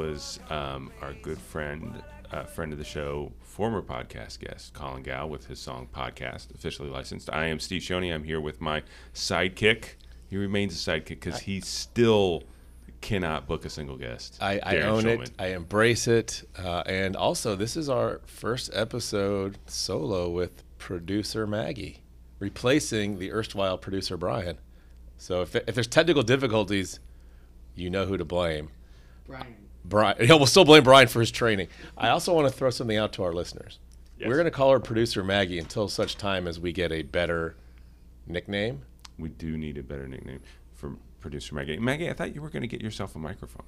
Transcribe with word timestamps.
as 0.00 0.38
always, 0.38 0.38
that 0.38 0.50
was 0.50 0.50
um, 0.50 0.92
our 1.00 1.12
good 1.14 1.38
friend, 1.38 2.02
uh, 2.32 2.44
friend 2.44 2.72
of 2.72 2.78
the 2.78 2.84
show, 2.84 3.32
former 3.40 3.82
podcast 3.82 4.40
guest, 4.40 4.72
Colin 4.74 5.02
Gawel, 5.02 5.28
with 5.28 5.46
his 5.46 5.58
song 5.58 5.88
Podcast, 5.94 6.54
officially 6.54 6.88
licensed. 6.88 7.30
I 7.32 7.46
am 7.46 7.58
Steve 7.60 7.82
Shoney. 7.82 8.12
I'm 8.12 8.24
here 8.24 8.40
with 8.40 8.60
my 8.60 8.82
sidekick. 9.14 9.94
He 10.28 10.36
remains 10.36 10.74
a 10.74 10.90
sidekick 10.90 11.20
because 11.20 11.40
he 11.40 11.60
still 11.60 12.44
cannot 13.00 13.46
book 13.46 13.64
a 13.64 13.70
single 13.70 13.96
guest. 13.96 14.38
I, 14.40 14.58
I 14.62 14.80
own 14.80 15.04
Shulman. 15.04 15.22
it. 15.22 15.30
I 15.38 15.46
embrace 15.48 16.08
it. 16.08 16.48
Uh, 16.58 16.82
and 16.86 17.16
also, 17.16 17.56
this 17.56 17.76
is 17.76 17.88
our 17.88 18.20
first 18.26 18.70
episode 18.72 19.58
solo 19.66 20.28
with 20.28 20.64
producer 20.78 21.46
Maggie, 21.46 22.02
replacing 22.38 23.18
the 23.18 23.32
erstwhile 23.32 23.78
producer 23.78 24.16
Brian. 24.16 24.58
So 25.18 25.42
if, 25.42 25.54
if 25.54 25.74
there's 25.74 25.86
technical 25.86 26.22
difficulties, 26.22 27.00
you 27.74 27.90
know 27.90 28.06
who 28.06 28.16
to 28.16 28.24
blame. 28.24 28.70
Brian. 29.26 29.65
Brian. 29.88 30.16
Yeah, 30.26 30.34
we'll 30.34 30.46
still 30.46 30.64
blame 30.64 30.84
Brian 30.84 31.08
for 31.08 31.20
his 31.20 31.30
training. 31.30 31.68
I 31.96 32.08
also 32.08 32.34
want 32.34 32.48
to 32.48 32.52
throw 32.56 32.70
something 32.70 32.96
out 32.96 33.12
to 33.14 33.22
our 33.22 33.32
listeners. 33.32 33.78
Yes. 34.18 34.28
We're 34.28 34.36
going 34.36 34.46
to 34.46 34.50
call 34.50 34.72
her 34.72 34.80
producer 34.80 35.22
Maggie 35.22 35.58
until 35.58 35.88
such 35.88 36.16
time 36.16 36.46
as 36.46 36.58
we 36.58 36.72
get 36.72 36.90
a 36.90 37.02
better 37.02 37.56
nickname. 38.26 38.82
We 39.18 39.28
do 39.28 39.56
need 39.56 39.78
a 39.78 39.82
better 39.82 40.08
nickname 40.08 40.40
for 40.74 40.96
producer 41.20 41.54
Maggie. 41.54 41.78
Maggie, 41.78 42.08
I 42.08 42.12
thought 42.12 42.34
you 42.34 42.40
were 42.40 42.50
going 42.50 42.62
to 42.62 42.68
get 42.68 42.80
yourself 42.80 43.14
a 43.14 43.18
microphone. 43.18 43.66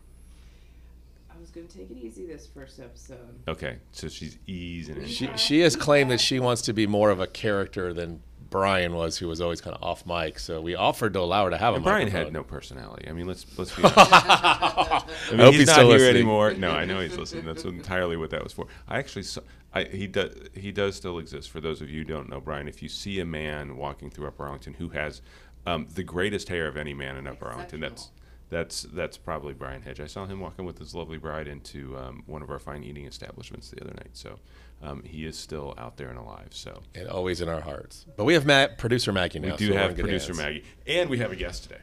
I 1.49 1.51
was 1.51 1.55
going 1.55 1.69
to 1.69 1.79
take 1.79 1.91
it 1.91 1.97
easy 2.05 2.27
this 2.27 2.47
first 2.47 2.79
episode. 2.79 3.19
Okay, 3.49 3.79
so 3.93 4.07
she's 4.09 4.37
easing 4.47 4.99
it. 4.99 5.09
She, 5.09 5.31
she 5.37 5.61
has 5.61 5.77
claimed 5.77 6.11
that 6.11 6.21
she 6.21 6.41
wants 6.41 6.61
to 6.63 6.75
be 6.75 6.87
more 6.87 7.11
of 7.11 7.21
a 7.21 7.27
character 7.27 7.95
than 7.95 8.21
Brian 8.51 8.95
was, 8.95 9.17
who 9.17 9.29
was 9.29 9.41
always 9.41 9.63
kind 9.63 9.75
of 9.75 9.83
off 9.83 10.05
mic. 10.05 10.39
So 10.41 10.61
we 10.61 10.75
offered 10.75 11.15
to 11.15 11.21
allow 11.21 11.45
her 11.45 11.51
to 11.51 11.57
have 11.57 11.73
a 11.73 11.77
And 11.77 11.85
Brian 11.85 12.05
microphone. 12.05 12.25
had 12.27 12.33
no 12.35 12.43
personality. 12.43 13.09
I 13.09 13.13
mean, 13.13 13.27
let's 13.27 13.47
let's 13.59 13.75
be 13.75 13.83
honest. 13.85 13.97
I 13.99 15.05
mean, 15.31 15.41
I 15.41 15.45
hope 15.45 15.53
he's, 15.53 15.61
he's 15.61 15.67
not 15.69 15.75
still 15.77 15.89
here 15.89 15.99
listening. 15.99 16.17
anymore. 16.17 16.53
No, 16.53 16.71
I 16.73 16.85
know 16.85 17.01
he's 17.01 17.17
listening. 17.17 17.47
That's 17.47 17.65
entirely 17.65 18.19
what 18.19 18.29
that 18.31 18.45
was 18.45 18.53
for. 18.53 18.67
I 18.87 18.99
actually 18.99 19.23
saw. 19.23 19.41
I, 19.73 19.85
he 19.85 20.07
does. 20.07 20.35
He 20.55 20.71
does 20.71 20.97
still 20.97 21.19
exist. 21.19 21.51
For 21.51 21.61
those 21.63 21.81
of 21.81 21.89
you 21.89 22.01
who 22.01 22.05
don't 22.05 22.29
know, 22.29 22.41
Brian, 22.43 22.69
if 22.69 22.83
you 22.83 22.91
see 22.91 23.21
a 23.21 23.25
man 23.25 23.77
walking 23.79 24.11
through 24.11 24.27
Upper 24.27 24.45
Arlington 24.45 24.75
who 24.75 24.91
has 24.91 25.23
um, 25.67 25.89
the 25.95 26.03
greatest 26.03 26.51
hair 26.51 26.67
of 26.67 26.77
any 26.77 26.93
man 26.95 27.17
in 27.17 27.27
Upper 27.27 27.47
Arlington, 27.47 27.81
that's 27.81 28.11
that's 28.51 28.83
that's 28.83 29.17
probably 29.17 29.55
Brian 29.55 29.83
Hedge. 29.83 30.01
I 30.01 30.07
saw 30.07 30.27
him 30.27 30.41
walking 30.41 30.65
with 30.65 30.79
his 30.79 30.95
lovely 30.95 31.19
bride 31.19 31.49
into 31.49 31.97
um, 31.99 32.23
one 32.27 32.43
of 32.43 32.51
our 32.51 32.59
fine 32.59 32.83
eating 32.83 33.07
establishments 33.07 33.71
the 33.71 33.83
other 33.83 33.95
night. 33.95 34.11
So 34.15 34.39
um, 34.83 35.03
he 35.05 35.27
is 35.27 35.37
still 35.37 35.75
out 35.77 35.97
there 35.97 36.09
and 36.09 36.19
alive. 36.19 36.49
So 36.51 36.83
and 36.95 37.09
always 37.09 37.41
in 37.41 37.49
our 37.49 37.61
hearts. 37.61 38.07
But 38.17 38.25
we 38.25 38.35
have 38.35 38.47
Matt, 38.47 38.79
producer 38.79 39.13
Maggie 39.13 39.39
now. 39.39 39.51
we 39.51 39.57
do 39.57 39.69
so 39.69 39.75
have 39.75 39.97
producer 39.97 40.29
hands. 40.29 40.39
Maggie, 40.39 40.65
and 40.87 41.11
we 41.11 41.19
have 41.19 41.33
a 41.33 41.37
guest 41.37 41.65
today. 41.65 41.81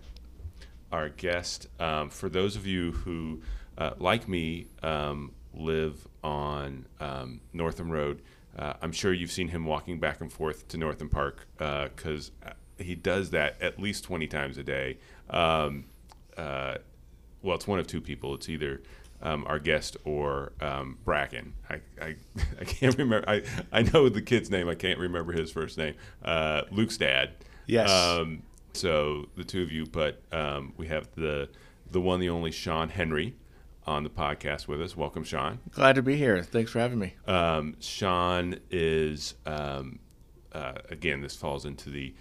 Our 0.91 1.09
guest, 1.09 1.67
um, 1.79 2.09
for 2.09 2.29
those 2.29 2.55
of 2.55 2.65
you 2.65 2.93
who, 2.93 3.41
uh, 3.77 3.91
like 3.97 4.27
me, 4.27 4.67
um, 4.81 5.33
live 5.53 6.07
on 6.23 6.85
um, 6.99 7.41
Northam 7.53 7.91
Road, 7.91 8.21
uh, 8.57 8.73
I'm 8.81 8.91
sure 8.91 9.11
you've 9.11 9.31
seen 9.31 9.49
him 9.49 9.65
walking 9.65 9.99
back 9.99 10.21
and 10.21 10.31
forth 10.31 10.67
to 10.69 10.77
Northam 10.77 11.09
Park 11.09 11.47
because 11.57 12.31
he 12.77 12.95
does 12.95 13.31
that 13.31 13.61
at 13.61 13.79
least 13.79 14.03
20 14.05 14.27
times 14.27 14.57
a 14.57 14.63
day. 14.63 14.97
Um, 15.29 15.85
uh, 16.37 16.75
well, 17.41 17.55
it's 17.55 17.67
one 17.67 17.79
of 17.79 17.87
two 17.87 18.01
people. 18.01 18.33
It's 18.33 18.49
either 18.49 18.81
um, 19.21 19.45
our 19.47 19.59
guest 19.59 19.97
or 20.03 20.53
um, 20.61 20.97
Bracken. 21.03 21.53
I, 21.69 21.81
I, 22.01 22.15
I 22.59 22.63
can't 22.63 22.97
remember. 22.97 23.27
I, 23.29 23.43
I 23.71 23.83
know 23.83 24.09
the 24.09 24.21
kid's 24.21 24.49
name. 24.49 24.67
I 24.69 24.75
can't 24.75 24.99
remember 24.99 25.31
his 25.33 25.51
first 25.51 25.77
name. 25.77 25.95
Uh, 26.23 26.63
Luke's 26.71 26.97
dad. 26.97 27.31
Yes. 27.67 27.89
Um, 27.89 28.43
so 28.73 29.27
the 29.35 29.43
two 29.43 29.63
of 29.63 29.71
you, 29.71 29.85
but 29.85 30.21
um, 30.31 30.73
we 30.77 30.87
have 30.87 31.07
the 31.15 31.49
the 31.89 32.01
one, 32.01 32.19
the 32.19 32.29
only 32.29 32.51
Shawn 32.51 32.89
Henry 32.89 33.35
on 33.87 34.03
the 34.03 34.09
podcast 34.09 34.67
with 34.67 34.81
us. 34.81 34.97
Welcome, 34.97 35.23
Shawn. 35.23 35.59
Glad 35.71 35.95
to 35.95 36.01
be 36.01 36.17
here. 36.17 36.41
Thanks 36.43 36.71
for 36.71 36.79
having 36.79 36.99
me. 36.99 37.13
Um, 37.27 37.77
Shawn 37.79 38.59
is 38.71 39.35
um, 39.45 39.99
uh, 40.51 40.73
again. 40.89 41.21
This 41.21 41.35
falls 41.35 41.65
into 41.65 41.89
the. 41.89 42.13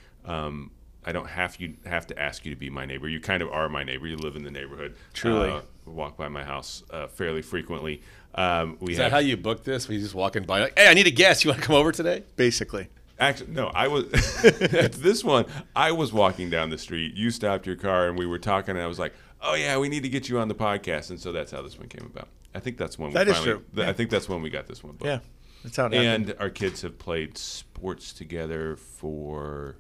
I 1.07 1.13
don't 1.13 1.29
have 1.29 1.57
you 1.61 1.75
have 1.87 2.07
to 2.09 2.19
ask 2.21 2.45
you 2.45 2.51
to 2.55 2.59
be 2.59 2.71
my 2.71 2.87
neighbor. 2.87 3.09
You 3.09 3.21
kind 3.21 3.43
of 3.43 3.51
are 3.51 3.69
my 3.69 3.83
neighbor. 3.85 4.07
You 4.07 4.17
live 4.17 4.37
in 4.37 4.43
the 4.45 4.51
neighborhood. 4.51 4.97
Truly. 5.13 5.51
uh, 5.51 5.61
walk 5.87 6.17
by 6.17 6.29
my 6.29 6.45
house 6.45 6.83
uh, 6.91 7.07
fairly 7.09 7.43
frequently. 7.43 8.03
Um, 8.35 8.79
we 8.81 8.93
Is 8.93 8.99
have 8.99 9.07
that 9.07 9.13
how 9.13 9.19
you 9.21 9.37
booked 9.37 9.65
this? 9.65 9.87
We 9.87 9.99
just 9.99 10.15
walking 10.15 10.45
by 10.45 10.61
like, 10.61 10.79
hey, 10.79 10.89
I 10.89 10.95
need 10.95 11.07
a 11.07 11.11
guest. 11.13 11.45
You 11.45 11.51
want 11.51 11.61
to 11.61 11.67
come 11.67 11.77
over 11.77 11.93
today? 11.93 12.25
Basically, 12.37 12.89
Actually, 13.21 13.53
no. 13.53 13.69
I 13.69 13.87
was 13.89 14.07
this 14.43 15.23
one. 15.23 15.45
I 15.77 15.93
was 15.93 16.13
walking 16.13 16.51
down 16.51 16.71
the 16.71 16.79
street. 16.79 17.15
You 17.15 17.31
stopped 17.31 17.67
your 17.67 17.77
car, 17.77 18.09
and 18.09 18.19
we 18.19 18.27
were 18.27 18.39
talking. 18.41 18.71
And 18.75 18.83
I 18.83 18.89
was 18.89 18.99
like, 18.99 19.13
"Oh 19.41 19.55
yeah, 19.55 19.79
we 19.79 19.89
need 19.89 20.03
to 20.03 20.09
get 20.09 20.29
you 20.29 20.39
on 20.41 20.49
the 20.49 20.55
podcast." 20.55 21.11
And 21.11 21.21
so 21.21 21.31
that's 21.31 21.53
how 21.53 21.63
this 21.63 21.79
one 21.79 21.89
came 21.89 22.07
about. 22.07 22.29
I 22.57 22.61
think 22.61 22.77
that's 22.77 22.99
when 22.99 23.11
we 23.11 23.15
That 23.15 23.29
is 23.29 23.35
finally, 23.37 23.53
true. 23.53 23.65
th- 23.77 23.89
I 23.89 23.93
think 23.93 24.11
that's 24.11 24.29
when 24.29 24.43
we 24.43 24.51
got 24.51 24.67
this 24.67 24.83
one. 24.83 24.95
booked. 24.95 25.05
yeah, 25.05 25.21
that's 25.63 25.77
how 25.77 25.87
it 25.87 25.93
happened. 25.93 26.31
And 26.31 26.41
our 26.41 26.51
kids 26.51 26.83
have 26.83 26.99
played 26.99 27.39
sports 27.39 28.13
together 28.13 28.75
for 28.77 29.77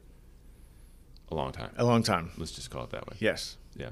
a 1.30 1.34
long 1.34 1.52
time. 1.52 1.70
A 1.76 1.84
long 1.84 2.02
time. 2.02 2.30
Let's 2.36 2.52
just 2.52 2.70
call 2.70 2.84
it 2.84 2.90
that 2.90 3.06
way. 3.06 3.16
Yes. 3.18 3.56
Yeah. 3.76 3.90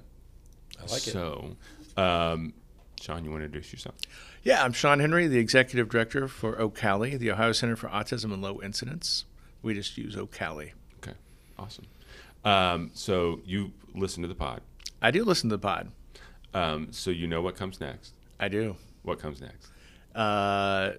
I 0.78 0.82
like 0.82 1.06
it. 1.06 1.12
So, 1.12 1.56
um, 1.96 2.52
Shawn, 3.00 3.24
you 3.24 3.30
want 3.30 3.42
to 3.42 3.46
introduce 3.46 3.72
yourself? 3.72 3.96
Yeah, 4.42 4.62
I'm 4.64 4.72
Shawn 4.72 5.00
Henry, 5.00 5.26
the 5.26 5.38
executive 5.38 5.88
director 5.88 6.28
for 6.28 6.54
OCALI, 6.56 7.18
the 7.18 7.30
Ohio 7.30 7.52
Center 7.52 7.76
for 7.76 7.88
Autism 7.88 8.32
and 8.32 8.42
Low 8.42 8.60
Incidence. 8.62 9.24
We 9.62 9.74
just 9.74 9.96
use 9.96 10.16
OCALI. 10.16 10.72
Okay. 10.98 11.16
Awesome. 11.58 11.86
Um, 12.44 12.90
so 12.94 13.40
you 13.44 13.72
listen 13.94 14.22
to 14.22 14.28
the 14.28 14.34
pod. 14.34 14.60
I 15.00 15.10
do 15.10 15.24
listen 15.24 15.50
to 15.50 15.56
the 15.56 15.62
pod. 15.62 15.90
Um, 16.54 16.88
so 16.92 17.10
you 17.10 17.26
know 17.26 17.40
what 17.40 17.56
comes 17.56 17.80
next. 17.80 18.14
I 18.38 18.48
do. 18.48 18.76
What 19.02 19.20
comes 19.20 19.40
next? 19.40 19.68
Uh, 20.14 20.92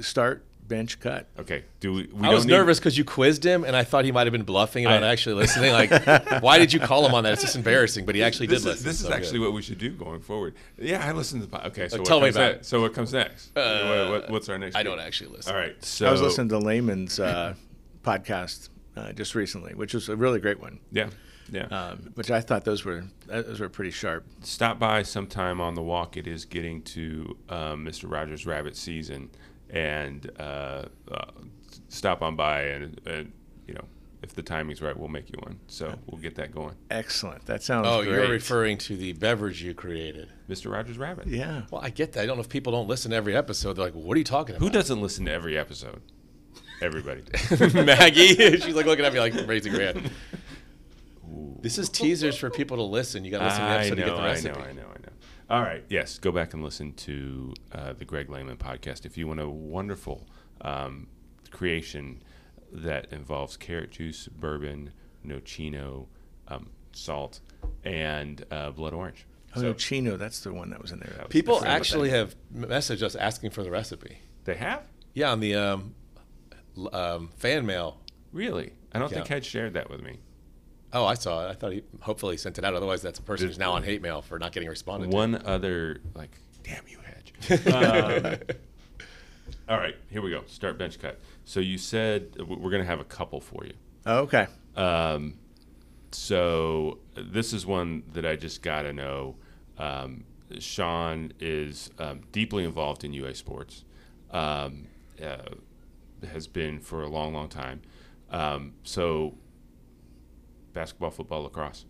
start, 0.00 0.44
bench, 0.68 0.98
cut. 1.00 1.26
Okay. 1.38 1.64
Do 1.80 1.92
we? 1.92 2.08
we 2.12 2.26
I 2.26 2.32
was 2.34 2.44
need- 2.46 2.52
nervous 2.52 2.78
because 2.78 2.96
you 2.98 3.04
quizzed 3.04 3.44
him, 3.44 3.64
and 3.64 3.74
I 3.76 3.84
thought 3.84 4.04
he 4.04 4.12
might 4.12 4.26
have 4.26 4.32
been 4.32 4.42
bluffing 4.44 4.84
about 4.86 5.02
I- 5.02 5.08
actually 5.08 5.34
listening. 5.36 5.72
Like, 5.72 5.90
why 6.42 6.58
did 6.58 6.72
you 6.72 6.80
call 6.80 7.06
him 7.06 7.14
on 7.14 7.24
that? 7.24 7.32
It's 7.34 7.42
just 7.42 7.56
embarrassing. 7.56 8.04
But 8.06 8.14
he 8.14 8.22
actually 8.22 8.46
This 8.48 8.62
did 8.62 8.70
is, 8.70 8.74
listen. 8.76 8.84
this 8.86 9.00
is 9.00 9.06
so 9.06 9.12
actually 9.12 9.38
good. 9.38 9.44
what 9.46 9.52
we 9.54 9.62
should 9.62 9.78
do 9.78 9.90
going 9.90 10.20
forward. 10.20 10.54
Yeah, 10.78 11.06
I 11.06 11.12
listen 11.12 11.40
to 11.40 11.46
the 11.46 11.50
pod. 11.56 11.66
Okay, 11.66 11.88
so 11.88 11.96
Uh, 11.96 11.98
what 12.00 12.06
tell 12.06 12.20
me 12.20 12.26
comes 12.26 12.36
about 12.36 12.52
next? 12.52 12.68
So 12.68 12.80
what 12.80 12.94
comes 12.94 13.12
next? 13.12 13.50
What- 13.54 14.10
what- 14.10 14.30
what's 14.30 14.48
our 14.48 14.58
next? 14.58 14.76
I 14.76 14.80
gig? 14.82 14.90
don't 14.92 15.00
actually 15.00 15.30
listen. 15.36 15.52
All 15.54 15.58
right. 15.60 15.82
So 15.84 16.06
I 16.06 16.10
was 16.12 16.20
listening 16.22 16.48
to 16.50 16.58
Lehman's 16.58 17.18
uh, 17.20 17.54
podcast 18.02 18.68
uh, 18.96 19.12
just 19.12 19.34
recently, 19.34 19.74
which 19.74 19.94
was 19.94 20.08
a 20.08 20.16
really 20.16 20.40
great 20.40 20.60
one. 20.60 20.78
Yeah. 20.92 21.10
Yeah. 21.52 21.66
Um, 21.66 22.10
which 22.14 22.30
I 22.30 22.40
thought 22.40 22.64
those 22.64 22.84
were 22.84 23.04
those 23.26 23.60
were 23.60 23.68
pretty 23.68 23.92
sharp. 23.92 24.24
stop 24.42 24.80
by 24.80 25.02
sometime 25.04 25.60
on 25.60 25.74
the 25.76 25.82
walk. 25.82 26.16
It 26.16 26.26
is 26.26 26.44
getting 26.44 26.82
to 26.82 27.36
um, 27.48 27.84
Mr. 27.84 28.10
Rogers' 28.10 28.46
Rabbit 28.46 28.76
season, 28.76 29.30
and 29.70 30.30
uh, 30.38 30.84
uh, 31.10 31.30
stop 31.88 32.22
on 32.22 32.36
by 32.36 32.62
and, 32.62 33.00
and 33.06 33.32
you 33.66 33.74
know 33.74 33.84
if 34.22 34.34
the 34.34 34.42
timing's 34.42 34.80
right, 34.82 34.96
we'll 34.98 35.08
make 35.08 35.28
you 35.30 35.38
one. 35.42 35.60
So 35.68 35.94
we'll 36.06 36.20
get 36.20 36.34
that 36.36 36.52
going. 36.52 36.74
Excellent. 36.90 37.44
That 37.46 37.62
sounds 37.62 37.86
Oh, 37.86 38.02
great. 38.02 38.12
you're 38.14 38.28
referring 38.30 38.78
to 38.78 38.96
the 38.96 39.12
beverage 39.12 39.62
you 39.62 39.72
created. 39.74 40.30
Mr. 40.48 40.72
Rogers' 40.72 40.98
Rabbit. 40.98 41.26
yeah. 41.28 41.62
Well, 41.70 41.82
I 41.84 41.90
get 41.90 42.12
that. 42.14 42.22
I 42.22 42.26
don't 42.26 42.36
know 42.36 42.42
if 42.42 42.48
people 42.48 42.72
don't 42.72 42.88
listen 42.88 43.10
to 43.10 43.16
every 43.16 43.36
episode. 43.36 43.74
They're 43.74 43.84
like, 43.84 43.94
"What 43.94 44.14
are 44.14 44.18
you 44.18 44.24
talking 44.24 44.56
about?" 44.56 44.64
Who 44.66 44.70
doesn't 44.72 45.00
listen 45.00 45.26
to 45.26 45.32
every 45.32 45.56
episode? 45.56 46.00
Everybody. 46.82 47.22
Maggie. 47.74 48.34
She's 48.60 48.74
like 48.74 48.86
looking 48.86 49.04
at 49.04 49.12
me 49.12 49.20
like 49.20 49.34
raising 49.46 49.72
her 49.74 49.80
hand. 49.80 50.10
This 51.60 51.78
is 51.78 51.88
teasers 51.88 52.36
for 52.36 52.50
people 52.50 52.76
to 52.78 52.82
listen. 52.84 53.24
You 53.24 53.30
got 53.30 53.38
to 53.40 53.44
listen 53.46 53.60
to 53.60 53.66
the 53.66 53.72
I 53.72 53.76
episode 53.76 53.98
know, 53.98 54.04
to 54.04 54.10
get 54.10 54.16
the 54.16 54.22
I 54.22 54.26
recipe. 54.26 54.58
know, 54.58 54.64
I 54.64 54.72
know, 54.72 54.82
I 54.82 54.98
know. 55.02 55.05
All 55.48 55.62
right, 55.62 55.84
yes, 55.88 56.18
go 56.18 56.32
back 56.32 56.54
and 56.54 56.62
listen 56.64 56.92
to 56.94 57.54
uh, 57.72 57.92
the 57.92 58.04
Greg 58.04 58.28
Lehman 58.28 58.56
podcast 58.56 59.06
if 59.06 59.16
you 59.16 59.28
want 59.28 59.38
a 59.38 59.48
wonderful 59.48 60.26
um, 60.62 61.06
creation 61.52 62.20
that 62.72 63.06
involves 63.12 63.56
carrot 63.56 63.92
juice, 63.92 64.26
bourbon, 64.26 64.92
nocino, 65.24 66.06
um, 66.48 66.70
salt, 66.92 67.40
and 67.84 68.44
uh, 68.50 68.70
blood 68.72 68.92
orange. 68.92 69.24
Oh, 69.54 69.60
So- 69.60 69.66
no, 69.68 69.72
Chino, 69.74 70.16
that's 70.16 70.40
the 70.40 70.52
one 70.52 70.70
that 70.70 70.82
was 70.82 70.90
in 70.90 70.98
there. 70.98 71.14
Was- 71.16 71.28
People 71.28 71.54
I 71.54 71.58
forgot 71.58 71.68
about 71.70 71.80
actually 71.80 72.10
have 72.10 72.34
messaged 72.52 73.02
us 73.04 73.14
asking 73.14 73.50
for 73.50 73.62
the 73.62 73.70
recipe. 73.70 74.18
They 74.44 74.56
have 74.56 74.82
Yeah, 75.14 75.30
on 75.30 75.38
the 75.38 75.54
um, 75.54 75.94
um, 76.92 77.28
fan 77.36 77.66
mail. 77.66 78.00
really. 78.32 78.72
I 78.92 78.98
don't 78.98 79.12
think 79.12 79.28
Yeah. 79.30 79.36
I'd 79.36 79.44
shared 79.44 79.74
that 79.74 79.90
with 79.90 80.02
me. 80.02 80.18
Oh, 80.92 81.04
I 81.04 81.14
saw 81.14 81.46
it. 81.46 81.50
I 81.50 81.54
thought 81.54 81.72
he 81.72 81.82
hopefully 82.00 82.34
he 82.34 82.38
sent 82.38 82.58
it 82.58 82.64
out. 82.64 82.74
Otherwise, 82.74 83.02
that's 83.02 83.18
a 83.18 83.22
person 83.22 83.48
who's 83.48 83.58
now 83.58 83.72
on 83.72 83.82
hate 83.82 84.02
mail 84.02 84.22
for 84.22 84.38
not 84.38 84.52
getting 84.52 84.68
responded 84.68 85.10
to. 85.10 85.16
One 85.16 85.42
other 85.44 86.00
like, 86.14 86.30
damn 86.62 86.84
you, 86.88 86.98
Hedge. 87.00 87.66
Um, 87.66 88.56
all 89.68 89.78
right, 89.78 89.96
here 90.10 90.22
we 90.22 90.30
go. 90.30 90.42
Start 90.46 90.78
bench 90.78 91.00
cut. 91.00 91.20
So 91.44 91.60
you 91.60 91.76
said 91.76 92.36
we're 92.38 92.70
going 92.70 92.82
to 92.82 92.88
have 92.88 93.00
a 93.00 93.04
couple 93.04 93.40
for 93.40 93.64
you. 93.64 93.72
Oh, 94.06 94.18
okay. 94.20 94.46
Um, 94.76 95.34
so 96.12 96.98
this 97.16 97.52
is 97.52 97.66
one 97.66 98.04
that 98.12 98.24
I 98.24 98.36
just 98.36 98.62
got 98.62 98.82
to 98.82 98.92
know. 98.92 99.36
Um, 99.78 100.24
Sean 100.60 101.32
is 101.40 101.90
um, 101.98 102.20
deeply 102.30 102.64
involved 102.64 103.02
in 103.02 103.12
UA 103.12 103.34
sports. 103.34 103.84
Um, 104.30 104.86
uh, 105.22 105.54
has 106.30 106.46
been 106.46 106.80
for 106.80 107.02
a 107.02 107.08
long, 107.08 107.32
long 107.34 107.48
time. 107.48 107.82
Um, 108.30 108.74
so 108.82 109.34
basketball, 110.76 111.10
football, 111.10 111.42
lacrosse. 111.42 111.84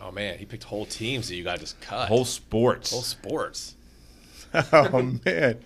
Oh 0.00 0.10
man, 0.12 0.38
he 0.38 0.46
picked 0.46 0.64
whole 0.64 0.86
teams 0.86 1.28
that 1.28 1.34
you 1.36 1.44
got 1.44 1.54
to 1.56 1.60
just 1.60 1.80
cut. 1.80 2.08
Whole 2.08 2.24
sports. 2.24 2.92
whole 2.92 3.02
sports. 3.02 3.74
oh 4.72 5.18
man, 5.26 5.58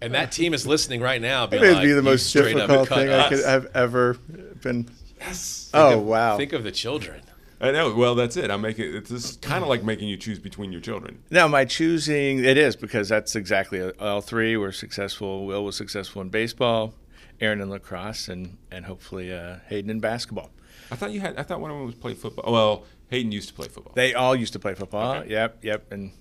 And 0.00 0.14
that 0.14 0.30
team 0.30 0.54
is 0.54 0.66
listening 0.66 1.00
right 1.00 1.20
now. 1.20 1.44
it 1.44 1.50
Being 1.50 1.62
would 1.62 1.72
like, 1.74 1.82
be 1.82 1.92
the 1.92 2.02
most 2.02 2.26
straight 2.26 2.54
up 2.56 2.68
difficult 2.68 2.88
cut 2.88 2.98
thing 2.98 3.08
I 3.10 3.28
could 3.28 3.44
have 3.44 3.66
ever 3.74 4.14
been. 4.62 4.88
yes. 5.18 5.70
Oh 5.74 5.98
of- 5.98 6.04
wow! 6.04 6.36
Think 6.36 6.52
of 6.52 6.62
the 6.62 6.70
children. 6.70 7.22
I 7.62 7.72
know. 7.72 7.94
Well, 7.94 8.14
that's 8.14 8.36
it. 8.38 8.50
I'm 8.50 8.60
making 8.62 8.94
it's 8.94 9.10
just 9.10 9.42
kind 9.42 9.62
of 9.62 9.68
like 9.68 9.82
making 9.82 10.08
you 10.08 10.16
choose 10.16 10.38
between 10.38 10.72
your 10.72 10.80
children. 10.80 11.22
No, 11.30 11.46
my 11.48 11.64
choosing 11.66 12.42
it 12.44 12.56
is 12.56 12.74
because 12.76 13.08
that's 13.08 13.34
exactly 13.36 13.82
all 13.98 14.20
three 14.22 14.56
were 14.56 14.72
successful. 14.72 15.44
Will 15.46 15.64
was 15.64 15.76
successful 15.76 16.22
in 16.22 16.28
baseball, 16.30 16.94
Aaron 17.40 17.60
in 17.60 17.68
lacrosse, 17.70 18.28
and 18.28 18.56
and 18.70 18.84
hopefully 18.86 19.32
uh, 19.32 19.56
Hayden 19.68 19.90
in 19.90 20.00
basketball. 20.00 20.50
I 20.90 20.96
thought 20.96 21.12
you 21.12 21.20
had. 21.20 21.38
I 21.38 21.42
thought 21.42 21.60
one 21.60 21.70
of 21.70 21.76
them 21.76 21.86
was 21.86 21.94
play 21.94 22.14
football. 22.14 22.52
Well, 22.52 22.84
Hayden 23.08 23.32
used 23.32 23.48
to 23.48 23.54
play 23.54 23.68
football. 23.68 23.92
They 23.94 24.14
all 24.14 24.34
used 24.34 24.52
to 24.54 24.58
play 24.58 24.74
football. 24.74 25.16
Okay. 25.16 25.30
Yep, 25.30 25.64
yep, 25.64 25.92
and 25.92 26.12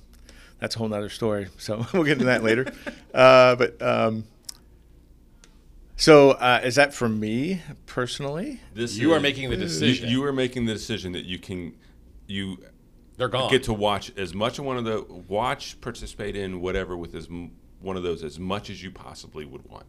that's 0.59 0.75
a 0.75 0.79
whole 0.79 0.87
nother 0.87 1.09
story. 1.09 1.47
So 1.57 1.85
we'll 1.93 2.03
get 2.03 2.13
into 2.13 2.25
that 2.25 2.43
later. 2.43 2.71
Uh, 3.13 3.55
but 3.55 3.81
um, 3.81 4.25
so 5.99 6.31
uh, 6.31 6.61
is 6.63 6.75
that 6.75 6.93
for 6.93 7.09
me 7.09 7.61
personally? 7.85 8.61
This 8.73 8.97
You 8.97 9.13
are 9.13 9.19
making 9.19 9.49
the 9.49 9.57
decision. 9.57 10.09
You, 10.09 10.23
are 10.23 10.31
making 10.31 10.65
the 10.65 10.73
decision 10.73 11.11
that 11.11 11.25
you 11.25 11.37
can, 11.37 11.75
you 12.25 12.63
They're 13.17 13.27
gone. 13.27 13.49
get 13.51 13.63
to 13.63 13.73
watch 13.73 14.11
as 14.17 14.33
much 14.33 14.59
of 14.59 14.65
one 14.65 14.77
of 14.77 14.85
the 14.85 15.05
watch, 15.27 15.81
participate 15.81 16.37
in 16.37 16.61
whatever 16.61 16.95
with 16.95 17.15
as 17.15 17.27
one 17.81 17.97
of 17.97 18.03
those 18.03 18.23
as 18.23 18.39
much 18.39 18.69
as 18.69 18.81
you 18.81 18.91
possibly 18.91 19.43
would 19.43 19.65
want. 19.69 19.85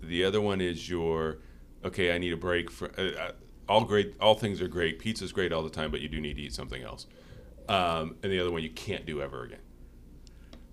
The 0.00 0.24
other 0.24 0.40
one 0.40 0.60
is 0.60 0.88
your 0.88 1.38
okay. 1.84 2.14
I 2.14 2.18
need 2.18 2.32
a 2.32 2.36
break 2.36 2.70
for 2.70 2.90
uh, 2.96 3.02
uh, 3.20 3.32
all 3.70 3.84
great. 3.84 4.14
All 4.20 4.34
things 4.34 4.60
are 4.60 4.68
great. 4.68 4.98
Pizza's 4.98 5.30
great 5.32 5.52
all 5.52 5.62
the 5.62 5.70
time, 5.70 5.92
but 5.92 6.00
you 6.00 6.08
do 6.08 6.20
need 6.20 6.34
to 6.34 6.42
eat 6.42 6.52
something 6.52 6.82
else. 6.82 7.06
Um, 7.68 8.16
and 8.22 8.32
the 8.32 8.40
other 8.40 8.50
one 8.50 8.62
you 8.62 8.70
can't 8.70 9.06
do 9.06 9.22
ever 9.22 9.44
again. 9.44 9.60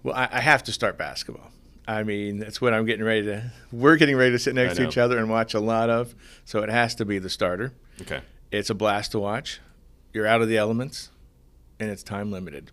Well, 0.01 0.15
I, 0.15 0.27
I 0.31 0.39
have 0.41 0.63
to 0.63 0.71
start 0.71 0.97
basketball. 0.97 1.51
I 1.87 2.03
mean, 2.03 2.39
that's 2.39 2.59
what 2.59 2.73
I'm 2.73 2.85
getting 2.85 3.05
ready 3.05 3.27
to. 3.27 3.51
We're 3.71 3.97
getting 3.97 4.17
ready 4.17 4.31
to 4.31 4.39
sit 4.39 4.55
next 4.55 4.75
to 4.77 4.87
each 4.87 4.97
other 4.97 5.19
and 5.19 5.29
watch 5.29 5.53
a 5.53 5.59
lot 5.59 5.89
of. 5.89 6.15
So 6.43 6.63
it 6.63 6.69
has 6.69 6.95
to 6.95 7.05
be 7.05 7.19
the 7.19 7.29
starter. 7.29 7.71
Okay. 8.01 8.21
It's 8.51 8.69
a 8.69 8.73
blast 8.73 9.11
to 9.11 9.19
watch. 9.19 9.61
You're 10.11 10.25
out 10.25 10.41
of 10.41 10.49
the 10.49 10.57
elements, 10.57 11.11
and 11.79 11.91
it's 11.91 12.03
time 12.03 12.31
limited. 12.31 12.71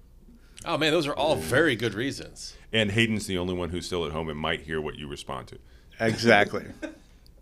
oh 0.65 0.79
man, 0.79 0.91
those 0.91 1.07
are 1.07 1.15
all 1.15 1.37
very 1.37 1.77
good 1.77 1.93
reasons. 1.93 2.57
And 2.73 2.91
Hayden's 2.93 3.27
the 3.27 3.37
only 3.37 3.55
one 3.55 3.69
who's 3.69 3.85
still 3.85 4.07
at 4.07 4.13
home 4.13 4.31
and 4.31 4.39
might 4.39 4.63
hear 4.63 4.81
what 4.81 4.97
you 4.97 5.07
respond 5.07 5.49
to. 5.49 5.59
Exactly. 6.01 6.65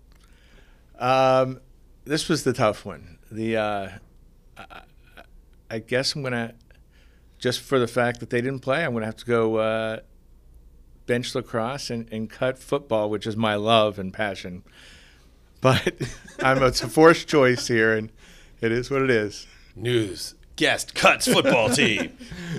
um, 0.98 1.60
this 2.04 2.28
was 2.28 2.44
the 2.44 2.52
tough 2.52 2.84
one. 2.84 3.18
The 3.30 3.56
uh, 3.56 3.88
I, 4.56 4.82
I 5.70 5.78
guess 5.78 6.14
I'm 6.14 6.22
gonna 6.22 6.54
just 7.38 7.60
for 7.60 7.78
the 7.78 7.88
fact 7.88 8.20
that 8.20 8.30
they 8.30 8.40
didn't 8.40 8.60
play, 8.60 8.84
I'm 8.84 8.92
gonna 8.92 9.06
have 9.06 9.16
to 9.16 9.26
go 9.26 9.56
uh, 9.56 10.00
bench 11.06 11.34
lacrosse 11.34 11.90
and, 11.90 12.08
and 12.12 12.30
cut 12.30 12.58
football, 12.58 13.10
which 13.10 13.26
is 13.26 13.36
my 13.36 13.54
love 13.54 13.98
and 13.98 14.12
passion. 14.12 14.62
But 15.60 15.94
I'm 16.42 16.62
it's 16.62 16.82
a 16.82 16.88
forced 16.88 17.28
choice 17.28 17.68
here, 17.68 17.94
and 17.96 18.10
it 18.60 18.72
is 18.72 18.90
what 18.90 19.02
it 19.02 19.10
is. 19.10 19.46
News: 19.74 20.34
Guest 20.56 20.94
cuts 20.94 21.26
football 21.26 21.70
team. 21.74 22.16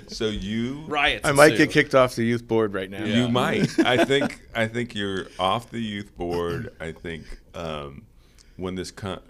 So 0.07 0.27
you 0.27 0.83
Riots. 0.87 1.27
I 1.27 1.31
might 1.31 1.51
ensue. 1.51 1.65
get 1.65 1.73
kicked 1.73 1.95
off 1.95 2.15
the 2.15 2.23
youth 2.23 2.47
board 2.47 2.73
right 2.73 2.89
now. 2.89 3.03
Yeah. 3.03 3.15
You 3.15 3.29
might. 3.29 3.79
I 3.85 4.03
think. 4.05 4.41
I 4.55 4.67
think 4.67 4.95
you're 4.95 5.27
off 5.37 5.69
the 5.69 5.81
youth 5.81 6.15
board. 6.17 6.73
I 6.79 6.91
think 6.91 7.25
um, 7.53 8.05
when 8.57 8.75
this, 8.75 8.91
con- 8.91 9.21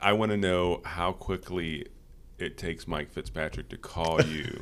I 0.00 0.12
want 0.12 0.30
to 0.30 0.36
know 0.36 0.80
how 0.84 1.12
quickly 1.12 1.86
it 2.38 2.56
takes 2.56 2.86
Mike 2.86 3.10
Fitzpatrick 3.10 3.68
to 3.70 3.76
call 3.76 4.22
you 4.26 4.60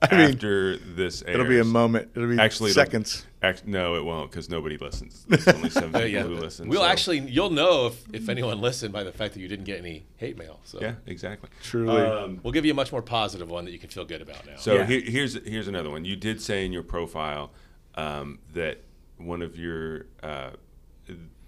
I 0.00 0.14
mean, 0.16 0.30
after 0.34 0.76
this. 0.76 1.22
Airs. 1.22 1.34
it'll 1.34 1.46
be 1.48 1.58
a 1.58 1.64
moment. 1.64 2.10
It'll 2.14 2.28
be 2.28 2.38
Actually, 2.38 2.70
seconds. 2.70 3.26
Act, 3.42 3.66
no, 3.66 3.96
it 3.96 4.04
won't 4.04 4.30
because 4.30 4.48
nobody 4.48 4.76
listens. 4.78 5.24
There's 5.28 5.46
only 5.48 5.70
seven 5.70 5.94
Uh, 5.94 5.98
people 5.98 6.10
yeah. 6.10 6.22
who 6.22 6.36
listen. 6.36 6.68
We'll 6.68 6.80
so- 6.82 6.86
actually, 6.86 7.18
you'll 7.18 7.50
know 7.50 7.88
if, 7.88 8.04
if 8.14 8.28
anyone 8.28 8.60
listened 8.60 8.92
by 8.92 9.02
the 9.02 9.10
fact 9.12 9.34
that 9.34 9.40
you 9.40 9.48
didn't 9.48 9.64
get 9.64 9.78
any 9.78 10.06
hate 10.16 10.38
mail. 10.38 10.60
So 10.64 10.78
Yeah, 10.80 10.94
exactly. 11.06 11.50
Truly. 11.64 12.00
Um, 12.00 12.38
we'll 12.44 12.52
give 12.52 12.64
you 12.64 12.70
a 12.72 12.74
much 12.76 12.92
more 12.92 13.02
positive 13.02 13.50
one 13.50 13.64
that 13.64 13.72
you 13.72 13.78
can 13.80 13.90
feel 13.90 14.04
good 14.04 14.22
about 14.22 14.46
now. 14.46 14.56
So 14.56 14.74
Yeah. 14.76 14.86
here, 14.86 15.00
here's 15.04 15.34
here's 15.44 15.66
another 15.68 15.90
one. 15.90 16.04
You 16.04 16.14
did 16.16 16.40
say 16.40 16.64
in 16.64 16.72
your 16.72 16.84
profile 16.84 17.50
um, 17.96 18.38
that 18.54 18.78
one 19.16 19.42
of 19.42 19.58
your 19.58 20.06
uh, 20.22 20.50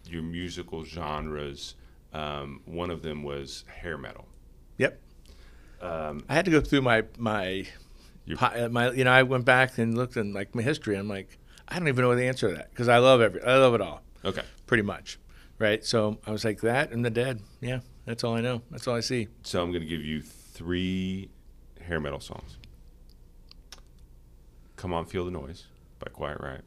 your 0.06 0.23
musical 0.23 0.85
genres, 0.85 1.76
um, 2.12 2.61
one 2.65 2.91
of 2.91 3.03
them 3.03 3.23
was 3.23 3.65
hair 3.69 3.97
metal. 3.99 4.27
Yep. 4.79 5.01
Um, 5.81 6.25
I 6.29 6.35
had 6.35 6.45
to 6.47 6.51
go 6.51 6.61
through 6.61 6.83
my 6.83 7.05
my 7.19 7.67
Your- 8.27 8.69
my 8.69 8.91
you 8.91 9.05
know 9.05 9.12
I 9.12 9.23
went 9.23 9.45
back 9.45 9.79
and 9.79 9.97
looked 9.97 10.17
in 10.17 10.33
like 10.33 10.55
my 10.55 10.62
history. 10.62 10.97
I'm 10.97 11.09
like 11.09 11.39
I 11.69 11.79
don't 11.79 11.89
even 11.89 12.05
know 12.05 12.15
the 12.15 12.25
answer 12.27 12.49
to 12.49 12.55
that 12.57 12.71
because 12.71 12.89
I 12.89 12.99
love 12.99 13.21
every 13.21 13.43
I 13.43 13.57
love 13.59 13.75
it 13.75 13.81
all 13.81 14.03
okay, 14.25 14.43
pretty 14.67 14.83
much, 14.83 15.19
right? 15.59 15.85
So 15.85 16.19
I 16.27 16.31
was 16.33 16.45
like 16.45 16.61
that 16.62 16.91
and 16.93 17.05
the 17.05 17.11
Dead. 17.11 17.41
Yeah, 17.61 17.81
that's 18.05 18.25
all 18.25 18.35
I 18.37 18.41
know. 18.41 18.63
That's 18.71 18.87
all 18.89 18.97
I 18.97 19.01
see. 19.01 19.29
so 19.43 19.63
I'm 19.63 19.71
going 19.71 19.82
to 19.82 19.89
give 19.89 20.03
you 20.05 20.20
three 20.20 21.31
hair 21.81 22.01
metal 22.01 22.20
songs. 22.20 22.58
"Come 24.77 24.93
On, 24.93 25.05
Feel 25.06 25.25
the 25.25 25.31
Noise" 25.31 25.67
by 25.99 26.11
Quiet 26.11 26.39
Riot, 26.41 26.65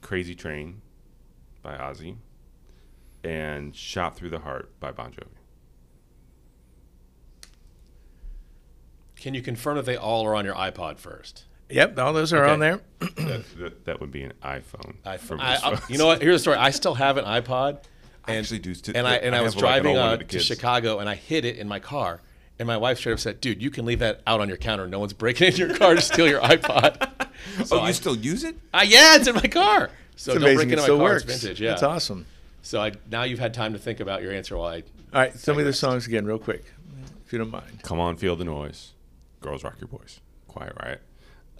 "Crazy 0.00 0.34
Train" 0.34 0.82
by 1.62 1.76
Ozzy, 1.76 2.16
and 3.24 3.74
"Shot 3.74 4.16
Through 4.16 4.30
the 4.30 4.40
Heart" 4.40 4.78
by 4.80 4.92
Bon 4.92 5.10
Jovi. 5.12 5.26
can 9.16 9.34
you 9.34 9.42
confirm 9.42 9.76
that 9.76 9.86
they 9.86 9.96
all 9.96 10.26
are 10.26 10.34
on 10.34 10.44
your 10.44 10.54
iPod 10.54 10.98
first? 10.98 11.44
Yep, 11.70 11.96
all 11.98 12.12
those 12.12 12.32
are 12.32 12.42
Okay. 12.44 12.52
on 12.52 12.58
there. 12.58 12.80
that, 12.98 13.44
that, 13.58 13.84
that 13.86 14.00
would 14.00 14.10
be 14.10 14.22
an 14.24 14.32
iPhone. 14.42 14.96
I, 15.04 15.16
for 15.16 15.38
I- 15.40 15.58
I- 15.62 15.80
you 15.88 15.96
know 15.96 16.06
what? 16.06 16.20
Here's 16.20 16.34
the 16.36 16.38
story. 16.40 16.56
I 16.56 16.70
still 16.70 16.94
have 16.94 17.16
an 17.16 17.24
iPod. 17.24 17.78
I 18.24 18.32
And, 18.32 18.38
actually 18.40 18.58
do 18.60 18.74
st- 18.74 18.96
and 18.96 19.06
I 19.06 19.16
and 19.16 19.34
I, 19.34 19.38
I 19.38 19.42
was 19.42 19.54
have, 19.54 19.62
like, 19.62 19.70
driving 19.82 19.96
old 19.96 20.06
one 20.06 20.20
uh, 20.20 20.22
to. 20.28 20.38
Chicago 20.40 20.98
and 20.98 21.08
I 21.08 21.14
hid 21.14 21.44
it 21.44 21.56
in 21.56 21.66
my 21.68 21.78
car. 21.80 22.20
And 22.58 22.66
my 22.68 22.76
wife 22.76 22.98
straight 22.98 23.12
up 23.14 23.18
said, 23.18 23.40
"Dude, 23.40 23.60
you 23.62 23.70
can 23.70 23.84
leave 23.84 23.98
that 24.00 24.20
out 24.26 24.40
on 24.40 24.46
your 24.48 24.58
counter. 24.58 24.86
No 24.86 24.98
one's 25.00 25.12
breaking 25.12 25.48
into 25.48 25.66
your 25.66 25.76
car 25.76 25.94
to 25.94 26.00
steal 26.00 26.28
your 26.28 26.40
iPod." 26.40 27.10
So 27.64 27.76
oh, 27.78 27.80
you 27.80 27.86
I, 27.88 27.92
still 27.92 28.14
use 28.14 28.44
it? 28.44 28.54
I- 28.72 28.84
yeah, 28.84 29.16
it's 29.16 29.26
in 29.26 29.34
my 29.34 29.40
car. 29.42 29.90
So 30.14 30.32
It's 30.32 30.40
don't 30.40 30.54
break 30.54 30.54
amazing. 30.54 30.70
into 30.70 30.74
It 30.74 30.76
my 30.76 30.82
still 30.84 30.96
car. 30.98 31.04
works. 31.04 31.24
It's 31.24 31.42
vintage. 31.42 31.60
Yeah, 31.60 31.70
That's 31.70 31.82
awesome. 31.82 32.26
So 32.62 32.80
I, 32.80 32.92
now 33.10 33.24
you've 33.24 33.40
had 33.40 33.52
time 33.52 33.72
to 33.72 33.78
think 33.78 34.00
about 34.00 34.22
your 34.22 34.32
answer 34.32 34.56
while 34.56 34.68
I. 34.68 34.76
All 34.76 35.20
right, 35.20 35.34
tell 35.42 35.54
me 35.54 35.64
the 35.64 35.72
songs 35.72 36.06
again, 36.06 36.24
real 36.24 36.38
quick, 36.38 36.64
if 37.26 37.32
you 37.32 37.38
don't 37.38 37.50
mind. 37.50 37.82
Come 37.82 38.00
on, 38.00 38.16
feel 38.16 38.36
the 38.36 38.44
noise. 38.44 38.92
Girls 39.40 39.64
rock 39.64 39.76
your 39.80 39.88
boys. 39.88 40.20
Quiet 40.46 40.72
riot. 40.80 41.02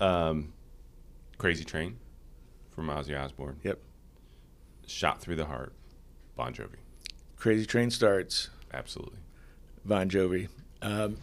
Um, 0.00 0.52
Crazy 1.38 1.64
Train 1.64 1.99
from 2.71 2.87
Ozzy 2.87 3.21
Osbourne. 3.21 3.59
Yep. 3.64 3.80
Shot 4.87 5.21
through 5.21 5.37
the 5.37 5.47
heart. 5.47 5.73
Bon 6.37 6.54
Jovi. 6.54 6.76
Crazy 7.37 7.66
Train 7.66 7.90
starts. 7.90 8.50
Absolutely. 8.73 9.18
Bon 9.85 10.09
Jovi. 10.09 10.49
Um, 10.80 11.18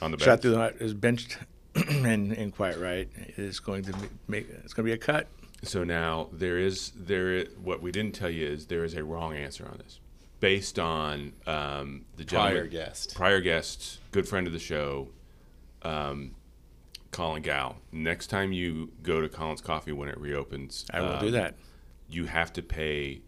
On 0.00 0.10
the 0.10 0.16
bench. 0.16 0.22
Shot 0.22 0.42
through 0.42 0.52
the 0.52 0.58
heart 0.58 0.76
is 0.80 0.94
benched, 0.94 1.38
and 1.74 2.32
and 2.32 2.54
Quiet 2.54 2.78
Riot 2.78 3.10
is 3.36 3.58
going 3.58 3.82
to 3.84 3.92
be, 3.92 4.08
make. 4.28 4.48
It's 4.62 4.72
going 4.72 4.86
to 4.86 4.90
be 4.90 4.92
a 4.92 4.98
cut. 4.98 5.26
So 5.64 5.84
now 5.84 6.28
there 6.32 6.58
is 6.58 6.92
there. 6.96 7.44
What 7.62 7.82
we 7.82 7.90
didn't 7.92 8.14
tell 8.14 8.30
you 8.30 8.46
is 8.46 8.66
there 8.66 8.84
is 8.84 8.94
a 8.94 9.04
wrong 9.04 9.34
answer 9.36 9.66
on 9.66 9.78
this, 9.78 10.00
based 10.40 10.78
on 10.78 11.32
um, 11.46 12.04
the 12.16 12.24
Prior 12.24 12.66
guest. 12.66 13.14
prior 13.14 13.40
guest, 13.40 13.98
good 14.12 14.28
friend 14.28 14.46
of 14.46 14.52
the 14.52 14.58
show, 14.58 15.08
um, 15.82 16.34
Colin 17.10 17.42
Gawel. 17.42 17.76
Next 17.92 18.26
time 18.28 18.52
you 18.52 18.92
go 19.02 19.20
to 19.20 19.28
Colin's 19.28 19.60
Coffee 19.60 19.92
when 19.92 20.08
it 20.08 20.18
reopens, 20.18 20.84
I 20.92 21.00
will 21.00 21.12
um, 21.14 21.20
do 21.20 21.30
that. 21.32 21.54
You 22.08 22.26
have 22.26 22.52
to 22.54 22.62
pay. 22.62 23.22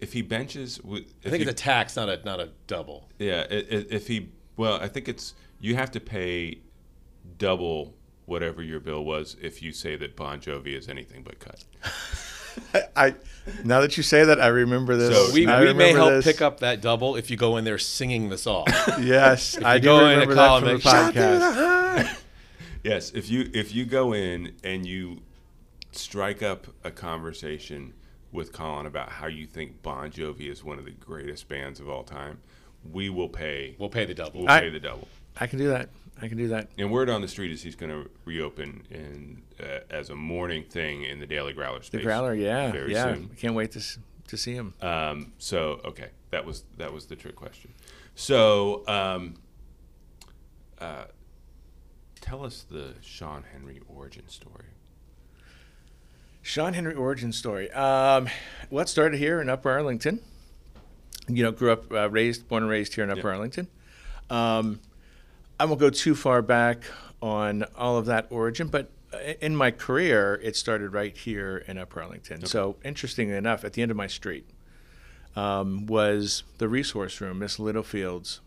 If 0.00 0.12
he 0.12 0.22
benches, 0.22 0.76
wi- 0.78 1.06
I 1.24 1.30
think 1.30 1.42
he, 1.42 1.48
it's 1.48 1.60
a 1.60 1.64
tax, 1.64 1.96
not 1.96 2.08
a 2.08 2.20
not 2.24 2.38
a 2.40 2.50
double. 2.66 3.08
yeah. 3.18 3.46
If 3.50 4.06
he, 4.06 4.28
well, 4.56 4.74
I 4.80 4.86
think 4.88 5.08
it's 5.08 5.34
you 5.60 5.74
have 5.74 5.90
to 5.92 6.00
pay 6.00 6.58
double 7.38 7.94
whatever 8.28 8.62
your 8.62 8.78
bill 8.80 9.04
was 9.04 9.36
if 9.40 9.62
you 9.62 9.72
say 9.72 9.96
that 9.96 10.14
Bon 10.14 10.38
Jovi 10.40 10.76
is 10.76 10.88
anything 10.88 11.22
but 11.22 11.38
cut. 11.40 11.64
I, 12.74 12.82
I 13.08 13.14
now 13.64 13.80
that 13.80 13.96
you 13.96 14.02
say 14.02 14.24
that, 14.24 14.40
I 14.40 14.48
remember 14.48 14.96
this. 14.96 15.16
So 15.16 15.32
We, 15.34 15.46
we 15.46 15.72
may 15.72 15.92
help 15.92 16.10
this. 16.10 16.24
pick 16.24 16.42
up 16.42 16.60
that 16.60 16.80
double 16.80 17.16
if 17.16 17.30
you 17.30 17.36
go 17.36 17.56
in 17.56 17.64
there 17.64 17.78
singing 17.78 18.28
the 18.28 18.38
song. 18.38 18.66
Yes, 19.00 19.56
I 19.62 19.76
you 19.76 19.80
do 19.80 19.84
go 19.86 19.98
in 20.06 20.18
and 20.20 20.30
remember 20.30 20.34
call 20.34 20.60
that 20.60 20.60
from 20.60 20.68
the 20.68 20.72
and, 20.74 20.82
"Shot 20.82 21.12
through 21.14 21.22
podcast. 21.22 22.16
Yes, 22.84 23.10
if 23.12 23.28
you 23.28 23.50
if 23.54 23.74
you 23.74 23.84
go 23.84 24.12
in 24.12 24.54
and 24.62 24.86
you 24.86 25.22
strike 25.92 26.42
up 26.42 26.66
a 26.84 26.90
conversation 26.90 27.92
with 28.30 28.52
Colin 28.52 28.86
about 28.86 29.08
how 29.08 29.26
you 29.26 29.46
think 29.46 29.82
Bon 29.82 30.10
Jovi 30.10 30.50
is 30.50 30.62
one 30.62 30.78
of 30.78 30.84
the 30.84 30.90
greatest 30.92 31.48
bands 31.48 31.80
of 31.80 31.88
all 31.88 32.04
time, 32.04 32.38
we 32.92 33.08
will 33.10 33.28
pay. 33.28 33.74
we'll 33.78 33.88
pay 33.88 34.04
the 34.04 34.14
double. 34.14 34.40
We'll 34.42 34.50
I- 34.50 34.60
pay 34.60 34.70
the 34.70 34.80
double. 34.80 35.08
I 35.40 35.46
can 35.46 35.58
do 35.58 35.68
that. 35.68 35.88
I 36.20 36.28
can 36.28 36.36
do 36.36 36.48
that. 36.48 36.70
And 36.76 36.90
word 36.90 37.08
on 37.08 37.20
the 37.20 37.28
street 37.28 37.52
is 37.52 37.62
he's 37.62 37.76
going 37.76 37.90
to 37.90 38.10
reopen 38.24 38.84
in 38.90 39.42
uh, 39.62 39.80
as 39.90 40.10
a 40.10 40.14
morning 40.16 40.64
thing 40.64 41.04
in 41.04 41.20
the 41.20 41.26
Daily 41.26 41.52
Growler 41.52 41.82
space. 41.82 42.00
The 42.00 42.04
Growler, 42.04 42.34
yeah, 42.34 42.72
very 42.72 42.92
yeah. 42.92 43.14
soon. 43.14 43.30
I 43.32 43.34
can't 43.36 43.54
wait 43.54 43.72
to 43.72 43.82
to 44.28 44.36
see 44.36 44.54
him. 44.54 44.74
Um, 44.80 45.32
so 45.38 45.80
okay, 45.84 46.08
that 46.30 46.44
was 46.44 46.64
that 46.76 46.92
was 46.92 47.06
the 47.06 47.16
trick 47.16 47.36
question. 47.36 47.72
So 48.14 48.86
um, 48.88 49.34
uh, 50.80 51.04
tell 52.20 52.44
us 52.44 52.64
the 52.68 52.94
Shawn 53.00 53.44
Henry 53.52 53.80
origin 53.88 54.28
story. 54.28 54.66
Shawn 56.42 56.74
Henry 56.74 56.94
origin 56.94 57.32
story. 57.32 57.70
Um, 57.72 58.28
well, 58.70 58.82
it 58.82 58.88
started 58.88 59.18
here 59.18 59.40
in 59.40 59.48
Upper 59.48 59.70
Arlington. 59.70 60.20
You 61.28 61.42
know, 61.42 61.52
grew 61.52 61.72
up, 61.72 61.92
uh, 61.92 62.08
raised, 62.08 62.48
born 62.48 62.62
and 62.62 62.70
raised 62.70 62.94
here 62.94 63.04
in 63.04 63.10
Upper 63.10 63.28
Yeah. 63.28 63.34
Arlington. 63.34 63.68
Um, 64.30 64.80
I 65.60 65.64
won't 65.64 65.80
go 65.80 65.90
too 65.90 66.14
far 66.14 66.42
back 66.42 66.82
on 67.20 67.64
all 67.76 67.98
of 67.98 68.06
that 68.06 68.26
origin, 68.30 68.68
but 68.68 68.90
in 69.40 69.56
my 69.56 69.70
career, 69.70 70.40
it 70.42 70.56
started 70.56 70.92
right 70.92 71.16
here 71.16 71.64
in 71.66 71.78
Upper 71.78 72.02
Arlington. 72.02 72.44
So, 72.46 72.76
interestingly 72.84 73.34
enough, 73.34 73.64
at 73.64 73.72
the 73.72 73.82
end 73.82 73.90
of 73.90 73.96
my 73.96 74.06
street 74.06 74.48
um, 75.34 75.86
was 75.86 76.44
the 76.58 76.68
resource 76.68 77.20
room, 77.20 77.40
Miss 77.40 77.58
Littlefield's 77.58 78.40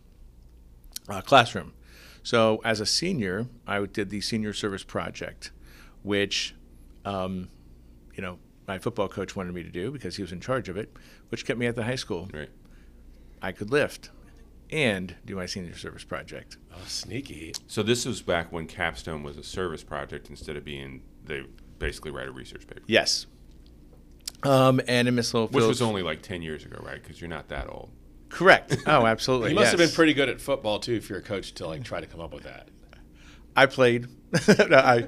uh, 1.08 1.20
classroom. 1.20 1.74
So, 2.22 2.60
as 2.64 2.80
a 2.80 2.86
senior, 2.86 3.46
I 3.66 3.84
did 3.84 4.10
the 4.10 4.20
senior 4.20 4.52
service 4.52 4.84
project, 4.84 5.50
which 6.02 6.54
um, 7.04 7.48
you 8.14 8.22
know, 8.22 8.38
my 8.68 8.78
football 8.78 9.08
coach 9.08 9.34
wanted 9.34 9.54
me 9.54 9.62
to 9.62 9.70
do 9.70 9.90
because 9.90 10.16
he 10.16 10.22
was 10.22 10.32
in 10.32 10.40
charge 10.40 10.68
of 10.68 10.76
it, 10.76 10.94
which 11.30 11.44
kept 11.44 11.58
me 11.58 11.66
at 11.66 11.74
the 11.74 11.84
high 11.84 11.96
school. 11.96 12.28
Right. 12.32 12.50
I 13.40 13.52
could 13.52 13.70
lift 13.70 14.10
and 14.72 15.14
do 15.24 15.36
my 15.36 15.46
senior 15.46 15.76
service 15.76 16.02
project. 16.04 16.56
Oh, 16.74 16.78
sneaky. 16.86 17.52
So 17.68 17.82
this 17.82 18.06
was 18.06 18.22
back 18.22 18.50
when 18.50 18.66
Capstone 18.66 19.22
was 19.22 19.36
a 19.36 19.42
service 19.44 19.84
project 19.84 20.30
instead 20.30 20.56
of 20.56 20.64
being 20.64 21.02
they 21.24 21.44
basically 21.78 22.10
write 22.10 22.26
a 22.28 22.32
research 22.32 22.66
paper. 22.66 22.82
Yes. 22.86 23.26
Um, 24.42 24.80
and 24.88 25.06
in 25.06 25.14
Miss 25.14 25.32
Littlefield, 25.34 25.54
Which 25.54 25.68
was 25.68 25.82
only 25.82 26.02
like 26.02 26.22
10 26.22 26.42
years 26.42 26.64
ago, 26.64 26.82
right? 26.82 27.00
Because 27.00 27.20
you're 27.20 27.30
not 27.30 27.48
that 27.48 27.68
old. 27.68 27.90
correct. 28.28 28.76
Oh, 28.86 29.06
absolutely. 29.06 29.50
You 29.50 29.54
must 29.54 29.70
have 29.70 29.78
been 29.78 29.90
pretty 29.90 30.14
good 30.14 30.28
at 30.28 30.40
football 30.40 30.80
too, 30.80 30.94
if 30.94 31.08
you're 31.08 31.20
a 31.20 31.22
coach 31.22 31.52
to 31.54 31.66
like 31.68 31.84
try 31.84 32.00
to 32.00 32.06
come 32.06 32.20
up 32.20 32.32
with 32.34 32.44
that. 32.44 32.68
I 33.54 33.66
played. 33.66 34.06
No, 34.68 34.78
I 34.78 35.06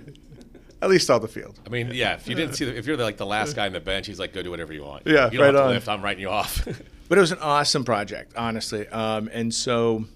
at 0.83 0.91
least 0.91 1.07
saw 1.07 1.19
the 1.19 1.29
field. 1.29 1.59
I 1.67 1.71
mean, 1.71 1.91
yeah. 1.95 2.15
If 2.15 2.29
you 2.29 2.35
didn't 2.35 2.57
see, 2.57 2.67
the, 2.67 2.77
if 2.77 2.87
you're 2.87 2.99
like 2.99 3.17
the 3.17 3.25
last 3.25 3.57
guy 3.57 3.65
on 3.67 3.73
the 3.73 3.81
bench, 3.81 4.07
he's 4.07 4.19
like, 4.21 4.35
"Go 4.35 4.43
do 4.43 4.51
whatever 4.51 4.75
you 4.75 4.85
want." 4.85 5.07
Yeah, 5.07 5.31
you 5.31 5.39
don't 5.39 5.47
right 5.47 5.47
have 5.47 5.55
to 5.55 5.63
on. 5.63 5.69
lift. 5.71 5.89
I'm 5.89 6.03
writing 6.03 6.21
you 6.21 6.29
off. 6.29 6.69
But 7.09 7.19
it 7.19 7.21
was 7.21 7.33
an 7.33 7.39
awesome 7.41 7.85
project, 7.85 8.33
honestly. 8.37 8.89
Um, 8.89 9.29
and 9.33 9.53
so 9.53 10.07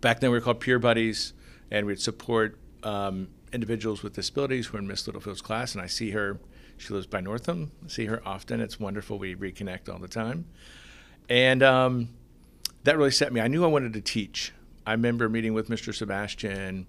back 0.00 0.20
then 0.20 0.30
we 0.30 0.36
were 0.36 0.42
called 0.42 0.60
Peer 0.60 0.78
Buddies, 0.78 1.32
and 1.70 1.86
we'd 1.86 2.00
support 2.00 2.58
um, 2.82 3.28
individuals 3.52 4.02
with 4.02 4.14
disabilities 4.14 4.66
who 4.66 4.74
were 4.74 4.78
in 4.78 4.86
Miss 4.86 5.06
Littlefield's 5.06 5.40
class. 5.40 5.74
And 5.74 5.82
I 5.82 5.86
see 5.86 6.10
her, 6.10 6.38
she 6.76 6.92
lives 6.92 7.06
by 7.06 7.20
Northam. 7.20 7.72
I 7.84 7.88
see 7.88 8.06
her 8.06 8.22
often. 8.26 8.60
It's 8.60 8.78
wonderful. 8.78 9.18
We 9.18 9.34
reconnect 9.34 9.88
all 9.88 9.98
the 9.98 10.08
time. 10.08 10.46
And 11.28 11.62
um, 11.62 12.10
that 12.84 12.96
really 12.96 13.10
set 13.10 13.32
me. 13.32 13.40
I 13.40 13.48
knew 13.48 13.64
I 13.64 13.68
wanted 13.68 13.94
to 13.94 14.00
teach. 14.00 14.52
I 14.86 14.92
remember 14.92 15.28
meeting 15.28 15.54
with 15.54 15.68
Mr. 15.68 15.92
Sebastian, 15.92 16.86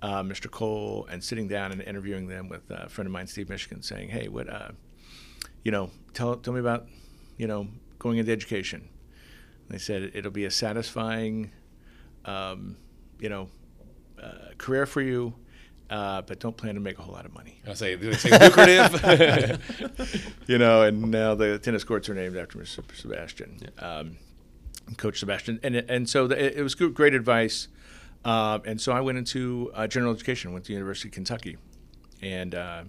uh, 0.00 0.22
Mr. 0.22 0.50
Cole, 0.50 1.06
and 1.10 1.22
sitting 1.22 1.48
down 1.48 1.72
and 1.72 1.82
interviewing 1.82 2.28
them 2.28 2.48
with 2.48 2.70
a 2.70 2.88
friend 2.88 3.06
of 3.06 3.12
mine, 3.12 3.26
Steve 3.26 3.50
Michigan, 3.50 3.82
saying, 3.82 4.08
"Hey, 4.08 4.28
what, 4.28 4.48
uh, 4.48 4.70
you 5.62 5.70
know, 5.70 5.90
tell 6.14 6.36
tell 6.36 6.54
me 6.54 6.60
about, 6.60 6.86
you 7.36 7.46
know, 7.46 7.68
going 8.04 8.18
into 8.18 8.30
education." 8.30 8.88
They 9.68 9.78
said 9.78 10.12
it'll 10.14 10.30
be 10.30 10.44
a 10.44 10.50
satisfying, 10.50 11.50
um, 12.26 12.76
you 13.18 13.30
know, 13.30 13.48
uh, 14.22 14.52
career 14.58 14.84
for 14.84 15.00
you, 15.00 15.34
uh, 15.88 16.20
but 16.22 16.38
don't 16.38 16.56
plan 16.56 16.74
to 16.74 16.80
make 16.80 16.98
a 16.98 17.02
whole 17.02 17.14
lot 17.14 17.24
of 17.24 17.32
money. 17.32 17.60
I 17.66 17.72
say, 17.72 17.98
say 18.12 18.38
lucrative. 18.38 20.30
you 20.46 20.58
know, 20.58 20.82
and 20.82 21.10
now 21.10 21.34
the 21.34 21.58
tennis 21.58 21.82
courts 21.82 22.08
are 22.10 22.14
named 22.14 22.36
after 22.36 22.58
Mr. 22.58 22.84
Sebastian, 22.94 23.58
um, 23.78 24.18
Coach 24.98 25.20
Sebastian, 25.20 25.58
and 25.62 25.76
and 25.76 26.08
so 26.08 26.26
the, 26.26 26.58
it, 26.58 26.62
was 26.62 26.74
good, 26.74 26.92
great 26.92 27.14
advice. 27.14 27.68
Um, 28.24 28.62
and 28.64 28.80
so 28.80 28.92
I 28.92 29.00
went 29.00 29.18
into 29.18 29.70
uh, 29.74 29.86
general 29.86 30.12
education, 30.12 30.52
went 30.52 30.64
to 30.66 30.68
the 30.68 30.74
University 30.74 31.08
of 31.08 31.14
Kentucky, 31.14 31.56
and 32.22 32.54
uh, 32.54 32.84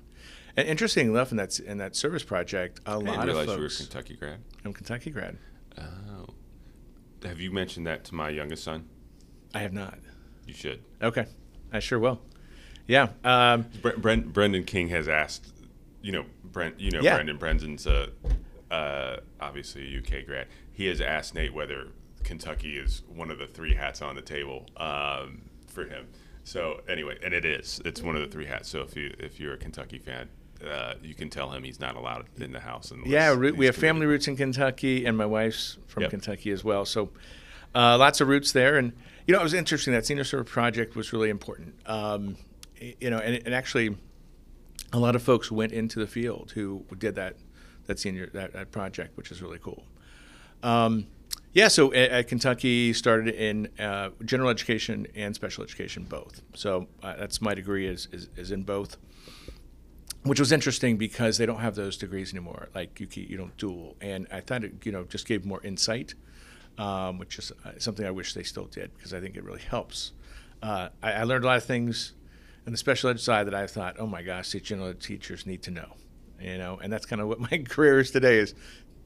and 0.58 0.68
interesting 0.68 1.08
enough, 1.08 1.32
in 1.32 1.38
that 1.38 1.60
in 1.60 1.78
that 1.80 1.96
service 1.96 2.24
project, 2.24 2.80
a 2.86 2.92
I 2.92 2.94
didn't 2.98 3.08
lot 3.08 3.20
of 3.20 3.26
realize 3.26 3.48
you 3.56 3.60
were 3.62 3.66
a. 3.68 3.70
Kentucky 3.70 4.16
grad. 4.16 4.40
I'm 4.64 4.72
a 4.72 4.74
Kentucky 4.74 5.10
grad. 5.12 5.38
Oh. 5.78 6.28
Have 7.24 7.40
you 7.40 7.52
mentioned 7.52 7.88
that 7.88 8.04
to 8.06 8.16
my 8.16 8.30
youngest 8.30 8.64
son? 8.64 8.88
I 9.54 9.60
have 9.60 9.74
not. 9.74 9.98
You 10.46 10.54
should. 10.54 10.84
Okay, 11.02 11.26
I 11.74 11.80
sure 11.80 11.98
will. 12.00 12.22
Yeah. 12.88 13.10
Um, 13.24 13.66
Bre- 13.82 13.98
Brent, 13.98 14.32
Brendan 14.32 14.64
King 14.64 14.90
has 14.90 15.08
asked, 15.08 15.52
you 16.04 16.12
know, 16.12 16.26
Brent, 16.44 16.80
you 16.80 16.92
know, 16.92 17.02
Yeah. 17.02 17.16
Brendan. 17.16 17.38
Brendan's 17.38 17.88
uh, 17.88 18.08
uh, 18.70 19.18
obviously 19.42 19.96
a 19.96 20.00
UK 20.00 20.26
grad. 20.26 20.48
He 20.72 20.86
has 20.86 21.02
asked 21.02 21.34
Nate 21.34 21.54
whether 21.54 21.88
Kentucky 22.24 22.78
is 22.78 23.02
one 23.08 23.32
of 23.32 23.40
the 23.40 23.48
three 23.48 23.74
hats 23.74 24.02
on 24.04 24.16
the 24.16 24.22
table 24.22 24.68
um, 24.78 25.50
for 25.68 25.86
him. 25.86 26.08
So 26.44 26.82
anyway, 26.88 27.18
and 27.24 27.34
it 27.34 27.44
is. 27.44 27.82
It's 27.86 28.04
one 28.04 28.16
of 28.16 28.22
the 28.22 28.28
three 28.28 28.46
hats. 28.46 28.70
So 28.70 28.82
if 28.82 28.96
you 28.96 29.16
if 29.18 29.40
you're 29.40 29.54
a 29.54 29.58
Kentucky 29.58 29.98
fan, 29.98 30.30
uh, 30.66 30.96
you 31.04 31.14
can 31.14 31.30
tell 31.30 31.50
him 31.52 31.64
he's 31.64 31.80
not 31.80 31.96
allowed 31.96 32.26
in 32.38 32.52
the 32.52 32.60
house. 32.60 32.92
Unless 32.92 33.10
Yeah, 33.10 33.34
we 33.36 33.66
have 33.66 33.76
family 33.76 34.06
roots 34.06 34.28
in 34.28 34.36
Kentucky, 34.36 35.06
and 35.06 35.18
my 35.18 35.26
wife's 35.26 35.78
from 35.88 36.04
Yep. 36.04 36.12
Kentucky 36.12 36.52
as 36.52 36.64
well. 36.64 36.86
So, 36.86 37.10
uh, 37.74 37.98
lots 37.98 38.22
of 38.22 38.28
roots 38.28 38.52
there. 38.52 38.78
And 38.78 38.94
you 39.28 39.34
know, 39.34 39.40
it 39.40 39.44
was 39.44 39.54
interesting. 39.54 39.94
That 39.94 40.06
senior 40.06 40.24
service 40.24 40.52
project 40.52 40.96
was 40.96 41.12
really 41.12 41.30
important. 41.30 41.76
Um, 41.88 42.38
you 43.00 43.10
know, 43.10 43.18
and, 43.18 43.42
and 43.46 43.54
actually, 43.56 43.96
a 44.94 45.00
lot 45.00 45.16
of 45.16 45.24
folks 45.24 45.52
went 45.52 45.72
into 45.72 46.00
the 46.00 46.08
field 46.08 46.52
who 46.54 46.86
did 46.98 47.16
that 47.16 47.36
that 47.88 48.00
senior 48.00 48.30
that, 48.34 48.54
that 48.54 48.72
project, 48.72 49.18
which 49.18 49.32
is 49.32 49.42
really 49.42 49.60
cool. 49.60 49.84
Um, 50.64 51.08
yeah, 51.54 51.70
so 51.70 51.94
at, 51.94 52.12
at 52.12 52.28
Kentucky, 52.28 52.92
started 52.94 53.34
in 53.34 53.70
uh, 53.80 54.10
general 54.26 54.50
education 54.50 55.08
and 55.16 55.34
special 55.34 55.64
education 55.64 56.04
both. 56.04 56.42
So 56.54 56.88
uh, 57.02 57.16
that's 57.18 57.42
my 57.42 57.54
degree 57.54 57.88
is, 57.88 58.08
is 58.12 58.30
is 58.36 58.52
in 58.52 58.64
both 58.64 58.98
which 60.26 60.40
was 60.40 60.52
interesting 60.52 60.98
because 60.98 61.38
they 61.38 61.46
don't 61.46 61.60
have 61.60 61.76
those 61.76 61.98
degrees 61.98 62.34
anymore. 62.34 62.70
Like 62.74 63.00
you, 63.00 63.08
you 63.14 63.38
don't 63.38 63.56
dual, 63.58 63.96
and 64.02 64.28
I 64.32 64.42
thought 64.42 64.64
it, 64.64 64.74
you 64.84 64.92
know, 64.92 65.04
just 65.04 65.28
gave 65.28 65.46
more 65.46 65.62
insight, 65.64 66.16
um, 66.78 67.20
which 67.20 67.38
is 67.38 67.52
uh, 67.64 67.72
something 67.78 68.06
I 68.06 68.12
wish 68.12 68.34
they 68.34 68.44
still 68.44 68.66
did 68.66 68.92
because 68.96 69.14
I 69.14 69.22
think 69.22 69.36
it 69.38 69.44
really 69.44 69.62
helps. 69.62 70.14
Uh, 70.64 70.90
I, 71.04 71.14
I 71.14 71.24
learned 71.24 71.44
a 71.44 71.48
lot 71.48 71.58
of 71.58 71.64
things 71.64 72.14
in 72.66 72.72
the 72.72 72.78
special 72.78 73.12
ed 73.12 73.20
side 73.20 73.46
that 73.46 73.54
I 73.54 73.68
thought, 73.68 73.98
oh 74.00 74.08
my 74.08 74.24
gosh, 74.24 74.52
these 74.52 74.64
general 74.64 74.90
ed 74.90 75.00
teachers 75.00 75.46
need 75.46 75.62
to 75.64 75.72
know, 75.72 75.96
you 76.42 76.58
know, 76.58 76.80
and 76.82 76.92
that's 76.92 77.06
kind 77.06 77.22
of 77.22 77.28
what 77.28 77.40
my 77.52 77.60
career 77.60 78.00
is 78.00 78.10
today 78.10 78.40
is 78.40 78.56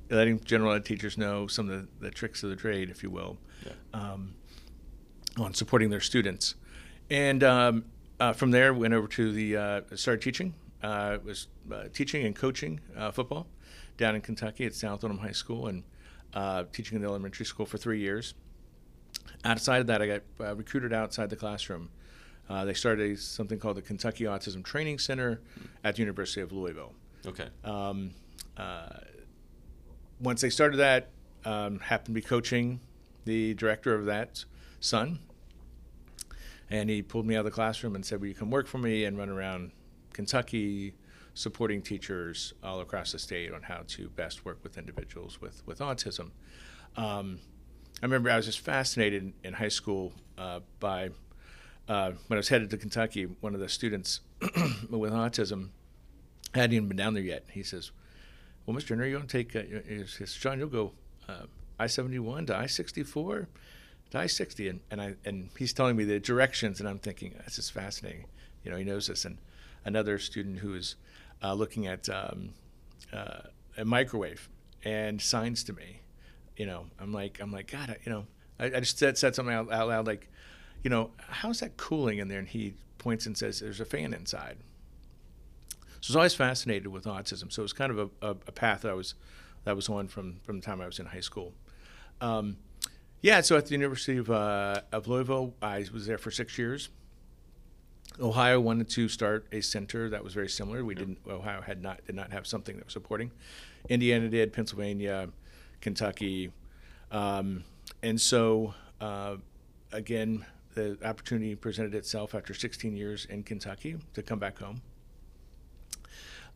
letting 0.09 0.39
general 0.39 0.73
ed 0.73 0.85
teachers 0.85 1.17
know 1.17 1.47
some 1.47 1.69
of 1.69 1.81
the, 1.81 1.87
the 2.05 2.11
tricks 2.11 2.43
of 2.43 2.49
the 2.49 2.55
trade, 2.55 2.89
if 2.89 3.03
you 3.03 3.09
will, 3.09 3.37
um, 3.93 4.35
on 5.37 5.53
supporting 5.53 5.89
their 5.89 5.99
students. 5.99 6.55
And 7.09 7.43
um, 7.43 7.85
uh, 8.21 8.31
from 8.31 8.51
there, 8.51 8.73
went 8.73 8.93
over 8.93 9.07
to 9.09 9.31
the 9.33 9.57
uh, 9.57 9.81
started 9.95 10.21
teaching. 10.21 10.53
Uh, 10.81 11.17
was 11.25 11.47
uh, 11.71 11.83
teaching 11.93 12.25
and 12.25 12.35
coaching 12.35 12.79
uh, 12.95 13.11
football 13.11 13.47
down 13.97 14.15
in 14.15 14.21
Kentucky 14.21 14.65
at 14.65 14.73
South 14.73 15.03
Oldham 15.03 15.19
High 15.19 15.33
School, 15.33 15.67
and 15.67 15.83
uh, 16.33 16.63
teaching 16.71 16.95
in 16.95 17.01
the 17.01 17.07
elementary 17.07 17.45
school 17.45 17.65
for 17.65 17.77
three 17.77 17.99
years. 17.99 18.33
Outside 19.43 19.81
of 19.81 19.87
that, 19.87 20.01
I 20.01 20.07
got 20.07 20.21
uh, 20.39 20.55
recruited 20.55 20.93
outside 20.93 21.29
the 21.29 21.35
classroom. 21.35 21.89
Uh, 22.49 22.65
they 22.65 22.73
started 22.73 23.11
a, 23.11 23.17
something 23.17 23.59
called 23.59 23.77
the 23.77 23.81
Kentucky 23.81 24.23
Autism 24.23 24.63
Training 24.63 24.99
Center 24.99 25.41
at 25.83 25.95
the 25.95 26.01
University 26.01 26.41
of 26.41 26.51
Louisville. 26.51 26.93
Okay. 27.25 27.47
Um, 27.63 28.11
uh, 28.57 28.99
once 30.19 30.41
they 30.41 30.49
started 30.49 30.77
that, 30.77 31.09
um, 31.45 31.79
happened 31.79 32.07
to 32.07 32.11
be 32.13 32.21
coaching 32.21 32.79
the 33.25 33.53
director 33.53 33.93
of 33.93 34.05
that 34.05 34.45
son, 34.79 35.19
and 36.69 36.89
he 36.89 37.01
pulled 37.01 37.25
me 37.25 37.35
out 37.35 37.39
of 37.39 37.45
the 37.45 37.51
classroom 37.51 37.95
and 37.95 38.05
said, 38.05 38.19
"Will 38.19 38.27
you 38.27 38.35
come 38.35 38.49
work 38.49 38.67
for 38.67 38.77
me 38.77 39.05
and 39.05 39.17
run 39.17 39.29
around 39.29 39.71
Kentucky, 40.19 40.93
supporting 41.33 41.81
teachers 41.81 42.53
all 42.61 42.81
across 42.81 43.13
the 43.13 43.19
state 43.19 43.53
on 43.53 43.61
how 43.61 43.83
to 43.87 44.09
best 44.09 44.43
work 44.43 44.59
with 44.63 44.77
individuals 44.77 45.39
with 45.39 45.65
with 45.65 45.79
autism?" 45.79 46.31
Um, 46.97 47.39
I 48.01 48.05
remember 48.05 48.29
I 48.29 48.35
was 48.35 48.45
just 48.45 48.59
fascinated 48.59 49.23
in, 49.23 49.33
in 49.45 49.53
high 49.53 49.69
school 49.69 50.11
uh, 50.37 50.59
by 50.81 51.11
uh, 51.87 52.11
when 52.27 52.35
I 52.35 52.41
was 52.43 52.49
headed 52.49 52.69
to 52.71 52.77
Kentucky. 52.77 53.23
One 53.39 53.53
of 53.53 53.61
the 53.61 53.69
students 53.69 54.19
with 54.89 55.13
autism 55.13 55.69
hadn't 56.53 56.73
even 56.75 56.89
been 56.89 56.97
down 56.97 57.13
there 57.13 57.23
yet. 57.23 57.45
He 57.49 57.63
says, 57.63 57.91
"Well, 58.65 58.75
Mr. 58.75 58.89
Henry, 58.89 59.09
you're 59.09 59.19
going 59.19 59.27
to 59.29 59.43
take 59.43 59.55
uh, 59.55 59.79
he 59.87 60.05
says, 60.05 60.33
John, 60.33 60.59
you'll 60.59 60.67
go 60.67 60.91
uh, 61.29 61.45
I 61.79 61.87
seventy 61.87 62.19
one 62.19 62.45
to 62.47 62.57
I 62.57 62.65
sixty 62.65 63.03
four 63.03 63.47
to 64.11 64.17
I 64.19 64.27
sixty, 64.27 64.67
and 64.67 64.81
and 64.91 65.01
I 65.01 65.15
and 65.23 65.49
he's 65.57 65.71
telling 65.71 65.95
me 65.95 66.03
the 66.03 66.19
directions, 66.19 66.81
and 66.81 66.89
I'm 66.89 66.99
thinking 66.99 67.35
this 67.45 67.57
is 67.57 67.69
fascinating. 67.69 68.25
You 68.65 68.71
know, 68.71 68.77
he 68.77 68.83
knows 68.83 69.07
this. 69.07 69.23
And 69.23 69.37
another 69.89 70.19
student 70.19 70.59
who 70.59 70.75
is 70.75 70.95
uh, 71.43 71.53
looking 71.53 71.87
at 71.87 72.07
um, 72.09 72.51
uh, 73.11 73.41
a 73.77 73.83
microwave 73.83 74.47
and 74.85 75.21
signs 75.21 75.63
to 75.65 75.73
me. 75.73 76.01
You 76.55 76.67
know, 76.67 76.85
I'm 76.99 77.11
like, 77.11 77.39
I'm 77.41 77.51
like, 77.51 77.71
God, 77.71 77.89
I, 77.89 77.97
you 78.05 78.11
know, 78.11 78.25
I, 78.59 78.65
I 78.65 78.79
just 78.79 78.97
said, 78.99 79.17
said 79.17 79.35
something 79.35 79.53
out, 79.53 79.71
out 79.71 79.87
loud 79.87 80.07
like, 80.07 80.29
you 80.83 80.89
know, 80.89 81.11
how's 81.17 81.59
that 81.61 81.75
cooling 81.75 82.19
in 82.19 82.27
there? 82.27 82.39
And 82.39 82.47
he 82.47 82.75
points 82.97 83.25
and 83.25 83.37
says, 83.37 83.59
there's 83.59 83.81
a 83.81 83.85
fan 83.85 84.13
inside. 84.13 84.57
So 86.01 86.07
I 86.07 86.09
was 86.11 86.15
always 86.15 86.35
fascinated 86.35 86.87
with 86.87 87.05
autism. 87.05 87.51
So 87.51 87.61
it 87.61 87.63
was 87.63 87.73
kind 87.73 87.91
of 87.91 87.99
a, 87.99 88.27
a, 88.27 88.29
a 88.47 88.51
path 88.51 88.81
that 88.81 88.91
I 88.91 88.93
was 88.93 89.15
that 89.65 89.75
was 89.75 89.89
on 89.89 90.07
from 90.07 90.39
from 90.43 90.59
the 90.59 90.65
time 90.65 90.79
I 90.79 90.85
was 90.85 90.99
in 90.99 91.07
high 91.07 91.19
school. 91.19 91.53
Um, 92.21 92.57
yeah, 93.21 93.41
so 93.41 93.57
at 93.57 93.65
the 93.65 93.73
University 93.73 94.17
of, 94.17 94.29
uh, 94.29 94.81
of 94.93 95.07
Louisville, 95.09 95.53
I 95.61 95.85
was 95.91 96.05
there 96.05 96.17
for 96.17 96.31
six 96.31 96.57
years. 96.57 96.87
Ohio 98.19 98.59
wanted 98.59 98.89
to 98.89 99.07
start 99.07 99.47
a 99.51 99.61
center 99.61 100.09
that 100.09 100.23
was 100.23 100.33
very 100.33 100.49
similar. 100.49 100.83
We 100.83 100.95
didn't. 100.95 101.19
Ohio 101.27 101.61
had 101.61 101.81
not 101.81 102.05
did 102.05 102.15
not 102.15 102.31
have 102.31 102.45
something 102.45 102.75
that 102.77 102.85
was 102.85 102.93
supporting. 102.93 103.31
Indiana 103.87 104.29
did. 104.29 104.53
Pennsylvania, 104.53 105.29
Kentucky, 105.81 106.51
um, 107.11 107.63
and 108.03 108.19
so 108.19 108.73
uh, 108.99 109.37
again, 109.91 110.45
the 110.73 110.97
opportunity 111.03 111.55
presented 111.55 111.95
itself 111.95 112.35
after 112.35 112.53
16 112.53 112.95
years 112.95 113.25
in 113.25 113.43
Kentucky 113.43 113.97
to 114.13 114.21
come 114.21 114.39
back 114.39 114.59
home. 114.59 114.81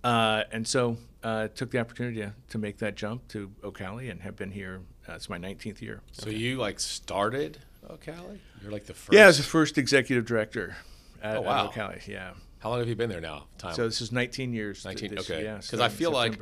Uh, 0.04 0.44
and 0.52 0.68
so 0.68 0.98
uh, 1.24 1.48
took 1.56 1.72
the 1.72 1.80
opportunity 1.80 2.18
to, 2.18 2.34
to 2.50 2.58
make 2.58 2.78
that 2.78 2.96
jump 2.96 3.26
to 3.30 3.50
OCALI 3.62 4.12
and 4.12 4.22
have 4.22 4.36
been 4.36 4.52
here. 4.52 4.82
Uh, 5.08 5.14
it's 5.14 5.30
my 5.30 5.38
19th 5.38 5.82
year. 5.82 6.02
So 6.12 6.30
you 6.30 6.58
like 6.58 6.80
started 6.80 7.60
OCALI? 7.90 8.40
You're 8.62 8.72
like 8.72 8.86
the 8.86 8.94
first. 8.94 9.14
Yeah, 9.14 9.24
I 9.24 9.28
was 9.28 9.38
the 9.38 9.44
first 9.44 9.78
executive 9.78 10.26
director 10.26 10.76
at, 11.24 11.38
Oh, 11.38 11.42
wow. 11.42 11.66
at 11.68 11.72
OCALI. 11.74 12.08
Yeah. 12.08 12.34
How 12.60 12.70
long 12.70 12.80
have 12.80 12.88
you 12.88 12.96
been 12.96 13.10
there 13.10 13.22
now? 13.22 13.46
Time. 13.58 13.74
So 13.74 13.86
this 13.86 14.02
is 14.02 14.12
19 14.12 14.54
years. 14.54 14.86
19 14.86 15.16
this- 15.16 15.30
okay. 15.30 15.44
Yeah, 15.44 15.56
'Cause 15.56 15.66
I 15.80 15.88
starting 15.90 15.92
in 15.94 15.98
feel 15.98 16.12
like- 16.12 16.40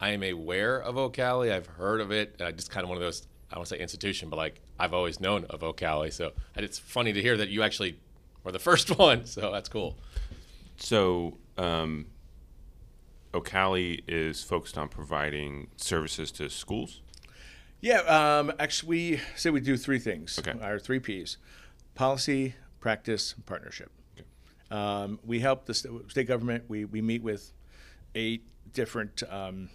I 0.00 0.10
am 0.10 0.22
aware 0.22 0.82
of 0.82 0.96
OCALI. 0.96 1.52
I've 1.52 1.66
heard 1.66 2.00
of 2.00 2.10
it, 2.10 2.34
and 2.38 2.48
I 2.48 2.52
just 2.52 2.70
kind 2.70 2.82
of 2.84 2.88
one 2.88 2.96
of 2.96 3.02
those. 3.02 3.26
I 3.50 3.54
don't 3.54 3.60
want 3.60 3.68
to 3.68 3.74
say 3.76 3.80
institution, 3.80 4.30
but 4.30 4.36
like 4.36 4.60
I've 4.78 4.94
always 4.94 5.20
known 5.20 5.44
of 5.50 5.60
OCALI. 5.60 6.12
So 6.12 6.32
and 6.56 6.64
it's 6.64 6.78
funny 6.78 7.12
to 7.12 7.20
hear 7.20 7.36
that 7.36 7.48
you 7.48 7.62
actually 7.62 7.98
were 8.44 8.52
the 8.52 8.58
first 8.70 8.96
one. 8.98 9.26
So 9.26 9.52
that's 9.52 9.68
cool. 9.68 9.98
So, 10.78 11.36
um, 11.58 12.06
OCALI 13.34 14.02
is 14.08 14.42
focused 14.42 14.76
on 14.78 14.88
providing 14.88 15.68
services 15.76 16.30
to 16.32 16.48
schools. 16.48 17.00
Yeah, 17.82 17.98
um, 18.00 18.52
actually, 18.58 18.88
we 18.88 19.20
say 19.36 19.50
we 19.50 19.60
do 19.60 19.76
three 19.76 19.98
things. 19.98 20.38
Okay. 20.38 20.54
Our 20.60 20.78
three 20.78 20.98
Ps: 20.98 21.36
policy, 21.94 22.54
practice, 22.80 23.34
partnership. 23.46 23.90
Um, 24.70 25.18
we 25.24 25.40
help 25.40 25.66
the 25.66 25.74
st- 25.74 26.10
state 26.10 26.26
government. 26.28 26.64
We 26.68 26.84
we 26.84 27.02
meet 27.02 27.22
with 27.22 27.52
eight 28.14 28.44
different 28.72 29.22
um, 29.28 29.68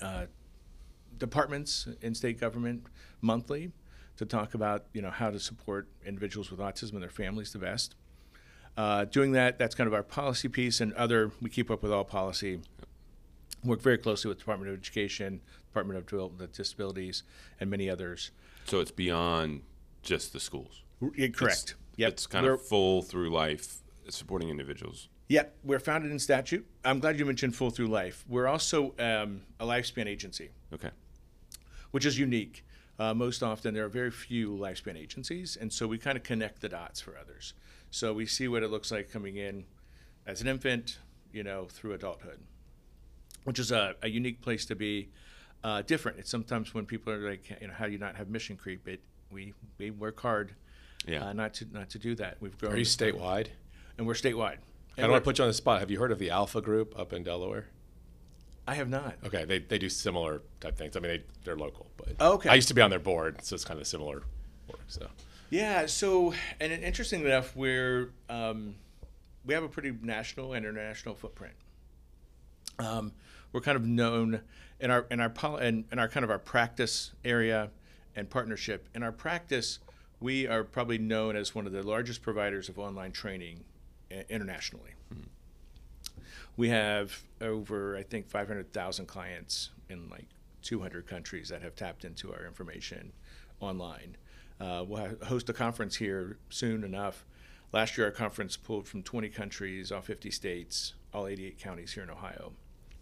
uh, 0.00 0.26
departments 1.18 1.88
in 2.00 2.14
state 2.14 2.40
government 2.40 2.86
monthly 3.20 3.72
to 4.16 4.24
talk 4.24 4.54
about 4.54 4.86
you 4.92 5.02
know 5.02 5.10
how 5.10 5.30
to 5.30 5.38
support 5.38 5.88
individuals 6.04 6.50
with 6.50 6.60
autism 6.60 6.92
and 6.92 7.02
their 7.02 7.10
families 7.10 7.52
the 7.52 7.58
best. 7.58 7.94
Uh, 8.76 9.04
doing 9.04 9.32
that, 9.32 9.58
that's 9.58 9.74
kind 9.74 9.86
of 9.86 9.94
our 9.94 10.02
policy 10.02 10.48
piece, 10.48 10.80
and 10.80 10.92
other 10.94 11.30
we 11.40 11.48
keep 11.48 11.70
up 11.70 11.82
with 11.82 11.92
all 11.92 12.04
policy. 12.04 12.60
Work 13.62 13.80
very 13.80 13.98
closely 13.98 14.28
with 14.28 14.38
Department 14.38 14.70
of 14.70 14.78
Education, 14.78 15.40
Department 15.68 15.98
of 15.98 16.06
Development 16.06 16.40
with 16.40 16.52
Disabilities, 16.52 17.22
and 17.60 17.70
many 17.70 17.88
others. 17.88 18.30
So 18.66 18.80
it's 18.80 18.90
beyond 18.90 19.62
just 20.02 20.32
the 20.32 20.40
schools. 20.40 20.82
Correct. 21.00 21.76
Yep. 21.96 22.12
It's 22.12 22.26
kind 22.26 22.44
We're- 22.44 22.54
of 22.54 22.62
full 22.62 23.02
through 23.02 23.30
life 23.30 23.78
supporting 24.08 24.48
individuals. 24.48 25.08
Yep, 25.28 25.56
we're 25.64 25.78
founded 25.80 26.12
in 26.12 26.18
statute. 26.18 26.66
I'm 26.84 26.98
glad 27.00 27.18
you 27.18 27.24
mentioned 27.24 27.56
full 27.56 27.70
through 27.70 27.86
life. 27.88 28.24
We're 28.28 28.46
also 28.46 28.94
um, 28.98 29.42
a 29.58 29.64
lifespan 29.64 30.06
agency, 30.06 30.50
Okay. 30.72 30.90
which 31.92 32.04
is 32.04 32.18
unique. 32.18 32.64
Uh, 32.98 33.14
most 33.14 33.42
often, 33.42 33.72
there 33.74 33.84
are 33.86 33.88
very 33.88 34.10
few 34.10 34.50
lifespan 34.50 34.96
agencies, 34.96 35.56
and 35.58 35.72
so 35.72 35.86
we 35.86 35.96
kind 35.96 36.16
of 36.18 36.22
connect 36.24 36.60
the 36.60 36.68
dots 36.68 37.00
for 37.00 37.16
others. 37.16 37.54
So 37.90 38.12
we 38.12 38.26
see 38.26 38.48
what 38.48 38.62
it 38.62 38.68
looks 38.70 38.90
like 38.92 39.10
coming 39.10 39.36
in 39.36 39.64
as 40.26 40.42
an 40.42 40.46
infant, 40.46 40.98
you 41.32 41.42
know, 41.42 41.66
through 41.70 41.94
adulthood, 41.94 42.40
which 43.44 43.58
is 43.58 43.72
a, 43.72 43.94
a 44.02 44.08
unique 44.08 44.40
place 44.42 44.64
to 44.66 44.74
be. 44.76 45.08
Uh, 45.64 45.80
different. 45.80 46.18
It's 46.18 46.28
sometimes 46.30 46.74
when 46.74 46.84
people 46.84 47.10
are 47.10 47.30
like, 47.30 47.48
you 47.58 47.68
know, 47.68 47.72
how 47.72 47.86
do 47.86 47.92
you 47.92 47.96
not 47.98 48.16
have 48.16 48.28
mission 48.28 48.54
creep? 48.54 48.86
It 48.86 49.00
we 49.30 49.54
we 49.78 49.90
work 49.90 50.20
hard, 50.20 50.54
Yeah. 51.06 51.26
uh, 51.26 51.32
not 51.32 51.54
to 51.54 51.66
not 51.72 51.90
to 51.90 51.98
do 51.98 52.14
that. 52.16 52.36
We've 52.40 52.56
grown. 52.58 52.72
Are 52.72 52.76
you 52.76 52.84
statewide? 52.84 53.48
And 53.98 54.06
we're 54.06 54.14
statewide. 54.14 54.58
I 54.96 55.02
don't 55.02 55.10
want 55.10 55.22
to 55.24 55.28
put 55.28 55.38
you 55.38 55.44
on 55.44 55.48
the 55.50 55.54
spot. 55.54 55.80
Have 55.80 55.90
you 55.90 55.98
heard 55.98 56.12
of 56.12 56.18
the 56.18 56.30
Alpha 56.30 56.60
Group 56.60 56.98
up 56.98 57.12
in 57.12 57.22
Delaware? 57.24 57.66
I 58.66 58.74
have 58.74 58.88
not. 58.88 59.16
Okay, 59.26 59.44
they, 59.44 59.58
they 59.58 59.76
do 59.78 59.88
similar 59.88 60.40
type 60.60 60.76
things. 60.76 60.96
I 60.96 61.00
mean, 61.00 61.10
they 61.10 61.22
they're 61.44 61.56
local, 61.56 61.86
but 61.96 62.18
Okay. 62.20 62.48
I 62.48 62.54
used 62.54 62.68
to 62.68 62.74
be 62.74 62.80
on 62.80 62.90
their 62.90 62.98
board, 63.00 63.42
so 63.44 63.54
it's 63.54 63.64
kind 63.64 63.78
of 63.80 63.86
similar 63.86 64.22
work. 64.68 64.80
So 64.88 65.08
Yeah. 65.50 65.86
So, 65.86 66.32
and 66.60 66.72
it- 66.72 66.82
interesting 66.82 67.22
enough, 67.24 67.54
we're 67.56 68.10
um, 68.30 68.76
we 69.44 69.52
have 69.54 69.64
a 69.64 69.68
pretty 69.68 69.92
national 70.00 70.54
and 70.54 70.64
international 70.64 71.14
footprint. 71.14 71.54
Um, 72.78 73.12
we're 73.52 73.60
kind 73.60 73.76
of 73.76 73.84
known 73.84 74.40
in 74.80 74.90
our 74.90 75.06
in 75.10 75.20
our 75.20 75.30
pol- 75.30 75.58
in, 75.58 75.84
in 75.92 75.98
our 75.98 76.08
kind 76.08 76.24
of 76.24 76.30
our 76.30 76.38
practice 76.38 77.12
area 77.24 77.70
and 78.16 78.30
partnership. 78.30 78.88
In 78.94 79.02
our 79.02 79.12
practice, 79.12 79.78
we 80.24 80.46
are 80.46 80.64
probably 80.64 80.96
known 80.96 81.36
as 81.36 81.54
one 81.54 81.66
of 81.66 81.72
the 81.72 81.82
largest 81.82 82.22
providers 82.22 82.70
of 82.70 82.78
online 82.78 83.12
training 83.12 83.62
uh, 84.10 84.22
internationally. 84.30 84.92
We 86.56 86.70
have 86.70 87.22
over, 87.42 87.94
I 87.94 88.04
think, 88.04 88.30
500,000 88.30 89.04
clients 89.04 89.68
in 89.90 90.08
like 90.08 90.24
200 90.62 91.06
countries 91.06 91.50
that 91.50 91.60
have 91.60 91.76
tapped 91.76 92.06
into 92.06 92.32
our 92.32 92.46
information 92.46 93.12
online. 93.60 94.16
Uh, 94.58 94.82
we'll 94.88 95.14
host 95.26 95.50
a 95.50 95.52
conference 95.52 95.96
here 95.96 96.38
soon 96.48 96.84
enough. 96.84 97.26
Last 97.72 97.98
year, 97.98 98.06
our 98.06 98.10
conference 98.10 98.56
pulled 98.56 98.88
from 98.88 99.02
20 99.02 99.28
countries, 99.28 99.92
all 99.92 100.00
50 100.00 100.30
states, 100.30 100.94
all 101.12 101.26
88 101.26 101.58
counties 101.58 101.92
here 101.92 102.02
in 102.02 102.08
Ohio. 102.08 102.52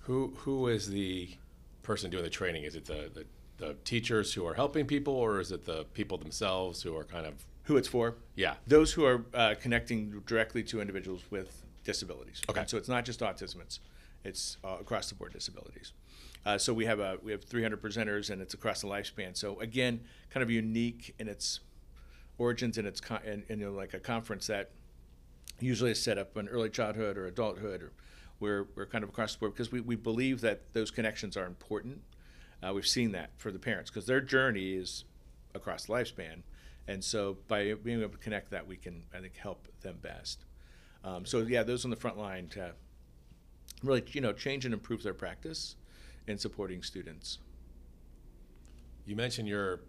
who 0.00 0.32
who 0.38 0.66
is 0.66 0.88
the 0.88 1.36
person 1.84 2.10
doing 2.10 2.24
the 2.24 2.30
training? 2.30 2.64
Is 2.64 2.74
it 2.74 2.86
the, 2.86 3.10
the 3.14 3.26
the 3.62 3.74
teachers 3.84 4.34
who 4.34 4.44
are 4.46 4.54
helping 4.54 4.86
people, 4.86 5.14
or 5.14 5.40
is 5.40 5.52
it 5.52 5.64
the 5.64 5.84
people 5.94 6.18
themselves 6.18 6.82
who 6.82 6.96
are 6.96 7.04
kind 7.04 7.26
of 7.26 7.46
Who 7.64 7.76
it's 7.76 7.88
for? 7.88 8.16
yeah? 8.34 8.54
Those 8.66 8.92
who 8.92 9.04
are 9.04 9.24
uh, 9.32 9.54
connecting 9.60 10.22
directly 10.26 10.62
to 10.64 10.80
individuals 10.80 11.22
with 11.30 11.64
disabilities. 11.84 12.42
Okay. 12.48 12.60
And 12.60 12.68
so 12.68 12.76
it's 12.76 12.88
not 12.88 13.04
just 13.04 13.20
autism; 13.20 13.60
it's 13.60 13.78
it's 14.24 14.56
uh, 14.64 14.76
across 14.80 15.08
the 15.08 15.14
board 15.14 15.32
disabilities. 15.32 15.92
Uh, 16.44 16.58
so 16.58 16.74
we 16.74 16.86
have 16.86 16.98
a 16.98 17.18
we 17.22 17.30
have 17.30 17.44
300 17.44 17.80
presenters, 17.80 18.30
and 18.30 18.42
it's 18.42 18.52
across 18.54 18.80
the 18.80 18.88
lifespan. 18.88 19.36
So 19.36 19.60
again, 19.60 20.00
kind 20.30 20.42
of 20.42 20.50
unique 20.50 21.14
in 21.20 21.28
its 21.28 21.60
origins 22.38 22.78
and 22.78 22.86
its 22.88 23.00
con- 23.00 23.22
and, 23.24 23.44
and 23.48 23.60
you 23.60 23.66
know, 23.66 23.72
like 23.72 23.94
a 23.94 24.00
conference 24.00 24.48
that 24.48 24.70
usually 25.60 25.92
is 25.92 26.02
set 26.02 26.18
up 26.18 26.36
in 26.36 26.48
early 26.48 26.68
childhood 26.68 27.16
or 27.16 27.26
adulthood, 27.26 27.80
or 27.80 27.92
we're 28.40 28.66
we're 28.74 28.86
kind 28.86 29.04
of 29.04 29.10
across 29.10 29.34
the 29.34 29.38
board 29.38 29.52
because 29.52 29.70
we, 29.70 29.80
we 29.80 29.94
believe 29.94 30.40
that 30.40 30.72
those 30.72 30.90
connections 30.90 31.36
are 31.36 31.46
important. 31.46 32.00
Uh, 32.62 32.72
we've 32.72 32.86
seen 32.86 33.12
that 33.12 33.30
for 33.36 33.50
the 33.50 33.58
parents 33.58 33.90
because 33.90 34.06
their 34.06 34.20
journey 34.20 34.74
is 34.74 35.04
across 35.54 35.86
the 35.86 35.92
lifespan, 35.92 36.42
and 36.86 37.02
so 37.02 37.38
by 37.48 37.74
being 37.74 38.00
able 38.00 38.12
to 38.12 38.18
connect 38.18 38.50
that, 38.50 38.66
we 38.66 38.76
can 38.76 39.02
I 39.14 39.20
think 39.20 39.36
help 39.36 39.68
them 39.80 39.96
best. 40.00 40.44
Um, 41.04 41.26
so 41.26 41.38
yeah, 41.40 41.62
those 41.62 41.84
on 41.84 41.90
the 41.90 41.96
front 41.96 42.18
line 42.18 42.48
to 42.50 42.72
really 43.82 44.02
you 44.12 44.20
know 44.20 44.32
change 44.32 44.64
and 44.64 44.72
improve 44.72 45.02
their 45.02 45.14
practice 45.14 45.76
in 46.26 46.38
supporting 46.38 46.82
students. 46.82 47.38
You 49.06 49.16
mentioned 49.16 49.48
you're. 49.48 49.80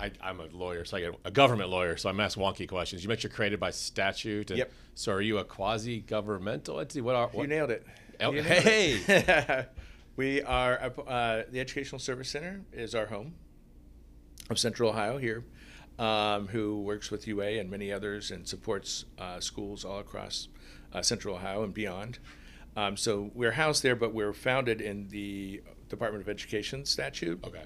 I, 0.00 0.12
I'm 0.20 0.38
a 0.38 0.46
lawyer, 0.46 0.84
so 0.84 0.96
I 0.96 1.00
get 1.00 1.14
a 1.24 1.30
government 1.30 1.70
lawyer, 1.70 1.96
so 1.96 2.08
I'm 2.08 2.20
asked 2.20 2.38
wonky 2.38 2.68
questions. 2.68 3.02
You 3.02 3.08
mentioned 3.08 3.32
you're 3.32 3.36
created 3.36 3.58
by 3.58 3.70
statute. 3.70 4.50
And 4.52 4.58
Yep. 4.58 4.72
So 4.94 5.12
are 5.12 5.20
you 5.20 5.38
a 5.38 5.44
quasi-governmental 5.44 6.78
entity? 6.78 7.00
What 7.00 7.16
are 7.16 7.26
what? 7.26 7.42
You 7.42 7.48
nailed 7.48 7.72
it. 7.72 7.84
Oh, 8.20 8.30
You 8.30 8.42
nailed 8.42 8.62
hey! 8.62 9.00
it. 9.08 9.72
we 10.18 10.42
are 10.42 10.92
uh, 11.06 11.44
the 11.48 11.60
Educational 11.60 12.00
Service 12.00 12.28
Center 12.28 12.62
is 12.72 12.92
our 12.92 13.06
home 13.06 13.36
of 14.50 14.58
Central 14.58 14.90
Ohio 14.90 15.16
here, 15.16 15.44
um, 15.96 16.48
who 16.48 16.82
works 16.82 17.12
with 17.12 17.28
UA 17.28 17.60
and 17.60 17.70
many 17.70 17.92
others 17.92 18.32
and 18.32 18.46
supports 18.46 19.04
uh, 19.16 19.38
schools 19.38 19.84
all 19.84 20.00
across 20.00 20.48
uh, 20.92 21.02
Central 21.02 21.36
Ohio 21.36 21.62
and 21.62 21.72
beyond. 21.72 22.18
Um, 22.76 22.96
so 22.96 23.30
we're 23.32 23.52
housed 23.52 23.84
there, 23.84 23.94
but 23.94 24.12
we're 24.12 24.32
founded 24.32 24.80
in 24.80 25.06
the 25.06 25.62
Department 25.88 26.24
of 26.24 26.28
Education 26.28 26.84
statute 26.84 27.38
okay. 27.44 27.62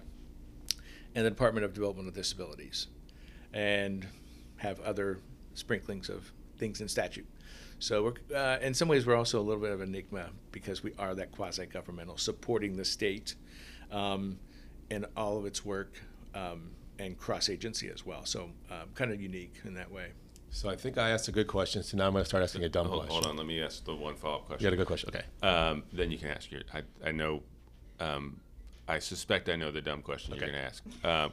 and 1.15 1.25
the 1.25 1.31
Department 1.31 1.65
of 1.65 1.73
Developmental 1.73 2.13
Disabilities, 2.13 2.89
and 3.55 4.07
have 4.57 4.79
other 4.81 5.21
sprinklings 5.55 6.11
of 6.11 6.31
things 6.59 6.83
in 6.83 6.89
statute. 6.89 7.27
So 7.83 8.05
we're, 8.05 8.37
uh, 8.39 8.59
in 8.63 8.75
some 8.75 8.87
ways, 8.87 9.07
we're 9.07 9.17
also 9.17 9.41
a 9.41 9.43
little 9.43 9.61
bit 9.61 9.73
of 9.73 9.81
an 9.81 9.89
enigma 9.89 10.29
because 10.53 10.85
we 10.85 10.93
are 11.01 11.17
that 11.17 11.33
quasi-governmental, 11.33 12.17
supporting 12.17 12.77
the 12.77 12.85
state 12.85 13.35
um, 13.91 14.39
in 14.89 15.05
all 15.17 15.37
of 15.37 15.47
its 15.47 15.65
work 15.65 16.01
um, 16.33 16.71
and 17.01 17.19
cross-agency 17.19 17.89
as 17.89 18.07
well. 18.07 18.25
So 18.25 18.51
um, 18.71 18.91
kind 18.95 19.11
of 19.11 19.21
unique 19.21 19.55
in 19.65 19.75
that 19.75 19.91
way. 19.91 20.13
So 20.51 20.71
I 20.71 20.77
think 20.77 20.97
I 20.97 21.11
asked 21.11 21.27
a 21.27 21.33
good 21.33 21.49
question. 21.49 21.83
So 21.83 21.97
now 21.97 22.07
I'm 22.07 22.13
going 22.13 22.23
to 22.23 22.29
start 22.29 22.45
asking 22.45 22.63
a 22.63 22.69
dumb 22.69 22.87
Hold, 22.87 23.01
question. 23.01 23.15
hold 23.25 23.27
on, 23.27 23.37
let 23.37 23.47
me 23.47 23.61
ask 23.61 23.85
the 23.85 23.97
one 23.97 24.15
follow-up 24.15 24.47
question. 24.47 24.65
You 24.71 24.77
question. 24.77 25.11
got 25.11 25.15
a 25.15 25.15
good 25.17 25.21
question. 25.21 25.41
Okay. 25.43 25.71
Um, 25.73 25.83
then 25.93 26.13
you 26.13 26.19
can 26.19 26.29
ask 26.29 26.53
your. 26.53 26.63
I, 26.73 26.83
I 27.05 27.11
know. 27.11 27.43
Um, 27.99 28.39
I 28.87 29.01
suspect 29.01 29.49
I 29.49 29.57
know 29.57 29.73
the 29.73 29.81
dumb 29.81 30.03
question 30.03 30.35
you're 30.35 30.41
going 30.41 30.53
to 30.53 30.59
ask 30.61 30.85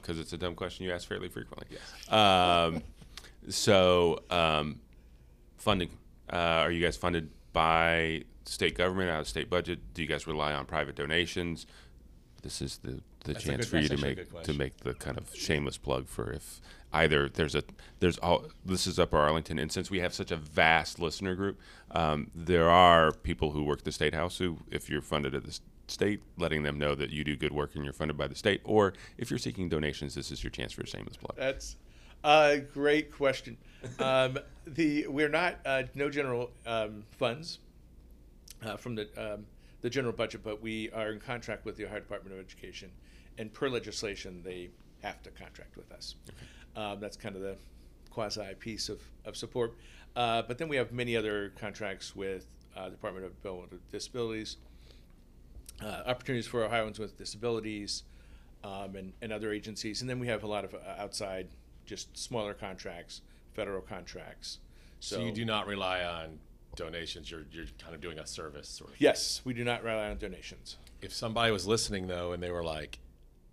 because 0.01 0.19
it's 0.19 0.33
a 0.33 0.37
dumb 0.37 0.55
question 0.55 0.85
you 0.85 0.93
ask 0.93 1.07
fairly 1.07 1.29
frequently. 1.29 1.77
Um, 2.09 2.81
so 3.49 4.23
um, 4.31 4.79
funding. 5.57 5.89
Uh, 6.31 6.35
are 6.63 6.71
you 6.71 6.83
guys 6.83 6.97
funded 6.97 7.29
by 7.53 8.23
state 8.45 8.75
government 8.75 9.09
out 9.09 9.21
of 9.21 9.27
state 9.27 9.49
budget? 9.49 9.79
Do 9.93 10.01
you 10.01 10.07
guys 10.07 10.27
rely 10.27 10.53
on 10.53 10.65
private 10.65 10.95
donations? 10.95 11.65
This 12.41 12.61
is 12.61 12.77
the 12.77 13.01
the 13.25 13.33
That's 13.33 13.43
chance 13.43 13.65
good- 13.65 13.67
for 13.67 13.77
you 13.79 13.89
to 13.89 13.97
make 13.97 14.43
to 14.43 14.53
make 14.53 14.77
the 14.77 14.93
kind 14.93 15.17
of 15.17 15.35
shameless 15.35 15.77
plug 15.77 16.07
for 16.07 16.31
if 16.31 16.61
either 16.93 17.27
there's 17.27 17.53
a 17.53 17.63
there's 17.99 18.17
all 18.19 18.45
this 18.65 18.87
is 18.87 18.97
Upper 18.97 19.17
Arlington, 19.17 19.59
and 19.59 19.71
since 19.71 19.91
we 19.91 19.99
have 19.99 20.13
such 20.13 20.31
a 20.31 20.37
vast 20.37 20.99
listener 20.99 21.35
group, 21.35 21.59
um, 21.91 22.31
there 22.33 22.69
are 22.69 23.11
people 23.11 23.51
who 23.51 23.63
work 23.63 23.83
the 23.83 23.91
state 23.91 24.13
house 24.13 24.37
who, 24.37 24.57
if 24.71 24.89
you're 24.89 25.01
funded 25.01 25.35
at 25.35 25.43
the 25.43 25.59
state, 25.87 26.21
letting 26.37 26.63
them 26.63 26.77
know 26.79 26.95
that 26.95 27.09
you 27.09 27.23
do 27.23 27.35
good 27.35 27.51
work 27.51 27.75
and 27.75 27.83
you're 27.83 27.93
funded 27.93 28.15
by 28.17 28.27
the 28.27 28.35
state, 28.35 28.61
or 28.63 28.93
if 29.17 29.29
you're 29.29 29.39
seeking 29.39 29.67
donations, 29.67 30.15
this 30.15 30.31
is 30.31 30.41
your 30.43 30.51
chance 30.51 30.71
for 30.71 30.81
a 30.83 30.87
shameless 30.87 31.17
plug. 31.17 31.35
That's 31.35 31.75
a 32.23 32.57
great 32.73 33.11
question. 33.11 33.57
Um, 33.99 34.39
the 34.67 35.07
we're 35.07 35.29
not 35.29 35.57
uh, 35.65 35.83
no 35.95 36.09
general 36.09 36.51
um, 36.65 37.03
funds 37.11 37.59
uh, 38.63 38.77
from 38.77 38.95
the 38.95 39.07
um, 39.17 39.45
the 39.81 39.89
general 39.89 40.13
budget, 40.13 40.41
but 40.43 40.61
we 40.61 40.89
are 40.91 41.11
in 41.11 41.19
contract 41.19 41.65
with 41.65 41.77
the 41.77 41.85
Ohio 41.85 41.99
Department 41.99 42.33
of 42.33 42.45
Education, 42.45 42.91
and 43.37 43.51
per 43.53 43.69
legislation, 43.69 44.41
they 44.43 44.69
have 45.01 45.23
to 45.23 45.29
contract 45.31 45.77
with 45.77 45.91
us. 45.91 46.15
Um, 46.75 46.99
that's 46.99 47.17
kind 47.17 47.35
of 47.35 47.41
the 47.41 47.55
quasi 48.09 48.53
piece 48.59 48.89
of, 48.89 49.01
of 49.25 49.35
support. 49.35 49.75
Uh, 50.15 50.41
but 50.41 50.57
then 50.57 50.67
we 50.67 50.75
have 50.75 50.91
many 50.91 51.15
other 51.15 51.53
contracts 51.59 52.15
with 52.15 52.45
uh, 52.75 52.89
Department 52.89 53.25
of 53.25 53.41
Bill 53.41 53.65
with 53.71 53.91
Disabilities, 53.91 54.57
uh, 55.81 56.03
opportunities 56.05 56.47
for 56.47 56.63
Ohioans 56.63 56.99
with 56.99 57.17
disabilities, 57.17 58.03
um, 58.63 58.95
and, 58.95 59.13
and 59.21 59.31
other 59.31 59.53
agencies. 59.53 60.01
And 60.01 60.09
then 60.09 60.19
we 60.19 60.27
have 60.27 60.43
a 60.43 60.47
lot 60.47 60.65
of 60.65 60.73
uh, 60.73 60.79
outside, 60.97 61.47
just 61.89 62.15
smaller 62.15 62.53
contracts, 62.53 63.21
federal 63.53 63.81
contracts. 63.81 64.59
So, 64.99 65.19
you 65.21 65.31
do 65.31 65.43
not 65.43 65.65
rely 65.65 66.03
on 66.03 66.39
donations. 66.75 67.31
You're 67.31 67.45
you're 67.51 67.65
kind 67.81 67.95
of 67.95 68.01
doing 68.01 68.19
a 68.19 68.27
service 68.27 68.69
sort 68.69 68.91
of. 68.91 69.01
Yes, 69.01 69.41
we 69.43 69.53
do 69.53 69.63
not 69.63 69.83
rely 69.83 70.09
on 70.09 70.17
donations. 70.17 70.77
If 71.01 71.13
somebody 71.13 71.51
was 71.51 71.65
listening 71.65 72.07
though, 72.07 72.33
and 72.33 72.43
they 72.43 72.51
were 72.51 72.63
like, 72.63 72.99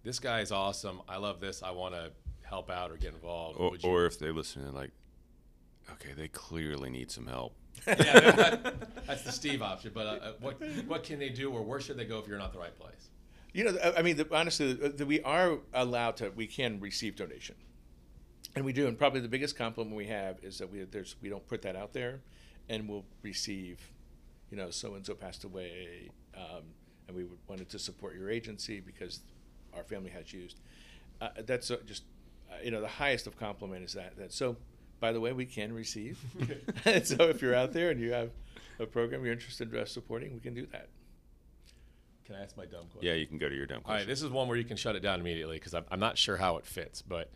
"This 0.03 0.19
guy 0.19 0.41
is 0.41 0.53
awesome. 0.53 1.01
I 1.09 1.17
love 1.17 1.41
this. 1.41 1.63
I 1.63 1.71
want 1.71 1.95
to 1.95 2.11
help 2.43 2.71
out 2.71 2.91
or 2.91 2.97
get 2.97 3.15
involved," 3.15 3.59
Or, 3.59 3.71
would 3.71 3.83
you? 3.83 3.89
or 3.91 4.05
if 4.07 4.19
they 4.19 4.31
listen 4.31 4.63
and 4.63 4.75
they're 4.75 4.83
like, 4.83 4.91
okay, 5.93 6.13
they 6.15 6.29
clearly 6.29 6.91
need 6.91 7.11
some 7.11 7.27
help. 7.27 7.55
yeah, 7.87 7.95
that- 8.33 9.07
that's 9.07 9.23
the 9.23 9.33
Steve 9.33 9.63
option. 9.63 9.93
But 9.95 10.07
uh, 10.07 10.11
uh, 10.11 10.33
what 10.41 10.61
what 10.87 11.05
can 11.05 11.19
they 11.19 11.31
do, 11.31 11.51
or 11.51 11.63
where 11.63 11.81
should 11.81 11.97
they 11.97 12.05
go 12.05 12.19
if 12.19 12.27
you're 12.29 12.39
not 12.39 12.53
the 12.53 12.59
right 12.59 12.77
place? 12.79 13.09
You 13.55 13.65
know, 13.65 13.93
I 13.97 14.03
mean, 14.03 14.17
the, 14.19 14.27
honestly, 14.37 14.75
the, 14.75 14.91
the, 14.91 15.07
we 15.07 15.23
are 15.23 15.59
allowed 15.73 16.17
to. 16.19 16.29
We 16.31 16.47
can 16.47 16.79
receive 16.81 17.17
donation, 17.17 17.55
and 18.57 18.65
we 18.65 18.73
do. 18.73 18.89
And 18.89 18.99
probably 18.99 19.21
the 19.21 19.29
biggest 19.29 19.57
compliment 19.57 19.95
we 19.95 20.07
have 20.07 20.43
is 20.43 20.59
that 20.59 20.73
we 20.73 20.83
there's 20.85 21.15
we 21.23 21.29
don't 21.29 21.47
put 21.47 21.63
that 21.63 21.77
out 21.77 21.93
there, 21.93 22.21
and 22.69 22.89
we'll 22.89 23.05
receive, 23.23 23.79
you 24.51 24.57
know, 24.57 24.71
so 24.71 24.95
and 24.95 25.07
so 25.07 25.15
passed 25.15 25.45
away, 25.45 26.11
um, 26.37 26.63
and 27.07 27.17
we 27.17 27.27
wanted 27.47 27.69
to 27.69 27.79
support 27.79 28.17
your 28.17 28.31
agency 28.31 28.81
because 28.81 29.21
our 29.77 29.85
family 29.85 30.11
has 30.11 30.33
used. 30.33 30.59
Uh, 31.21 31.29
that's 31.47 31.71
uh, 31.71 31.77
just, 31.87 32.05
uh, 32.51 32.57
you 32.65 32.71
know, 32.71 32.81
the 32.81 32.89
highest 32.89 33.27
of 33.27 33.39
compliment 33.39 33.85
is 33.85 33.93
that. 33.93 34.17
That 34.17 34.33
so. 34.33 34.57
By 34.99 35.13
the 35.13 35.21
way, 35.21 35.35
we 35.35 35.45
can 35.45 35.75
receive. 35.75 36.19
and 36.87 37.07
so 37.07 37.25
if 37.25 37.43
you're 37.43 37.55
out 37.55 37.75
there 37.75 37.91
and 37.91 38.01
you 38.01 38.13
have 38.13 38.31
a 38.81 38.87
program 38.87 39.23
you're 39.25 39.35
interested 39.35 39.73
in 39.75 39.87
supporting, 39.87 40.33
we 40.33 40.41
can 40.41 40.55
do 40.55 40.67
that. 40.73 40.89
Can 42.25 42.35
I 42.35 42.43
ask 42.43 42.57
my 42.57 42.65
dumb 42.65 42.87
question? 42.91 43.03
Yeah, 43.03 43.13
you 43.13 43.27
can 43.27 43.37
go 43.37 43.47
to 43.47 43.55
your 43.55 43.67
dumb 43.67 43.83
question. 43.83 43.93
All 43.93 43.99
right, 43.99 44.07
this 44.07 44.23
is 44.23 44.31
one 44.31 44.49
where 44.49 44.57
you 44.57 44.65
can 44.65 44.79
shut 44.79 44.97
it 44.97 45.01
down 45.01 45.21
immediately 45.21 45.59
because 45.59 45.75
I'm, 45.75 45.85
I'm 45.91 46.01
not 46.01 46.17
sure 46.17 46.39
how 46.39 46.57
it 46.57 46.65
fits, 46.65 47.03
but 47.03 47.31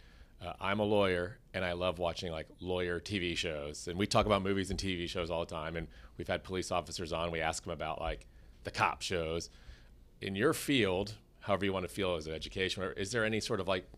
uh, 0.45 0.53
I'm 0.61 0.81
a 0.81 0.85
lawyer 0.85 1.39
and 1.53 1.65
I 1.65 1.73
love 1.73 1.99
watching 1.99 2.33
like 2.33 2.49
lawyer 2.61 3.01
TV 3.01 3.37
shows. 3.37 3.89
And 3.89 3.99
we 3.99 4.07
talk 4.07 4.27
about 4.27 4.43
movies 4.43 4.71
and 4.71 4.79
TV 4.79 5.09
shows 5.09 5.31
all 5.31 5.41
the 5.41 5.55
time. 5.55 5.77
And 5.77 5.87
we've 6.17 6.29
had 6.29 6.43
police 6.45 6.71
officers 6.71 7.13
on. 7.13 7.31
We 7.31 7.41
ask 7.41 7.65
them 7.65 7.73
about 7.73 8.01
like 8.01 8.27
the 8.65 8.71
cop 8.71 9.03
shows. 9.03 9.51
In 10.21 10.35
your 10.35 10.53
field, 10.53 11.15
however 11.41 11.65
you 11.65 11.73
want 11.73 11.87
to 11.87 11.93
feel 11.93 12.15
as 12.17 12.27
an 12.27 12.35
education, 12.35 12.83
is 12.97 13.13
there 13.13 13.25
any 13.25 13.41
sort 13.41 13.61
of 13.61 13.69
like 13.69 13.89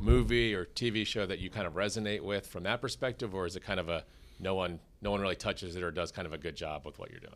movie 0.00 0.54
or 0.54 0.64
TV 0.64 1.06
show 1.06 1.26
that 1.26 1.38
you 1.38 1.50
kind 1.50 1.66
of 1.66 1.74
resonate 1.74 2.20
with 2.20 2.46
from 2.46 2.64
that 2.64 2.80
perspective, 2.80 3.34
or 3.34 3.46
is 3.46 3.56
it 3.56 3.64
kind 3.64 3.80
of 3.80 3.88
a 3.88 4.04
no 4.40 4.54
one 4.54 4.80
no 5.00 5.10
one 5.10 5.20
really 5.20 5.36
touches 5.36 5.76
it 5.76 5.82
or 5.82 5.90
does 5.90 6.10
kind 6.10 6.26
of 6.26 6.32
a 6.32 6.38
good 6.38 6.56
job 6.56 6.84
with 6.84 6.98
what 6.98 7.10
you're 7.10 7.20
doing? 7.20 7.32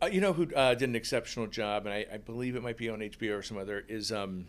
Uh, 0.00 0.06
you 0.06 0.20
know 0.20 0.32
who 0.32 0.52
uh, 0.54 0.74
did 0.74 0.88
an 0.88 0.94
exceptional 0.94 1.46
job, 1.46 1.86
and 1.86 1.94
I, 1.94 2.06
I 2.12 2.16
believe 2.18 2.54
it 2.54 2.62
might 2.62 2.76
be 2.76 2.88
on 2.88 3.00
HBO 3.00 3.38
or 3.38 3.42
some 3.42 3.58
other, 3.58 3.84
is 3.88 4.12
um, 4.12 4.46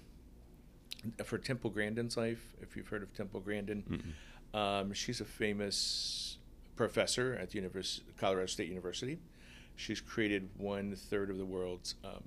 for 1.23 1.37
Temple 1.37 1.69
Grandin's 1.69 2.17
life. 2.17 2.55
If 2.61 2.75
you've 2.75 2.87
heard 2.87 3.03
of 3.03 3.13
Temple 3.13 3.39
Grandin, 3.39 4.13
um, 4.53 4.93
she's 4.93 5.21
a 5.21 5.25
famous 5.25 6.37
professor 6.75 7.37
at 7.39 7.51
the 7.51 7.59
Univers- 7.59 8.01
Colorado 8.17 8.47
State 8.47 8.69
University. 8.69 9.19
She's 9.75 10.01
created 10.01 10.49
one 10.57 10.95
third 10.95 11.29
of 11.29 11.37
the 11.37 11.45
world's, 11.45 11.95
um, 12.03 12.23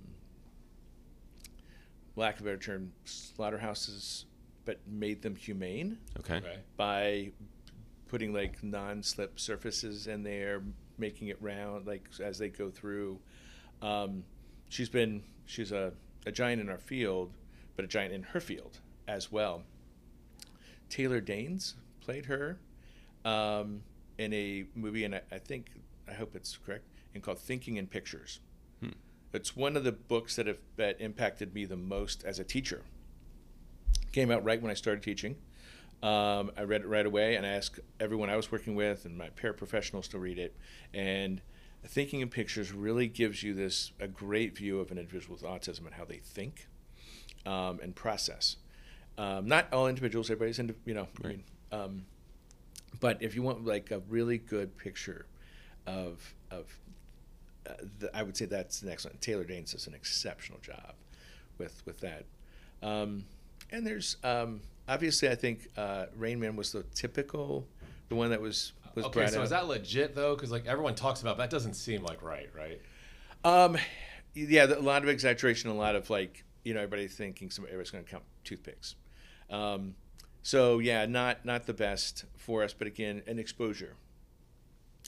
lack 2.17 2.37
of 2.37 2.43
a 2.43 2.45
better 2.51 2.59
term, 2.59 2.93
slaughterhouses, 3.05 4.27
but 4.65 4.79
made 4.87 5.23
them 5.23 5.35
humane 5.35 5.99
okay. 6.21 6.37
Okay. 6.37 6.59
by 6.77 7.33
putting 8.09 8.33
like 8.33 8.63
non-slip 8.63 9.41
surfaces 9.41 10.07
in 10.07 10.23
there, 10.23 10.63
making 10.99 11.29
it 11.29 11.41
round 11.41 11.87
like 11.87 12.09
as 12.23 12.39
they 12.39 12.49
go 12.49 12.71
through. 12.71 13.19
Um, 13.81 14.25
she's 14.69 14.89
been 14.91 15.23
she's 15.47 15.73
a, 15.73 15.93
a 16.27 16.33
giant 16.33 16.61
in 16.61 16.69
our 16.69 16.79
field, 16.79 17.33
but 17.77 17.85
a 17.85 17.89
giant 17.89 18.13
in 18.13 18.23
her 18.23 18.41
field 18.41 18.79
as 19.09 19.31
well. 19.31 19.63
Taylor 20.89 21.21
Danes 21.21 21.75
played 22.01 22.27
her 22.27 22.59
um, 23.25 23.83
in 24.19 24.33
a 24.33 24.65
movie, 24.75 25.05
and 25.05 25.15
I, 25.15 25.23
I 25.31 25.39
think 25.39 25.71
I 26.09 26.13
hope 26.13 26.35
it's 26.35 26.59
correct, 26.59 26.85
and 27.15 27.23
called 27.23 27.39
Thinking 27.39 27.77
in 27.77 27.87
Pictures. 27.87 28.41
Hmm. 28.81 28.91
It's 29.33 29.57
one 29.57 29.77
of 29.77 29.85
the 29.85 29.93
books 29.93 30.37
that 30.37 30.47
have 30.47 30.59
that 30.77 31.01
impacted 31.01 31.55
me 31.55 31.65
the 31.65 31.77
most 31.77 32.25
as 32.25 32.39
a 32.39 32.45
teacher. 32.45 32.83
Came 34.13 34.31
out 34.31 34.45
right 34.45 34.61
when 34.61 34.71
I 34.71 34.75
started 34.75 35.03
teaching. 35.03 35.37
Um, 36.03 36.51
I 36.57 36.63
read 36.63 36.83
it 36.83 36.89
right 36.89 37.07
away, 37.07 37.37
and 37.37 37.47
I 37.47 37.51
asked 37.51 37.81
everyone 38.01 38.29
I 38.29 38.37
was 38.37 38.51
working 38.51 38.75
with 38.75 39.05
and 39.05 39.17
my 39.17 39.31
paraprofessionals 39.31 40.09
to 40.09 40.19
read 40.19 40.39
it. 40.39 40.57
And 40.93 41.41
thinking 41.87 42.21
in 42.21 42.29
pictures 42.29 42.73
really 42.73 43.07
gives 43.07 43.43
you 43.43 43.55
this 43.55 43.93
a 44.01 44.09
great 44.09 44.57
view 44.57 44.81
of 44.81 44.91
an 44.91 44.99
individual 44.99 45.37
with 45.37 45.45
autism 45.45 45.87
and 45.87 45.95
how 45.95 46.05
they 46.05 46.19
think 46.19 46.69
um, 47.47 47.81
and 47.83 47.95
process. 47.95 48.57
Um, 49.19 49.47
not 49.47 49.73
all 49.73 49.89
individuals, 49.89 50.31
everybody's 50.31 50.59
into 50.59 50.75
you 50.85 50.95
know. 50.95 51.09
I 51.23 51.29
mean, 51.29 51.45
um, 51.71 52.07
but 53.01 53.23
if 53.23 53.35
you 53.35 53.43
want 53.43 53.65
like 53.65 53.91
a 53.91 54.01
really 54.09 54.39
good 54.39 54.77
picture 54.77 55.27
of 55.87 56.35
of 56.51 56.67
uh, 57.69 57.73
the, 57.99 58.17
I 58.17 58.23
would 58.23 58.37
say 58.37 58.47
that's 58.47 58.83
an 58.83 58.89
excellent. 58.89 59.21
Taylor 59.21 59.45
Danes 59.45 59.73
does 59.73 59.87
an 59.87 59.95
exceptional 59.95 60.61
job 60.61 60.95
with 61.59 61.83
with 61.87 62.01
that. 62.01 62.25
Um, 62.83 63.25
and 63.71 63.87
there's 63.87 64.17
um, 64.25 64.61
obviously 64.89 65.29
I 65.29 65.35
think 65.35 65.69
uh, 65.77 66.07
Rain 66.17 66.41
Man 66.41 66.57
was 66.57 66.73
the 66.73 66.83
typical, 66.95 67.67
the 68.09 68.15
one 68.15 68.31
that 68.31 68.41
was 68.41 68.73
was 68.95 69.05
Okay, 69.07 69.27
so 69.27 69.39
out. 69.39 69.45
is 69.45 69.51
that 69.51 69.67
legit 69.67 70.15
though? 70.15 70.35
Because 70.35 70.51
like 70.51 70.67
everyone 70.67 70.95
talks 70.95 71.23
about 71.23 71.39
that 71.39 71.51
doesn't 71.51 71.75
seem 71.75 72.03
like 72.03 72.23
right, 72.23 72.51
right? 72.57 72.81
Um, 73.45 73.77
yeah, 74.35 74.67
a 74.67 74.81
lot 74.81 75.03
of 75.03 75.09
exaggeration, 75.09 75.71
a 75.71 75.75
lot 75.75 75.97
of 75.97 76.11
like 76.11 76.45
you 76.64 76.75
know 76.75 76.81
everybody 76.81 77.09
thinking 77.09 77.51
some 77.51 77.64
everybody's 77.64 77.90
going 77.90 78.05
to 78.05 78.11
count 78.11 78.25
toothpicks. 78.44 78.96
Um, 79.51 79.94
so 80.42 80.79
yeah, 80.79 81.07
not 81.07 81.44
not 81.44 81.66
the 81.66 81.75
best 81.75 82.25
for 82.37 82.62
us, 82.62 82.72
but 82.72 82.87
again, 82.87 83.22
an 83.27 83.38
exposure, 83.38 83.96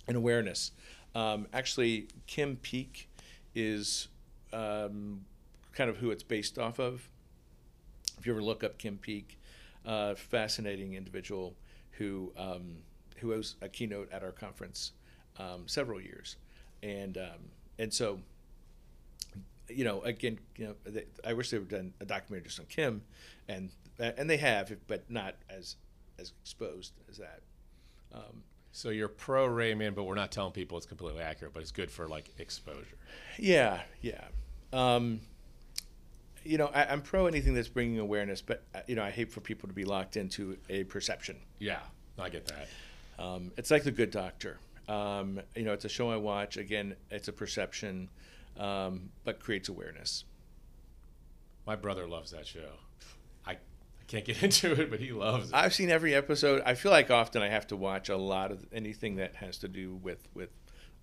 an 0.07 0.17
awareness. 0.17 0.73
Um, 1.15 1.47
actually, 1.53 2.09
Kim 2.27 2.57
Peek 2.57 3.09
is 3.55 4.09
um, 4.53 5.25
kind 5.73 5.91
of 5.91 5.99
who 5.99 6.11
it's 6.11 6.23
based 6.23 6.59
off 6.59 6.79
of. 6.79 7.09
If 8.19 8.27
you 8.27 8.33
ever 8.33 8.43
look 8.43 8.65
up 8.65 8.79
Kim 8.79 8.99
Peek, 8.99 9.39
uh, 9.85 10.15
fascinating 10.15 10.95
individual 10.95 11.55
who 11.93 12.33
um, 12.37 12.77
who 13.19 13.29
was 13.29 13.57
a 13.63 13.69
keynote 13.69 14.11
at 14.13 14.23
our 14.23 14.33
conference 14.33 14.93
um, 15.39 15.67
several 15.67 16.01
years, 16.01 16.37
and 16.83 17.19
um, 17.19 17.51
and 17.79 17.93
so 17.93 18.21
you 19.69 19.85
know 19.85 20.03
again 20.03 20.39
you 20.57 20.67
know 20.67 20.75
they, 20.85 21.05
I 21.25 21.33
wish 21.33 21.51
they 21.51 21.59
would 21.59 21.69
done 21.69 21.93
a 22.01 22.05
documentary 22.05 22.49
just 22.49 22.61
on 22.61 22.67
Kim, 22.67 23.03
and 23.49 23.71
and 23.99 24.29
they 24.29 24.37
have, 24.39 24.73
but 24.87 25.09
not 25.11 25.35
as 25.49 25.77
as 26.19 26.33
exposed 26.43 26.93
as 27.11 27.19
that. 27.19 27.41
Um, 28.13 28.43
So 28.73 28.91
you're 28.91 29.09
pro 29.09 29.47
Rain 29.47 29.79
Man, 29.79 29.95
but 29.95 30.05
we're 30.05 30.15
not 30.15 30.31
telling 30.33 30.53
people 30.53 30.77
it's 30.79 30.87
completely 30.87 31.23
accurate, 31.23 31.53
but 31.55 31.61
it's 31.63 31.73
good 31.73 31.91
for 31.91 32.09
like 32.09 32.29
exposure. 32.39 32.97
Yeah, 33.39 33.83
yeah. 34.01 34.25
Um, 34.73 35.21
you 36.45 36.59
know, 36.59 36.67
I, 36.75 36.85
I'm 36.87 37.01
pro 37.01 37.27
anything 37.27 37.55
that's 37.55 37.69
bringing 37.69 37.99
awareness, 38.01 38.43
but 38.43 38.63
uh, 38.75 38.81
you 38.87 38.97
know, 38.97 39.03
I 39.03 39.11
hate 39.11 39.31
for 39.33 39.41
people 39.41 39.69
to 39.69 39.75
be 39.75 39.85
locked 39.85 40.17
into 40.17 40.57
a 40.69 40.85
perception. 40.85 41.37
Yeah, 41.59 41.79
I 42.19 42.29
get 42.29 42.47
that. 42.47 42.69
Um, 43.19 43.53
it's 43.57 43.71
like 43.71 43.85
The 43.85 43.93
Good 43.93 44.11
Doctor. 44.11 44.59
Um, 44.89 45.41
you 45.57 45.63
know, 45.63 45.73
it's 45.73 45.85
a 45.85 45.89
show 45.89 46.11
I 46.11 46.17
watch. 46.17 46.57
Again, 46.57 46.95
it's 47.11 47.29
a 47.29 47.33
perception, 47.33 48.11
um, 48.59 49.11
but 49.25 49.41
creates 49.41 49.69
awareness. 49.69 50.25
My 51.67 51.77
brother 51.77 52.07
loves 52.07 52.31
that 52.33 52.47
show. 52.47 52.69
I, 53.47 53.53
I 53.53 53.57
can't 54.07 54.25
get 54.25 54.43
into 54.43 54.73
it, 54.81 54.91
but 54.91 55.01
he 55.01 55.13
loves 55.13 55.49
it. 55.51 55.55
I've 55.55 55.75
seen 55.75 55.91
every 55.91 56.15
episode. 56.15 56.63
I 56.67 56.75
feel 56.75 56.93
like 56.93 57.11
often 57.11 57.43
I 57.43 57.49
have 57.49 57.67
to 57.69 57.77
watch 57.77 58.09
a 58.09 58.17
lot 58.17 58.51
of 58.53 58.67
anything 58.73 59.17
that 59.17 59.37
has 59.37 59.59
to 59.59 59.69
do 59.69 59.95
with 60.03 60.29
with 60.35 60.51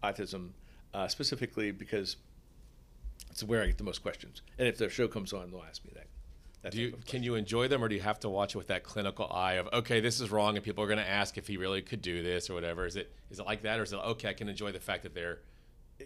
autism, 0.04 0.50
uh, 0.94 1.08
specifically 1.08 1.72
because 1.72 2.18
It's 3.30 3.44
where 3.44 3.64
I 3.64 3.68
get 3.68 3.78
the 3.78 3.84
most 3.84 4.02
questions. 4.02 4.42
And 4.58 4.68
if 4.68 4.78
their 4.78 4.90
show 4.90 5.08
comes 5.08 5.34
on, 5.34 5.52
they'll 5.52 5.64
ask 5.68 5.84
me 5.86 5.92
that. 5.96 6.08
that 6.64 6.72
Do 6.74 6.82
you 6.82 6.98
can 7.06 7.24
you 7.24 7.36
enjoy 7.36 7.68
them, 7.68 7.84
or 7.84 7.88
do 7.88 7.96
you 7.96 8.02
have 8.02 8.20
to 8.22 8.30
watch 8.30 8.56
it 8.56 8.58
with 8.58 8.68
that 8.68 8.84
clinical 8.84 9.32
eye 9.32 9.54
of 9.54 9.68
okay, 9.74 10.00
this 10.00 10.22
is 10.22 10.30
wrong, 10.32 10.56
and 10.56 10.64
people 10.64 10.84
are 10.84 10.88
going 10.88 11.00
to 11.00 11.10
ask 11.10 11.38
if 11.38 11.48
he 11.48 11.58
really 11.58 11.82
could 11.82 12.02
do 12.02 12.22
this 12.22 12.50
or 12.50 12.54
whatever? 12.54 12.86
Is 12.86 12.96
it 12.96 13.12
is 13.32 13.40
it 13.40 13.46
like 13.46 13.64
that, 13.64 13.80
or 13.80 13.84
is 13.84 13.94
it 13.94 13.98
okay? 13.98 14.30
I 14.30 14.34
can 14.34 14.48
enjoy 14.50 14.72
the 14.72 14.80
fact 14.80 15.04
that 15.04 15.16
they're 15.16 15.40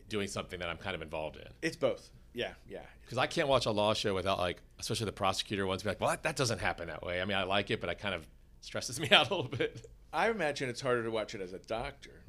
doing 0.10 0.28
something 0.28 0.60
that 0.60 0.70
I'm 0.70 0.78
kind 0.78 0.96
of 0.96 1.02
involved 1.02 1.38
in. 1.38 1.48
It's 1.62 1.76
both. 1.76 2.10
Yeah, 2.34 2.52
yeah. 2.68 2.82
Because 3.02 3.18
I 3.18 3.28
can't 3.28 3.48
watch 3.48 3.66
a 3.66 3.72
law 3.72 3.94
show 3.94 4.14
without 4.14 4.40
like, 4.40 4.62
especially 4.80 5.06
the 5.06 5.14
prosecutor 5.14 5.66
ones, 5.66 5.84
be 5.84 5.90
like, 5.90 6.02
well, 6.02 6.10
that, 6.10 6.24
that 6.24 6.36
doesn't 6.36 6.60
happen 6.60 6.88
that 6.88 7.02
way. 7.04 7.22
I 7.22 7.26
mean, 7.26 7.38
I 7.38 7.44
like 7.44 7.72
it, 7.72 7.80
but 7.80 7.90
it 7.90 8.00
kind 8.00 8.14
of 8.14 8.28
stresses 8.62 9.00
me 9.02 9.10
out 9.12 9.30
a 9.30 9.36
little 9.36 9.50
bit. 9.50 9.86
I 10.12 10.30
imagine 10.30 10.70
it's 10.70 10.82
harder 10.82 11.04
to 11.04 11.12
watch 11.12 11.36
it 11.36 11.42
as 11.42 11.54
a 11.54 11.60
doctor. 11.60 12.24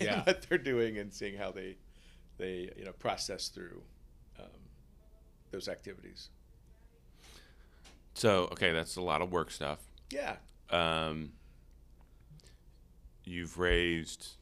Yeah. 0.00 0.22
what 0.26 0.46
they're 0.48 0.58
doing 0.58 0.98
and 0.98 1.12
seeing 1.12 1.36
how 1.36 1.50
they, 1.50 1.76
they 2.38 2.70
you 2.76 2.84
know, 2.84 2.92
process 2.92 3.48
through 3.48 3.82
um, 4.38 4.46
those 5.50 5.68
activities. 5.68 6.30
So 8.14 8.48
okay, 8.52 8.72
that's 8.72 8.96
a 8.96 9.02
lot 9.02 9.22
of 9.22 9.30
work 9.30 9.50
stuff. 9.50 9.78
Yeah. 10.10 10.36
Um, 10.70 11.32
you've 13.24 13.58
raised 13.58 14.36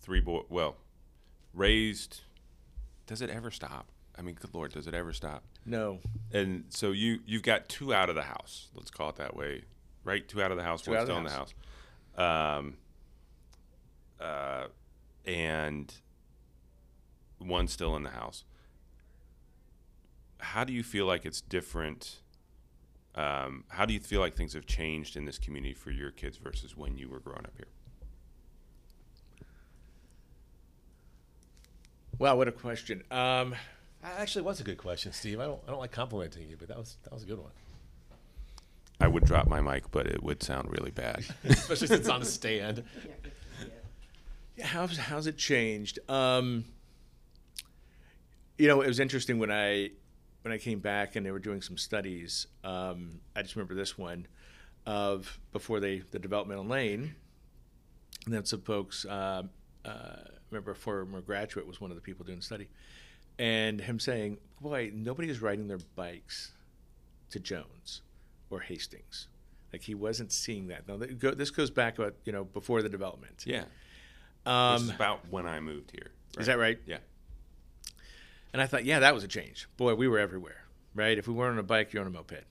three 0.00 0.20
boy. 0.20 0.42
Well, 0.50 0.76
raised. 1.58 2.20
Does 3.06 3.20
it 3.22 3.30
ever 3.30 3.50
stop? 3.50 3.86
I 4.18 4.22
mean, 4.22 4.34
good 4.34 4.54
lord, 4.54 4.72
does 4.72 4.86
it 4.86 4.94
ever 4.94 5.12
stop? 5.12 5.44
No. 5.64 6.00
And 6.32 6.64
so 6.70 6.90
you 6.92 7.20
you've 7.26 7.42
got 7.42 7.68
two 7.68 7.94
out 7.94 8.08
of 8.08 8.14
the 8.14 8.22
house. 8.22 8.68
Let's 8.74 8.90
call 8.90 9.10
it 9.10 9.16
that 9.16 9.36
way, 9.36 9.62
right? 10.04 10.26
Two 10.26 10.42
out 10.42 10.50
of 10.50 10.56
the 10.56 10.62
house, 10.64 10.82
Two 10.82 10.92
one 10.92 11.04
still 11.04 11.14
the 11.14 11.20
in 11.20 11.24
the 11.24 11.30
house. 11.30 11.54
Um, 12.16 12.76
uh, 14.20 14.66
and 15.24 15.94
one 17.38 17.68
still 17.68 17.94
in 17.96 18.02
the 18.02 18.10
house. 18.10 18.44
How 20.40 20.64
do 20.64 20.72
you 20.72 20.82
feel 20.82 21.06
like 21.06 21.24
it's 21.24 21.40
different? 21.40 22.20
Um, 23.14 23.64
how 23.68 23.84
do 23.84 23.92
you 23.94 24.00
feel 24.00 24.20
like 24.20 24.34
things 24.36 24.54
have 24.54 24.66
changed 24.66 25.16
in 25.16 25.24
this 25.24 25.38
community 25.38 25.74
for 25.74 25.90
your 25.90 26.10
kids 26.10 26.36
versus 26.36 26.76
when 26.76 26.96
you 26.96 27.08
were 27.08 27.20
growing 27.20 27.44
up 27.44 27.54
here? 27.56 27.66
Wow, 32.18 32.36
what 32.36 32.48
a 32.48 32.52
question. 32.52 33.02
Um, 33.10 33.54
That 34.02 34.18
actually 34.18 34.42
was 34.42 34.60
a 34.60 34.64
good 34.64 34.78
question, 34.78 35.12
Steve. 35.12 35.40
I 35.40 35.44
don't 35.44 35.60
I 35.66 35.70
don't 35.70 35.80
like 35.80 35.92
complimenting 35.92 36.48
you, 36.48 36.56
but 36.58 36.68
that 36.68 36.76
was 36.78 36.96
that 37.04 37.12
was 37.12 37.22
a 37.22 37.26
good 37.26 37.38
one. 37.38 37.52
I 39.00 39.06
would 39.06 39.24
drop 39.24 39.46
my 39.46 39.60
mic, 39.60 39.90
but 39.92 40.06
it 40.06 40.22
would 40.22 40.42
sound 40.42 40.68
really 40.70 40.90
bad. 40.90 41.24
Especially 41.44 41.86
since 41.86 42.00
it's 42.00 42.08
on 42.08 42.22
a 42.22 42.24
stand. 42.24 42.82
Yeah, 43.04 43.12
good 43.22 43.32
to 43.32 43.62
see 43.62 43.66
it. 43.66 43.84
yeah, 44.56 44.66
how's 44.66 44.96
how's 44.96 45.26
it 45.26 45.36
changed? 45.36 45.98
Um, 46.08 46.64
you 48.56 48.66
know, 48.66 48.80
it 48.80 48.88
was 48.88 48.98
interesting 48.98 49.38
when 49.38 49.52
I 49.52 49.90
when 50.42 50.52
I 50.52 50.58
came 50.58 50.80
back 50.80 51.14
and 51.16 51.24
they 51.24 51.30
were 51.30 51.38
doing 51.38 51.62
some 51.62 51.76
studies. 51.78 52.46
Um, 52.64 53.20
I 53.36 53.42
just 53.42 53.54
remember 53.54 53.74
this 53.74 53.96
one 53.96 54.26
of 54.86 55.38
before 55.52 55.78
they 55.78 56.02
the 56.10 56.18
developmental 56.18 56.64
lane, 56.64 57.14
and 58.24 58.34
then 58.34 58.44
some 58.44 58.62
folks. 58.62 59.04
Uh, 59.04 59.44
uh, 59.84 60.16
remember, 60.50 60.70
a 60.72 60.76
former 60.76 61.20
graduate 61.20 61.66
was 61.66 61.80
one 61.80 61.90
of 61.90 61.96
the 61.96 62.00
people 62.02 62.24
doing 62.24 62.38
the 62.38 62.44
study, 62.44 62.68
and 63.38 63.80
him 63.80 63.98
saying, 64.00 64.38
"Boy, 64.60 64.90
nobody 64.94 65.28
is 65.30 65.40
riding 65.42 65.68
their 65.68 65.78
bikes 65.96 66.52
to 67.30 67.40
Jones 67.40 68.02
or 68.50 68.60
Hastings." 68.60 69.28
Like 69.72 69.82
he 69.82 69.94
wasn't 69.94 70.32
seeing 70.32 70.68
that. 70.68 70.88
Now 70.88 70.96
go- 70.96 71.34
this 71.34 71.50
goes 71.50 71.70
back 71.70 71.98
about 71.98 72.14
you 72.24 72.32
know 72.32 72.44
before 72.44 72.82
the 72.82 72.88
development. 72.88 73.44
yeah, 73.46 73.64
Um, 74.46 74.74
this 74.74 74.82
is 74.84 74.90
about 74.94 75.28
when 75.30 75.46
I 75.46 75.60
moved 75.60 75.90
here. 75.92 76.10
is 76.38 76.46
that 76.46 76.58
right? 76.58 76.78
Yeah. 76.86 76.98
And 78.52 78.62
I 78.62 78.66
thought, 78.66 78.84
yeah, 78.86 79.00
that 79.00 79.14
was 79.14 79.24
a 79.24 79.28
change. 79.28 79.68
Boy, 79.76 79.94
we 79.94 80.08
were 80.08 80.18
everywhere, 80.18 80.64
right? 80.94 81.18
If 81.18 81.28
we 81.28 81.34
weren't 81.34 81.52
on 81.52 81.58
a 81.58 81.62
bike, 81.62 81.92
you're 81.92 82.02
on 82.02 82.06
a 82.06 82.10
moped. 82.10 82.44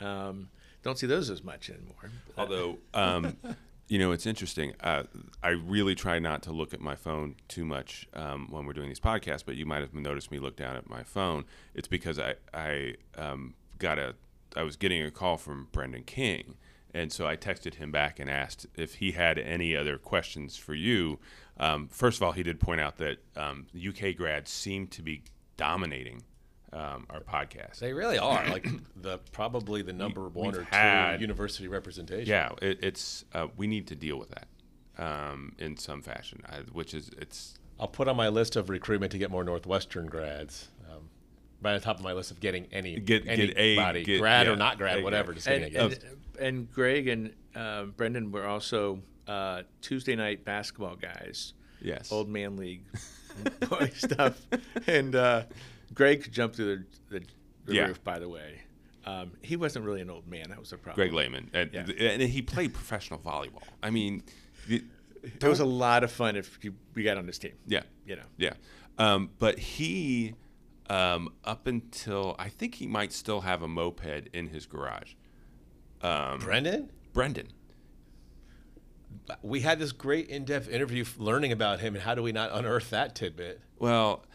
Um, 0.00 0.48
don't 0.82 0.98
see 0.98 1.06
those 1.06 1.30
as 1.30 1.44
much 1.44 1.70
anymore. 1.70 2.10
Although, 2.36 2.78
um, 2.92 3.36
you 3.88 3.98
know, 3.98 4.12
it's 4.12 4.26
interesting. 4.26 4.72
Uh, 4.80 5.04
I 5.42 5.50
really 5.50 5.94
try 5.94 6.18
not 6.18 6.42
to 6.44 6.52
look 6.52 6.72
at 6.72 6.80
my 6.80 6.94
phone 6.94 7.36
too 7.48 7.64
much 7.64 8.08
um, 8.14 8.48
when 8.50 8.64
we're 8.64 8.72
doing 8.72 8.88
these 8.88 9.00
podcasts, 9.00 9.44
but 9.44 9.56
you 9.56 9.66
might 9.66 9.82
have 9.82 9.94
noticed 9.94 10.30
me 10.30 10.38
look 10.38 10.56
down 10.56 10.76
at 10.76 10.88
my 10.88 11.02
phone. 11.02 11.44
It's 11.74 11.88
because 11.88 12.18
I, 12.18 12.34
I 12.52 12.94
um, 13.16 13.54
got 13.78 13.98
a, 13.98 14.14
I 14.56 14.62
was 14.62 14.76
getting 14.76 15.02
a 15.02 15.10
call 15.10 15.36
from 15.36 15.68
Brendan 15.70 16.04
King. 16.04 16.56
And 16.94 17.12
so 17.12 17.26
I 17.26 17.36
texted 17.36 17.74
him 17.74 17.90
back 17.90 18.20
and 18.20 18.30
asked 18.30 18.66
if 18.76 18.94
he 18.94 19.12
had 19.12 19.38
any 19.38 19.76
other 19.76 19.98
questions 19.98 20.56
for 20.56 20.74
you. 20.74 21.18
Um, 21.58 21.88
first 21.88 22.18
of 22.18 22.22
all, 22.22 22.32
he 22.32 22.44
did 22.44 22.60
point 22.60 22.80
out 22.80 22.98
that 22.98 23.18
um, 23.36 23.66
UK 23.76 24.16
grads 24.16 24.50
seem 24.50 24.86
to 24.88 25.02
be 25.02 25.24
dominating 25.56 26.22
um, 26.74 27.06
our 27.08 27.20
podcast. 27.20 27.78
They 27.78 27.92
really 27.92 28.18
are 28.18 28.46
like 28.48 28.66
the 29.00 29.18
probably 29.32 29.82
the 29.82 29.92
number 29.92 30.28
one 30.28 30.48
we've 30.52 30.58
or 30.60 30.64
had- 30.64 31.16
two 31.16 31.22
university 31.22 31.68
representation. 31.68 32.28
Yeah, 32.28 32.50
it, 32.60 32.80
it's 32.82 33.24
uh, 33.32 33.46
we 33.56 33.66
need 33.66 33.86
to 33.88 33.94
deal 33.96 34.18
with 34.18 34.30
that 34.30 34.48
um, 35.02 35.52
in 35.58 35.76
some 35.76 36.02
fashion, 36.02 36.42
I, 36.46 36.58
which 36.72 36.92
is 36.94 37.10
it's 37.18 37.54
I'll 37.78 37.88
put 37.88 38.08
on 38.08 38.16
my 38.16 38.28
list 38.28 38.56
of 38.56 38.68
recruitment 38.70 39.12
to 39.12 39.18
get 39.18 39.30
more 39.30 39.44
Northwestern 39.44 40.06
grads. 40.06 40.68
Um, 40.90 41.08
right 41.62 41.74
on 41.74 41.80
top 41.80 41.98
of 41.98 42.04
my 42.04 42.12
list 42.12 42.30
of 42.30 42.40
getting 42.40 42.66
any 42.72 42.98
Get- 43.00 43.24
get 43.24 43.38
a- 43.50 43.58
anybody, 43.58 44.04
get- 44.04 44.20
grad 44.20 44.46
yeah, 44.46 44.52
or 44.52 44.56
not 44.56 44.78
grad, 44.78 44.98
a- 44.98 45.02
whatever. 45.02 45.32
Just 45.32 45.46
and, 45.46 45.70
getting 45.72 45.78
a 45.80 45.84
and, 45.84 45.98
and 46.40 46.72
Greg 46.72 47.08
and 47.08 47.32
uh, 47.54 47.84
Brendan 47.84 48.32
were 48.32 48.46
also 48.46 49.00
uh, 49.26 49.62
Tuesday 49.80 50.14
night 50.16 50.44
basketball 50.44 50.96
guys, 50.96 51.54
yes. 51.80 52.12
old 52.12 52.28
man 52.28 52.56
league 52.56 52.84
boy 53.68 53.90
stuff. 53.94 54.40
And 54.86 55.14
uh, 55.16 55.44
Greg 55.94 56.22
could 56.24 56.32
jump 56.32 56.54
through 56.54 56.84
the, 57.08 57.18
the, 57.20 57.26
the 57.66 57.74
Yeah. 57.74 57.86
roof, 57.86 58.02
by 58.04 58.18
the 58.18 58.28
way. 58.28 58.60
Um, 59.06 59.32
he 59.42 59.56
wasn't 59.56 59.84
really 59.84 60.00
an 60.00 60.10
old 60.10 60.26
man. 60.26 60.46
That 60.48 60.58
was 60.58 60.70
the 60.70 60.78
problem. 60.78 60.96
Greg 61.08 61.12
Lehman, 61.12 61.50
and, 61.52 61.70
Yeah. 61.72 61.86
and 62.08 62.22
he 62.22 62.42
played 62.42 62.72
professional 62.72 63.18
volleyball. 63.20 63.62
I 63.82 63.90
mean, 63.90 64.22
the- 64.66 64.84
It 65.22 65.42
was 65.44 65.60
a 65.60 65.64
lot 65.64 66.04
of 66.04 66.10
fun 66.10 66.36
if 66.36 66.58
you, 66.62 66.74
we 66.94 67.02
got 67.02 67.16
on 67.18 67.26
this 67.26 67.38
team. 67.38 67.52
yeah, 67.66 67.82
You 68.06 68.16
know. 68.16 68.22
yeah. 68.38 68.54
Um, 68.98 69.30
but 69.38 69.58
he, 69.58 70.34
um, 70.88 71.32
up 71.44 71.66
until 71.66 72.34
I 72.38 72.48
think 72.48 72.76
he 72.76 72.86
might 72.86 73.12
still 73.12 73.42
have 73.42 73.62
a 73.62 73.68
moped 73.68 74.28
in 74.32 74.48
his 74.48 74.66
garage. 74.66 75.14
Um, 76.00 76.38
Brendan, 76.40 76.90
Brendan. 77.12 77.48
we 79.42 79.60
had 79.60 79.78
this 79.78 79.92
great 79.92 80.28
in-depth 80.28 80.68
interview 80.68 81.04
learning 81.18 81.52
about 81.52 81.80
him, 81.80 81.94
and 81.94 82.02
how 82.04 82.14
do 82.14 82.22
we 82.22 82.32
not 82.32 82.50
unearth 82.52 82.90
that 82.90 83.14
tidbit? 83.14 83.60
Well, 83.78 84.16
w- 84.16 84.28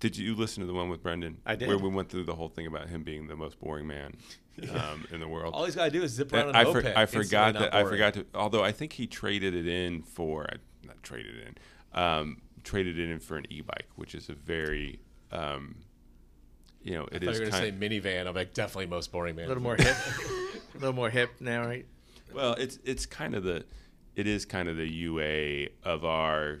did 0.00 0.16
you 0.16 0.34
listen 0.34 0.60
to 0.62 0.66
the 0.66 0.74
one 0.74 0.88
with 0.88 1.02
Brendan? 1.02 1.38
I 1.44 1.54
did. 1.54 1.68
Where 1.68 1.78
we 1.78 1.88
went 1.88 2.08
through 2.08 2.24
the 2.24 2.34
whole 2.34 2.48
thing 2.48 2.66
about 2.66 2.88
him 2.88 3.02
being 3.02 3.28
the 3.28 3.36
most 3.36 3.60
boring 3.60 3.86
man 3.86 4.14
um, 4.70 5.06
in 5.12 5.20
the 5.20 5.28
world. 5.28 5.54
All 5.54 5.64
he's 5.64 5.74
got 5.74 5.86
to 5.86 5.90
do 5.90 6.02
is 6.02 6.12
zip 6.12 6.32
around 6.32 6.48
on 6.48 6.56
I, 6.56 6.62
a 6.62 6.72
for. 6.72 6.98
I 6.98 7.06
forgot 7.06 7.54
that. 7.54 7.74
I 7.74 7.84
forgot 7.84 8.14
to. 8.14 8.26
Although 8.34 8.64
I 8.64 8.72
think 8.72 8.92
he 8.94 9.06
traded 9.06 9.54
it 9.54 9.66
in 9.66 10.02
for 10.02 10.46
not 10.84 11.02
traded 11.02 11.36
it 11.36 11.48
in, 11.48 12.00
um, 12.00 12.42
traded 12.64 12.98
it 12.98 13.10
in 13.10 13.20
for 13.20 13.36
an 13.36 13.46
e-bike, 13.50 13.88
which 13.96 14.14
is 14.14 14.28
a 14.28 14.34
very, 14.34 15.00
um, 15.32 15.76
you 16.82 16.94
know, 16.94 17.04
it 17.12 17.22
I 17.22 17.26
thought 17.26 17.28
is 17.34 17.38
you 17.38 17.44
were 17.44 17.50
going 17.50 17.72
to 17.72 17.80
say 17.80 18.00
minivan. 18.00 18.26
I'm 18.26 18.34
like, 18.34 18.54
definitely 18.54 18.86
most 18.86 19.12
boring 19.12 19.36
man. 19.36 19.46
A 19.46 19.48
little 19.48 19.62
more 19.62 19.76
hip. 19.78 19.96
a 20.74 20.78
little 20.78 20.94
more 20.94 21.10
hip 21.10 21.30
now, 21.40 21.66
right? 21.66 21.86
well, 22.34 22.54
it's 22.54 22.78
it's 22.84 23.06
kind 23.06 23.34
of 23.34 23.44
the, 23.44 23.64
it 24.16 24.26
is 24.26 24.44
kind 24.44 24.68
of 24.68 24.76
the 24.76 24.88
UA 24.88 25.68
of 25.84 26.04
our 26.04 26.60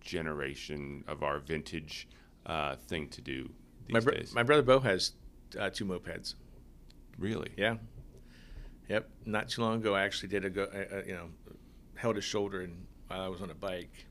generation 0.00 1.04
of 1.06 1.22
our 1.22 1.38
vintage 1.38 2.08
uh, 2.48 2.76
thing 2.76 3.08
to 3.10 3.20
do 3.20 3.50
these 3.86 3.94
My, 3.94 4.00
bro- 4.00 4.14
days. 4.14 4.34
my 4.34 4.42
brother 4.42 4.62
Bo 4.62 4.80
has 4.80 5.12
uh, 5.58 5.70
two 5.70 5.84
mopeds. 5.84 6.34
really? 7.18 7.50
Yeah. 7.56 7.76
Yep. 8.88 9.08
Not 9.26 9.48
too 9.50 9.60
long 9.62 9.76
ago, 9.80 9.94
I 9.94 10.02
actually 10.02 10.30
did 10.30 10.44
a 10.44 10.50
go. 10.50 10.62
Uh, 10.64 10.96
uh, 10.96 11.02
you 11.06 11.12
know, 11.14 11.28
held 11.94 12.16
his 12.16 12.24
shoulder 12.24 12.62
and 12.62 12.86
while 13.08 13.20
I 13.20 13.28
was 13.28 13.40
on 13.42 13.50
a 13.50 13.54
bike, 13.54 14.06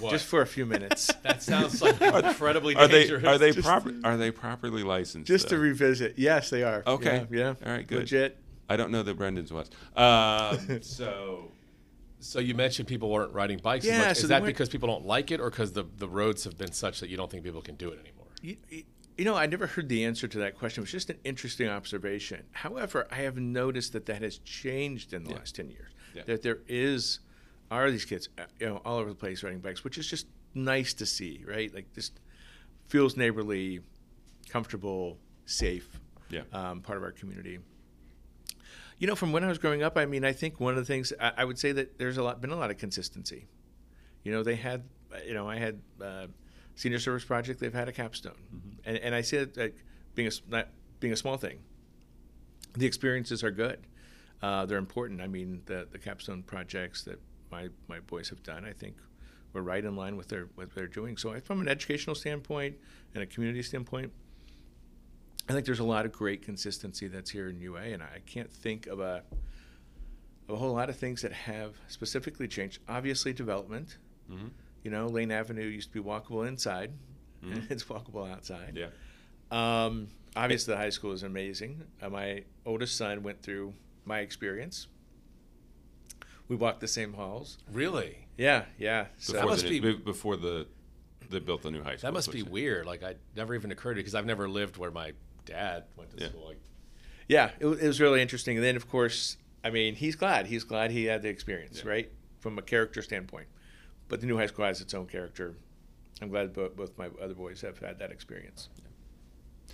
What? 0.00 0.10
just 0.10 0.26
for 0.26 0.42
a 0.42 0.46
few 0.46 0.66
minutes, 0.66 1.06
that 1.22 1.42
sounds 1.42 1.80
like 1.80 2.00
incredibly 2.24 2.74
Are 2.74 2.88
they 2.88 3.08
are 3.10 3.38
they 3.38 3.52
Just- 3.52 3.66
proper 3.66 3.94
are 4.04 4.16
they 4.16 4.30
properly 4.30 4.82
licensed? 4.82 5.26
just 5.26 5.48
to 5.48 5.58
revisit. 5.58 6.18
Yes, 6.18 6.50
they 6.50 6.62
are. 6.62 6.82
Okay. 6.86 7.26
Yeah. 7.30 7.38
yeah. 7.38 7.54
All 7.66 7.72
right, 7.72 7.86
good. 7.86 8.00
Legit. 8.00 8.38
I 8.68 8.76
don't 8.76 8.90
know 8.90 9.02
that 9.02 9.16
Brendan's 9.16 9.50
was. 9.50 9.70
Um, 9.96 10.82
so 10.82 11.52
So 12.20 12.40
you 12.40 12.54
mentioned 12.54 12.88
people 12.88 13.10
weren't 13.10 13.32
riding 13.32 13.58
bikes 13.58 13.84
Yeah, 13.84 13.98
much. 13.98 14.16
so 14.16 14.22
Is 14.22 14.28
they 14.28 14.34
that 14.34 14.44
because 14.44 14.68
people 14.68 14.88
don't 14.88 15.06
like 15.06 15.30
it, 15.30 15.40
or 15.40 15.50
because 15.50 15.72
the 15.72 15.84
the 15.96 16.08
roads 16.08 16.44
have 16.44 16.58
been 16.58 16.72
such 16.72 17.00
that 17.00 17.08
you 17.08 17.16
don't 17.16 17.30
think 17.30 17.44
people 17.44 17.62
can 17.62 17.76
do 17.76 17.90
it 17.90 17.98
anymore? 18.00 18.26
You, 18.42 18.56
you- 18.70 19.24
know, 19.24 19.34
I 19.34 19.46
never 19.46 19.66
heard 19.66 19.88
the 19.88 20.04
answer 20.04 20.28
to 20.28 20.38
that 20.38 20.56
question. 20.56 20.80
It 20.80 20.84
was 20.84 20.92
just 20.92 21.10
an 21.10 21.18
interesting 21.24 21.68
observation. 21.68 22.44
However, 22.52 23.06
I 23.10 23.16
have 23.16 23.36
noticed 23.36 23.92
that 23.94 24.06
that 24.06 24.22
has 24.22 24.38
changed 24.38 25.12
in 25.12 25.24
the 25.24 25.30
Yeah. 25.30 25.36
last 25.36 25.56
ten 25.56 25.70
years. 25.70 25.92
Yeah. 26.14 26.22
That 26.24 26.42
there 26.42 26.60
is 26.68 27.18
are 27.70 27.90
these 27.90 28.04
kids, 28.04 28.28
uh, 28.38 28.44
you 28.60 28.66
know, 28.66 28.76
all 28.84 28.98
over 28.98 29.10
the 29.10 29.14
place 29.16 29.42
riding 29.42 29.58
bikes, 29.60 29.82
which 29.84 29.98
is 29.98 30.06
just 30.08 30.26
nice 30.54 30.94
to 30.94 31.04
see, 31.06 31.44
right? 31.46 31.72
Like 31.74 31.92
just 31.94 32.20
feels 32.88 33.16
neighborly, 33.16 33.80
comfortable, 34.48 35.18
safe. 35.46 35.88
Yeah. 36.30 36.42
Um, 36.52 36.80
part 36.80 36.96
of 36.96 37.02
our 37.04 37.12
community. 37.12 37.58
You 38.98 39.06
know, 39.06 39.14
from 39.14 39.32
when 39.32 39.44
I 39.44 39.48
was 39.48 39.58
growing 39.58 39.82
up, 39.82 39.96
I 39.96 40.06
mean, 40.06 40.24
I 40.24 40.32
think 40.32 40.58
one 40.58 40.72
of 40.76 40.78
the 40.78 40.84
things 40.84 41.12
I, 41.20 41.32
I 41.38 41.44
would 41.44 41.58
say 41.58 41.72
that 41.72 41.98
there's 41.98 42.16
a 42.16 42.22
lot 42.22 42.40
been 42.40 42.50
a 42.50 42.56
lot 42.56 42.70
of 42.70 42.78
consistency. 42.78 43.46
You 44.24 44.32
know, 44.32 44.42
they 44.42 44.56
had, 44.56 44.82
you 45.26 45.34
know, 45.34 45.48
I 45.48 45.56
had 45.56 45.80
uh, 46.02 46.26
senior 46.74 46.98
service 46.98 47.24
project, 47.24 47.60
they've 47.60 47.72
had 47.72 47.88
a 47.88 47.92
capstone, 47.92 48.32
Mm-hmm. 48.54 48.88
and 48.88 48.98
and 48.98 49.14
I 49.14 49.20
see 49.20 49.36
it 49.36 49.56
like 49.56 49.76
being 50.14 50.28
a 50.28 50.32
not 50.50 50.68
being 51.00 51.12
a 51.12 51.16
small 51.16 51.36
thing. 51.36 51.60
The 52.76 52.86
experiences 52.86 53.42
are 53.44 53.50
good. 53.52 53.86
Uh, 54.42 54.66
they're 54.66 54.78
important. 54.78 55.20
I 55.20 55.26
mean, 55.28 55.62
the 55.66 55.86
the 55.90 55.98
capstone 55.98 56.42
projects 56.42 57.04
that 57.04 57.20
my 57.50 57.68
my 57.88 58.00
boys 58.00 58.28
have 58.30 58.42
done, 58.42 58.64
I 58.64 58.72
think, 58.72 58.96
were 59.52 59.62
right 59.62 59.84
in 59.84 59.94
line 59.96 60.16
with 60.16 60.28
their 60.28 60.48
what 60.56 60.74
they're 60.74 60.86
doing. 60.88 61.16
So, 61.16 61.38
from 61.40 61.60
an 61.60 61.68
educational 61.68 62.16
standpoint 62.16 62.76
and 63.14 63.22
a 63.22 63.26
community 63.26 63.62
standpoint, 63.62 64.12
I 65.48 65.52
think 65.52 65.64
there's 65.64 65.78
a 65.78 65.84
lot 65.84 66.04
of 66.04 66.12
great 66.12 66.42
consistency 66.42 67.08
that's 67.08 67.30
here 67.30 67.48
in 67.48 67.58
UA, 67.60 67.80
and 67.80 68.02
I 68.02 68.20
can't 68.26 68.50
think 68.50 68.86
of 68.86 69.00
a 69.00 69.22
of 70.48 70.54
a 70.54 70.56
whole 70.56 70.72
lot 70.74 70.88
of 70.88 70.96
things 70.96 71.20
that 71.22 71.32
have 71.32 71.74
specifically 71.88 72.48
changed. 72.48 72.80
Obviously, 72.88 73.32
development. 73.34 73.98
Mhm. 74.30 74.50
You 74.82 74.90
know, 74.90 75.06
Lane 75.06 75.30
Avenue 75.30 75.66
used 75.66 75.92
to 75.92 76.02
be 76.02 76.06
walkable 76.08 76.46
inside, 76.48 76.92
Mhm. 77.44 77.52
and 77.52 77.66
it's 77.70 77.84
walkable 77.84 78.30
outside. 78.30 78.76
Yeah. 78.76 78.88
Um, 79.50 80.08
obviously, 80.36 80.72
the 80.74 80.78
high 80.78 80.88
school 80.90 81.12
is 81.12 81.22
amazing. 81.22 81.82
Uh, 82.00 82.08
my 82.10 82.44
oldest 82.64 82.96
son 82.96 83.22
went 83.22 83.42
through 83.42 83.74
my 84.06 84.20
experience. 84.20 84.86
We 86.48 86.56
walked 86.56 86.80
the 86.80 86.88
same 86.88 87.12
halls. 87.14 87.58
Really? 87.70 88.26
Yeah, 88.38 88.66
yeah. 88.78 89.08
So 89.18 89.34
Before 89.34 89.50
must 89.50 89.62
the, 89.64 89.80
be- 89.80 89.92
be- 89.92 89.98
before 89.98 90.36
the 90.36 90.66
they 91.30 91.40
built 91.40 91.60
the 91.62 91.70
new 91.70 91.82
high 91.82 91.96
school. 91.96 92.08
That 92.08 92.14
must 92.14 92.32
be 92.32 92.42
weird. 92.42 92.86
Like 92.86 93.02
I 93.02 93.16
never 93.36 93.54
even 93.54 93.70
occurred 93.70 93.94
to 93.94 94.00
because 94.00 94.14
I've 94.14 94.24
never 94.24 94.48
lived 94.48 94.78
where 94.78 94.90
my 94.90 95.12
dad 95.48 95.84
went 95.96 96.10
to 96.16 96.22
Yeah. 96.22 96.28
school. 96.28 96.46
Like 96.46 96.58
yeah, 97.28 97.50
it, 97.60 97.66
it 97.66 97.86
was 97.86 98.00
really 98.00 98.22
interesting. 98.22 98.56
And 98.56 98.64
then, 98.64 98.76
of 98.76 98.88
course, 98.88 99.36
I 99.64 99.70
mean, 99.70 99.94
he's 99.96 100.16
glad. 100.16 100.46
He's 100.46 100.64
glad 100.64 100.90
he 100.92 101.04
had 101.04 101.20
the 101.22 101.28
experience, 101.28 101.82
Yeah. 101.84 101.90
right, 101.90 102.12
from 102.40 102.56
a 102.58 102.62
character 102.62 103.02
standpoint. 103.02 103.48
But 104.08 104.20
the 104.20 104.26
new 104.26 104.38
high 104.38 104.46
school 104.46 104.64
has 104.64 104.80
its 104.80 104.94
own 104.94 105.06
character. 105.06 105.54
I'm 106.22 106.30
glad 106.30 106.54
both, 106.54 106.74
both 106.76 106.96
my 106.96 107.08
other 107.22 107.34
boys 107.34 107.60
have 107.60 107.78
had 107.78 107.98
that 107.98 108.10
experience. 108.10 108.68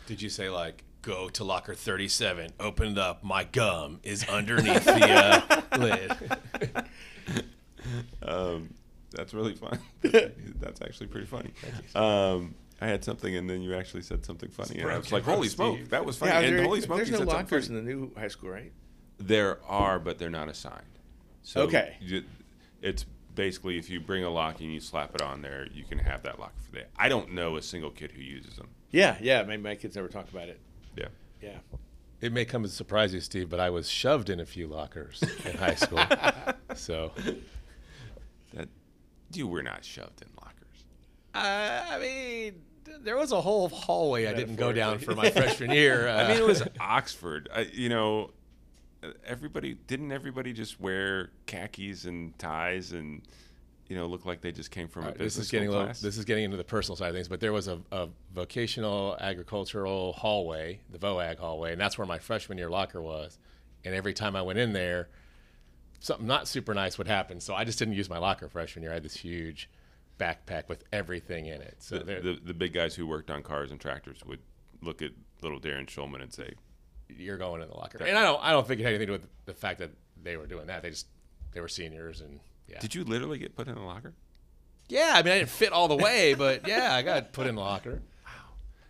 Did 0.07 0.21
you 0.21 0.29
say 0.29 0.51
like 0.51 0.83
go 1.03 1.29
to 1.29 1.45
locker 1.45 1.75
37, 1.75 2.51
open 2.59 2.93
it 2.93 2.99
up, 2.99 3.23
my 3.23 3.45
gum 3.45 4.01
is 4.03 4.25
underneath 4.29 4.85
the 4.85 4.93
uh, 5.11 5.61
lid? 5.79 7.25
Um, 8.23 8.75
that's 9.11 9.33
really 9.35 9.55
fun. 9.55 9.79
that's 10.03 10.81
actually 10.83 11.07
pretty 11.07 11.27
funny. 11.27 11.51
Um, 11.95 12.55
I 12.81 12.87
had 12.89 13.05
something, 13.05 13.35
and 13.37 13.49
then 13.49 13.63
you 13.63 13.75
actually 13.75 14.03
said 14.03 14.25
something 14.25 14.51
funny, 14.51 14.81
and 14.81 14.91
I 14.91 14.99
was 14.99 15.13
like, 15.13 15.23
"Holy 15.25 15.49
Steve. 15.49 15.57
smoke, 15.57 15.89
that 15.91 16.05
was 16.05 16.17
funny!" 16.19 16.33
Yeah, 16.33 16.41
and 16.41 16.59
there- 16.59 16.65
holy 16.65 16.81
smoke, 16.81 16.97
there's 16.99 17.09
you 17.09 17.13
no 17.13 17.19
said 17.21 17.29
lockers 17.29 17.67
funny. 17.69 17.79
in 17.79 17.85
the 17.87 17.91
new 17.95 18.15
high 18.17 18.29
school, 18.29 18.51
right? 18.51 18.73
There 19.19 19.63
are, 19.65 19.99
but 20.01 20.19
they're 20.19 20.29
not 20.31 20.49
assigned. 20.49 20.99
So 21.43 21.63
Okay. 21.63 21.97
you- 22.01 22.25
it's 22.83 23.05
basically 23.35 23.79
if 23.79 23.89
you 23.91 24.01
bring 24.01 24.25
a 24.25 24.31
lock 24.31 24.61
and 24.61 24.73
you 24.73 24.81
slap 24.81 25.15
it 25.15 25.23
on 25.23 25.41
there, 25.43 25.67
you 25.73 25.85
can 25.85 25.99
have 25.99 26.23
that 26.25 26.39
lock 26.41 26.53
for 26.61 26.71
the 26.73 26.79
day. 26.81 26.87
I 26.97 27.09
don't 27.09 27.33
know 27.33 27.57
a 27.57 27.63
single 27.63 27.91
kid 27.91 28.13
who 28.13 28.23
uses 28.23 28.57
them. 28.57 28.69
Yeah, 28.91 29.17
yeah. 29.21 29.43
My, 29.45 29.57
my 29.57 29.75
kids 29.77 29.97
never 29.97 30.09
talk 30.09 30.29
about 30.31 30.49
it. 30.49 30.61
Yeah. 30.97 31.09
Yeah. 31.43 31.59
It 32.21 32.33
may 32.33 32.45
come 32.45 32.65
as 32.65 32.73
a 32.73 32.77
surprise 32.77 33.11
to 33.11 33.17
you, 33.17 33.21
Steve, 33.21 33.51
but 33.51 33.61
I 33.61 33.71
was 33.71 33.89
shoved 33.89 34.31
in 34.31 34.41
a 34.41 34.47
few 34.47 34.67
lockers 34.67 35.23
in 35.45 35.57
high 35.57 35.75
school. 35.75 36.01
so, 36.75 37.13
That 38.55 38.69
you 39.33 39.47
were 39.49 39.63
not 39.63 39.85
shoved 39.85 40.23
in 40.23 40.29
lockers. 40.41 40.54
Uh, 41.35 41.85
I 41.91 41.99
mean, 41.99 42.63
there 43.01 43.17
was 43.17 43.33
a 43.33 43.41
whole 43.41 43.69
hallway 43.69 44.27
I 44.27 44.35
didn't 44.35 44.57
go 44.57 44.73
down 44.73 44.99
for 44.99 45.15
my 45.15 45.31
freshman 45.31 45.71
year. 45.71 46.09
I 46.09 46.29
mean, 46.29 46.39
it 46.39 46.43
uh, 46.43 46.47
was 46.47 46.63
Oxford. 46.81 47.49
I, 47.55 47.63
you 47.73 47.89
know, 47.89 48.31
everybody 49.27 49.75
didn't 49.87 50.13
everybody 50.13 50.53
just 50.53 50.81
wear 50.81 51.31
khakis 51.47 52.05
and 52.05 52.39
ties 52.39 52.93
and 52.93 53.23
you 53.89 53.97
know 53.97 54.07
look 54.07 54.25
like 54.25 54.41
they 54.41 54.53
just 54.53 54.71
came 54.71 54.89
from 54.89 55.03
a 55.03 55.07
right, 55.07 55.19
this 55.19 55.25
business 55.35 55.47
is 55.47 55.51
getting 55.51 55.69
a 55.69 55.71
little, 55.71 55.87
class? 55.87 56.01
this 56.01 56.17
is 56.17 56.25
getting 56.25 56.45
into 56.45 56.57
the 56.57 56.65
personal 56.65 56.97
side 56.97 57.09
of 57.09 57.15
things, 57.15 57.29
but 57.29 57.41
there 57.41 57.53
was 57.53 57.69
a, 57.69 57.81
a 57.93 58.09
vocational 58.33 59.17
agricultural 59.21 60.15
hallway, 60.15 60.81
the 60.91 60.99
VOAG 60.99 61.39
hallway, 61.39 61.73
and 61.73 61.81
that's 61.81 61.99
where 61.99 62.07
my 62.07 62.19
freshman 62.19 62.59
year 62.59 62.71
locker 62.71 63.03
was. 63.03 63.39
And 63.85 63.95
every 63.95 64.15
time 64.15 64.35
I 64.35 64.41
went 64.41 64.59
in 64.59 64.73
there, 64.73 65.09
something 66.01 66.27
not 66.27 66.49
super 66.49 66.73
nice 66.73 66.97
would 66.97 67.07
happen. 67.07 67.39
So 67.41 67.55
I 67.55 67.65
just 67.65 67.79
didn't 67.79 67.95
use 67.95 68.09
my 68.09 68.17
locker 68.17 68.49
freshman 68.49 68.83
year. 68.83 68.93
I 68.93 68.95
had 68.95 69.03
this 69.03 69.17
huge 69.17 69.69
backpack 70.19 70.69
with 70.69 70.85
everything 70.93 71.47
in 71.47 71.61
it. 71.61 71.77
So 71.79 71.99
the, 71.99 72.21
the, 72.21 72.39
the 72.45 72.55
big 72.55 72.73
guys 72.73 72.95
who 72.95 73.07
worked 73.07 73.31
on 73.31 73.43
cars 73.43 73.71
and 73.71 73.81
tractors 73.81 74.25
would 74.25 74.41
look 74.81 75.03
at 75.03 75.11
little 75.43 75.61
Darren 75.61 75.87
Shulman 75.87 76.23
and 76.23 76.33
say, 76.33 76.55
you're 77.09 77.39
going 77.39 77.63
in 77.63 77.69
the 77.69 77.75
locker. 77.75 77.99
And 78.03 78.17
I 78.17 78.23
don't 78.23 78.43
I 78.43 78.51
don't 78.51 78.67
think 78.67 78.81
it 78.81 78.85
had 78.85 78.95
anything 78.95 79.09
to 79.09 79.19
do 79.19 79.21
with 79.21 79.29
the 79.47 79.55
fact 79.55 79.79
that 79.81 79.91
they 80.23 80.37
were 80.37 80.47
doing 80.47 80.67
that. 80.67 80.83
They 80.83 80.91
just 80.91 81.07
they 81.53 81.61
were 81.61 81.69
seniors 81.69 82.21
and 82.21 82.41
yeah. 82.69 82.81
"Did 82.81 82.95
you 82.95 83.05
literally 83.05 83.39
get 83.39 83.55
put 83.55 83.69
in 83.69 83.75
the 83.75 83.81
locker?" 83.81 84.15
yeah, 84.89 85.13
I 85.15 85.23
mean 85.23 85.33
I 85.33 85.39
didn't 85.39 85.51
fit 85.51 85.73
all 85.73 85.89
the 85.89 85.97
way, 85.97 86.35
but 86.35 86.67
yeah, 86.67 86.95
I 86.95 87.03
got 87.03 87.33
put 87.33 87.47
in 87.47 87.55
the 87.55 87.61
locker. 87.61 88.03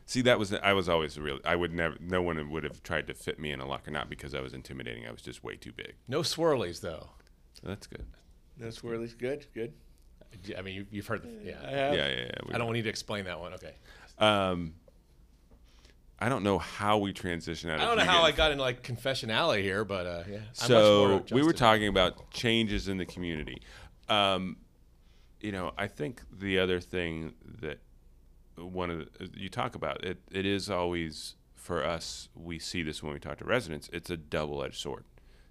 See, 0.06 0.20
that 0.22 0.38
was 0.38 0.52
I 0.52 0.74
was 0.74 0.88
always 0.88 1.18
real. 1.18 1.38
I 1.44 1.56
would 1.56 1.72
never. 1.72 1.96
No 2.00 2.20
one 2.22 2.50
would 2.50 2.64
have 2.64 2.82
tried 2.82 3.06
to 3.06 3.14
fit 3.14 3.38
me 3.38 3.52
in 3.52 3.60
a 3.60 3.66
locker, 3.66 3.90
not 3.90 4.10
because 4.10 4.34
I 4.34 4.40
was 4.40 4.52
intimidating. 4.52 5.06
I 5.06 5.10
was 5.10 5.22
just 5.22 5.42
way 5.42 5.56
too 5.56 5.72
big. 5.72 5.94
No 6.08 6.20
swirlies 6.20 6.80
though. 6.80 7.10
So 7.54 7.62
that's 7.64 7.86
good. 7.86 8.04
No 8.58 8.70
where 8.82 8.94
at 8.94 9.00
least 9.00 9.18
good. 9.18 9.46
Good. 9.54 9.72
I 10.56 10.62
mean, 10.62 10.74
you, 10.74 10.86
you've 10.90 11.06
heard, 11.06 11.22
the, 11.22 11.28
yeah. 11.42 11.56
I 11.64 11.70
have. 11.70 11.94
Yeah, 11.94 12.08
yeah. 12.08 12.16
yeah. 12.16 12.54
I 12.54 12.58
don't 12.58 12.72
need 12.72 12.82
to 12.82 12.90
explain 12.90 13.24
that 13.24 13.40
one. 13.40 13.54
Okay. 13.54 13.74
Um, 14.18 14.74
I 16.18 16.28
don't 16.28 16.42
know 16.42 16.58
how 16.58 16.98
we 16.98 17.12
transition 17.12 17.70
out. 17.70 17.80
I 17.80 17.84
don't 17.84 17.98
know 17.98 18.04
how 18.04 18.22
I 18.22 18.32
got 18.32 18.52
into 18.52 18.62
like 18.62 18.82
confession 18.82 19.30
alley 19.30 19.62
here, 19.62 19.84
but 19.84 20.06
uh, 20.06 20.22
yeah. 20.30 20.36
I'm 20.36 20.40
much 20.40 20.70
more 20.70 21.22
So 21.26 21.34
we 21.34 21.42
were 21.42 21.52
talking 21.52 21.88
about 21.88 22.30
changes 22.30 22.88
in 22.88 22.96
the 22.96 23.04
community. 23.04 23.60
Um, 24.08 24.56
you 25.40 25.52
know, 25.52 25.72
I 25.76 25.88
think 25.88 26.22
the 26.32 26.58
other 26.58 26.80
thing 26.80 27.34
that 27.60 27.80
one 28.56 28.88
of 28.90 28.98
the, 29.18 29.30
you 29.34 29.50
talk 29.50 29.74
about 29.74 30.04
it, 30.04 30.18
it 30.30 30.46
is 30.46 30.70
always 30.70 31.34
for 31.54 31.84
us. 31.84 32.30
We 32.34 32.58
see 32.58 32.82
this 32.82 33.02
when 33.02 33.12
we 33.12 33.18
talk 33.18 33.38
to 33.38 33.44
residents. 33.44 33.90
It's 33.92 34.08
a 34.08 34.16
double-edged 34.16 34.80
sword. 34.80 35.04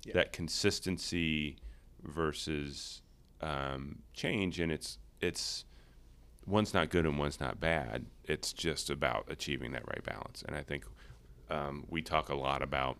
Yeah. 0.05 0.13
That 0.13 0.33
consistency 0.33 1.57
versus 2.01 3.02
um, 3.43 3.99
change, 4.13 4.59
and 4.59 4.71
it's 4.71 4.97
it's 5.19 5.65
one's 6.45 6.73
not 6.73 6.89
good 6.89 7.05
and 7.05 7.19
one's 7.19 7.39
not 7.39 7.59
bad. 7.59 8.05
It's 8.23 8.53
just 8.53 8.89
about 8.89 9.25
achieving 9.29 9.73
that 9.73 9.87
right 9.87 10.03
balance. 10.03 10.43
And 10.47 10.55
I 10.55 10.61
think 10.61 10.85
um, 11.49 11.85
we 11.89 12.01
talk 12.01 12.29
a 12.29 12.35
lot 12.35 12.61
about 12.61 12.97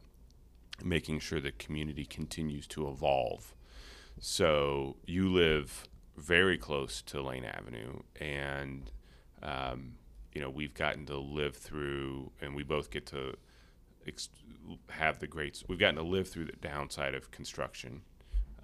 making 0.83 1.19
sure 1.19 1.39
the 1.39 1.51
community 1.51 2.05
continues 2.05 2.67
to 2.67 2.87
evolve. 2.87 3.53
So 4.19 4.97
you 5.05 5.29
live 5.29 5.87
very 6.17 6.57
close 6.57 7.01
to 7.03 7.21
Lane 7.21 7.45
Avenue, 7.45 8.01
and 8.19 8.91
um, 9.41 9.93
you 10.33 10.41
know 10.41 10.49
we've 10.49 10.73
gotten 10.73 11.05
to 11.07 11.17
live 11.17 11.55
through, 11.55 12.31
and 12.41 12.53
we 12.53 12.63
both 12.63 12.91
get 12.91 13.05
to 13.07 13.35
ex- 14.05 14.29
have 14.89 15.19
the 15.19 15.27
greats. 15.27 15.63
We've 15.67 15.79
gotten 15.79 15.95
to 15.95 16.03
live 16.03 16.27
through 16.27 16.45
the 16.45 16.53
downside 16.53 17.15
of 17.15 17.31
construction. 17.31 18.01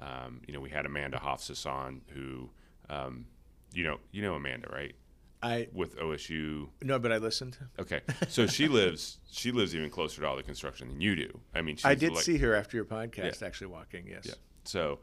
Um, 0.02 0.42
you 0.48 0.54
know, 0.54 0.60
we 0.60 0.70
had 0.70 0.86
Amanda 0.86 1.18
Hofsis 1.18 1.66
on, 1.66 2.02
who, 2.10 2.50
um, 2.90 3.26
you 3.74 3.84
know, 3.84 4.00
you 4.12 4.22
know 4.22 4.36
Amanda, 4.36 4.70
right? 4.72 4.96
I 5.42 5.70
With 5.72 5.98
OSU, 5.98 6.68
no, 6.82 7.00
but 7.00 7.12
I 7.14 7.18
listened. 7.18 7.58
Okay, 7.80 8.02
so 8.28 8.46
she 8.46 8.68
lives 8.80 9.20
she 9.32 9.52
lives 9.52 9.74
even 9.74 9.90
closer 9.90 10.22
to 10.22 10.28
all 10.28 10.36
the 10.36 10.44
construction 10.44 10.90
than 10.90 11.00
you 11.00 11.16
do. 11.16 11.40
I 11.56 11.62
mean, 11.62 11.78
she's 11.78 11.86
I 11.86 11.96
did 11.96 12.14
like, 12.14 12.24
see 12.24 12.38
her 12.40 12.54
after 12.54 12.76
your 12.76 12.86
podcast 12.86 13.42
Yeah. 13.42 13.48
actually 13.48 13.68
walking. 13.68 14.08
Yes. 14.08 14.26
Yeah. 14.26 14.34
So, 14.66 15.00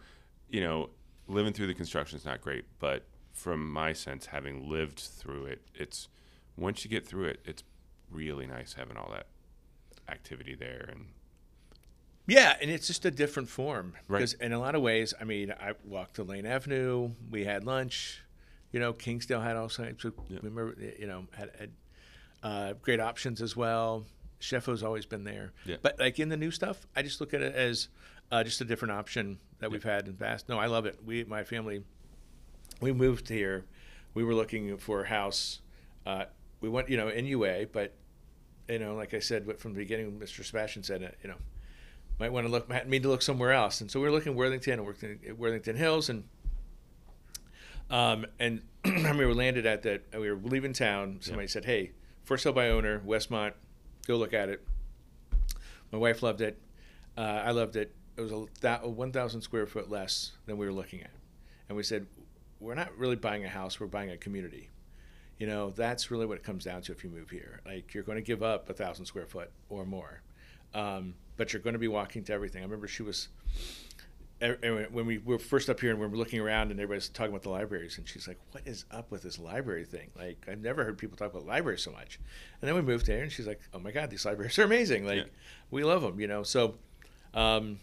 you 0.51 0.61
know, 0.61 0.91
living 1.27 1.55
through 1.55 1.69
the 1.69 1.75
construction 1.75 2.19
is 2.19 2.27
not 2.27 2.43
great, 2.43 2.67
but 2.79 3.07
from 3.33 3.71
my 3.71 3.95
sense, 3.95 4.27
having 4.27 4.69
lived 4.69 4.99
through 4.99 5.47
it, 5.47 5.63
it's 5.75 6.09
once 6.57 6.85
you 6.85 6.91
get 6.91 7.07
through 7.07 7.27
it, 7.29 7.41
it's 7.47 7.63
really 8.11 8.47
nice 8.47 8.75
having 8.75 8.97
all 8.97 9.11
that 9.13 9.29
activity 10.09 10.55
there 10.55 10.89
and 10.91 11.07
Yeah, 12.27 12.57
and 12.61 12.71
it's 12.71 12.87
just 12.87 13.05
a 13.05 13.11
different 13.11 13.49
form. 13.49 13.95
Right. 14.09 14.19
Because 14.19 14.35
in 14.35 14.53
a 14.53 14.59
lot 14.59 14.75
of 14.75 14.83
ways, 14.83 15.15
I 15.21 15.25
mean, 15.25 15.53
I 15.53 15.73
walked 15.85 16.17
to 16.17 16.25
Lane 16.25 16.47
Avenue. 16.47 17.11
We 17.31 17.45
had 17.45 17.65
lunch. 17.65 18.23
You 18.73 18.81
know, 18.81 18.93
Kingsdale 18.93 19.41
had 19.41 19.57
all 19.57 19.69
types 19.69 20.05
of. 20.05 20.15
Yeah. 20.29 20.39
Remember, 20.43 20.75
you 20.99 21.07
know, 21.07 21.27
had, 21.33 21.51
had 21.59 21.71
uh, 22.43 22.73
great 22.83 23.01
options 23.01 23.41
as 23.41 23.57
well. 23.57 24.05
Chefo's 24.41 24.83
always 24.83 25.07
been 25.07 25.25
there. 25.25 25.53
Yeah. 25.65 25.77
But 25.81 25.99
like 25.99 26.19
in 26.19 26.29
the 26.29 26.37
new 26.37 26.51
stuff, 26.51 26.87
I 26.95 27.03
just 27.03 27.21
look 27.21 27.33
at 27.33 27.43
it 27.43 27.55
as 27.55 27.89
uh, 28.31 28.43
just 28.45 28.61
a 28.61 28.65
different 28.65 28.93
option 28.93 29.39
that 29.61 29.71
we've 29.71 29.85
had 29.85 30.07
in 30.07 30.17
the 30.17 30.25
past. 30.25 30.49
No, 30.49 30.59
I 30.59 30.67
love 30.67 30.85
it. 30.85 30.99
We, 31.05 31.25
my 31.25 31.45
family, 31.45 31.85
we 32.81 32.93
moved 32.93 33.29
here. 33.29 33.65
We 34.15 34.25
were 34.25 34.35
looking 34.35 34.77
for 34.79 35.03
a 35.03 35.09
house. 35.09 35.61
Uh, 36.05 36.25
we 36.61 36.69
went, 36.69 36.89
you 36.89 36.97
know, 36.97 37.09
in 37.09 37.27
UA, 37.27 37.67
but 37.73 37.95
you 38.69 38.79
know, 38.79 38.95
like 38.95 39.15
I 39.15 39.21
said 39.21 39.47
from 39.59 39.73
the 39.73 39.79
beginning, 39.79 40.19
Mr. 40.19 40.45
Sebastian 40.45 40.83
said, 40.83 41.03
uh, 41.03 41.09
you 41.23 41.29
know, 41.29 41.37
might 42.19 42.33
want 42.33 42.47
to 42.47 42.51
look, 42.51 42.69
might 42.69 42.89
need 42.89 43.03
to 43.03 43.09
look 43.09 43.23
somewhere 43.23 43.53
else. 43.53 43.81
And 43.81 43.91
so 43.91 44.01
we 44.01 44.07
were 44.07 44.13
looking 44.13 44.33
at 44.33 44.39
Worthington 44.39 44.75
and 44.75 44.87
Worthington, 44.87 45.37
Worthington 45.37 45.77
Hills, 45.77 46.09
and 46.09 46.25
um, 47.91 48.27
and 48.39 48.63
I 48.85 48.91
mean, 48.91 49.17
we 49.19 49.27
were 49.27 49.35
landed 49.35 49.67
at 49.67 49.83
that. 49.83 50.05
We 50.19 50.31
were 50.31 50.39
leaving 50.43 50.73
town. 50.73 51.19
Somebody 51.21 51.49
said, 51.49 51.65
"Hey, 51.65 51.93
for 52.25 52.37
sale 52.37 52.53
by 52.53 52.71
owner, 52.71 53.01
Westmont, 53.01 53.53
go 54.07 54.17
look 54.17 54.33
at 54.33 54.49
it." 54.49 54.67
My 55.93 55.99
wife 55.99 56.23
loved 56.23 56.41
it. 56.41 56.61
Uh, 57.17 57.43
I 57.45 57.53
loved 57.53 57.77
it. 57.77 57.95
It 58.17 58.21
was 58.21 58.33
a 58.33 58.47
thou- 58.61 58.89
1,000 58.89 59.41
square 59.41 59.67
foot 59.67 59.89
less 59.89 60.33
than 60.47 60.57
we 60.57 60.67
were 60.67 60.73
looking 60.73 61.01
at, 61.03 61.11
and 61.69 61.77
we 61.77 61.83
said, 61.83 62.07
"We're 62.61 62.75
not 62.75 62.97
really 62.97 63.17
buying 63.17 63.45
a 63.45 63.49
house. 63.49 63.79
We're 63.79 63.87
buying 63.87 64.11
a 64.11 64.17
community." 64.17 64.71
You 65.39 65.47
know, 65.47 65.71
that's 65.71 66.11
really 66.11 66.25
what 66.25 66.39
it 66.39 66.45
comes 66.45 66.65
down 66.65 66.81
to 66.83 66.93
if 66.93 67.05
you 67.05 67.11
move 67.11 67.29
here. 67.29 67.61
Like 67.67 67.93
you're 67.93 68.03
going 68.03 68.17
to 68.17 68.23
give 68.23 68.43
up 68.43 68.71
a 68.71 68.73
thousand 68.73 69.05
square 69.05 69.27
foot 69.27 69.51
or 69.69 69.85
more, 69.85 70.23
um, 70.73 71.15
but 71.37 71.53
you're 71.53 71.63
going 71.63 71.75
to 71.75 71.79
be 71.79 71.89
walking 71.89 72.25
to 72.25 72.33
everything. 72.33 72.63
I 72.63 72.65
remember 72.65 72.89
she 72.89 73.03
was 73.03 73.29
when 74.41 75.07
we 75.07 75.17
were 75.19 75.39
first 75.39 75.71
up 75.71 75.81
here 75.81 75.91
and 75.91 75.99
we 75.99 76.07
were 76.07 76.17
looking 76.17 76.41
around 76.41 76.71
and 76.71 76.79
everybody's 76.79 77.09
talking 77.09 77.31
about 77.31 77.43
the 77.43 77.49
libraries 77.49 77.97
and 77.97 78.07
she's 78.07 78.29
like 78.29 78.39
what 78.51 78.67
is 78.67 78.85
up 78.91 79.11
with 79.11 79.23
this 79.23 79.39
library 79.39 79.85
thing? 79.85 80.11
Like 80.15 80.47
i've 80.51 80.61
never 80.61 80.85
heard 80.85 80.99
people 80.99 81.17
talk 81.17 81.31
about 81.31 81.47
libraries 81.47 81.83
so 81.83 81.91
much. 81.91 82.21
And 82.61 82.69
then 82.69 82.75
we 82.75 82.83
moved 82.83 83.07
here 83.07 83.23
and 83.23 83.33
she's 83.33 83.47
like 83.47 83.61
oh 83.73 83.79
my 83.79 83.93
god 83.93 84.11
these 84.11 84.27
libraries 84.27 84.59
are 84.59 84.65
amazing. 84.65 85.07
Like 85.07 85.19
Yeah. 85.19 85.25
we 85.71 85.85
love 85.85 86.03
them 86.03 86.21
you 86.21 86.27
know? 86.27 86.43
So 86.43 86.75
um, 87.33 87.79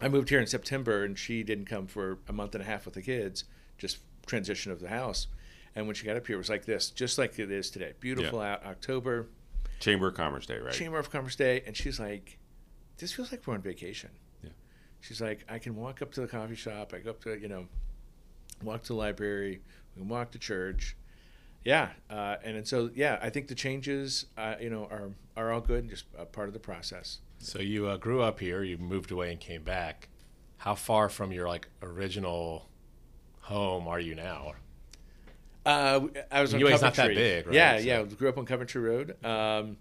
i 0.00 0.08
moved 0.08 0.28
here 0.28 0.40
in 0.40 0.46
september 0.46 1.04
and 1.04 1.18
she 1.18 1.42
didn't 1.42 1.66
come 1.66 1.86
for 1.86 2.18
a 2.28 2.32
month 2.32 2.54
and 2.54 2.62
a 2.62 2.66
half 2.66 2.84
with 2.84 2.94
the 2.94 3.02
kids 3.02 3.44
just 3.76 3.98
transition 4.26 4.70
of 4.70 4.80
the 4.80 4.88
house. 4.88 5.26
And 5.74 5.86
when 5.86 5.94
she 5.96 6.06
got 6.06 6.16
up 6.16 6.26
here 6.28 6.36
it 6.36 6.38
was 6.38 6.48
like 6.48 6.64
this 6.64 6.90
just 6.90 7.18
like 7.18 7.36
it 7.40 7.50
is 7.50 7.70
today. 7.70 7.94
Beautiful 7.98 8.40
out 8.40 8.64
october 8.64 9.26
Chamber 9.80 10.08
of 10.08 10.14
Commerce 10.14 10.46
Day, 10.46 10.58
right? 10.58 10.72
Chamber 10.72 10.98
of 10.98 11.10
Commerce 11.10 11.36
Day, 11.36 11.62
and 11.66 11.76
she's 11.76 11.98
like, 11.98 12.38
"This 12.98 13.12
feels 13.12 13.32
like 13.32 13.46
we're 13.46 13.54
on 13.54 13.62
vacation." 13.62 14.10
Yeah. 14.44 14.50
She's 15.00 15.20
like, 15.20 15.44
"I 15.48 15.58
can 15.58 15.74
walk 15.74 16.02
up 16.02 16.12
to 16.12 16.20
the 16.20 16.28
coffee 16.28 16.54
shop. 16.54 16.92
I 16.94 16.98
go 16.98 17.10
up 17.10 17.22
to 17.24 17.40
you 17.40 17.48
know, 17.48 17.66
walk 18.62 18.82
to 18.82 18.88
the 18.88 18.94
library. 18.94 19.62
We 19.96 20.02
can 20.02 20.08
walk 20.08 20.30
to 20.32 20.38
church." 20.38 20.96
Yeah, 21.64 21.90
uh, 22.08 22.36
and, 22.42 22.56
and 22.56 22.66
so 22.66 22.90
yeah, 22.94 23.18
I 23.20 23.28
think 23.28 23.48
the 23.48 23.54
changes, 23.54 24.26
uh, 24.38 24.54
you 24.60 24.70
know, 24.70 24.84
are 24.84 25.10
are 25.36 25.50
all 25.52 25.60
good, 25.60 25.80
and 25.80 25.90
just 25.90 26.04
a 26.16 26.24
part 26.24 26.48
of 26.48 26.54
the 26.54 26.60
process. 26.60 27.20
So 27.38 27.58
you 27.58 27.86
uh, 27.86 27.96
grew 27.96 28.22
up 28.22 28.40
here, 28.40 28.62
you 28.62 28.76
moved 28.78 29.10
away 29.10 29.30
and 29.30 29.40
came 29.40 29.62
back. 29.62 30.08
How 30.58 30.74
far 30.74 31.08
from 31.08 31.32
your 31.32 31.48
like 31.48 31.68
original 31.82 32.68
home 33.40 33.88
are 33.88 34.00
you 34.00 34.14
now? 34.14 34.52
Uh, 35.66 36.00
I 36.30 36.40
was 36.40 36.54
on 36.54 36.60
's 36.60 36.62
not 36.70 36.80
that 36.80 36.94
Coventry. 36.94 37.14
big, 37.14 37.46
right? 37.46 37.54
Yeah, 37.54 37.78
So- 37.78 37.84
yeah. 37.84 38.02
Grew 38.04 38.28
up 38.28 38.38
on 38.38 38.46
Coventry 38.46 38.80
Road. 38.80 39.24
Um, 39.24 39.76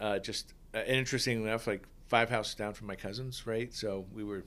uh, 0.00 0.18
just 0.18 0.52
uh, 0.74 0.78
and 0.78 0.96
interesting 0.96 1.42
enough, 1.42 1.66
like 1.66 1.82
five 2.08 2.30
houses 2.30 2.54
down 2.54 2.72
from 2.74 2.86
my 2.86 2.96
cousins, 2.96 3.46
right? 3.46 3.72
So 3.74 4.06
we 4.12 4.24
were 4.24 4.44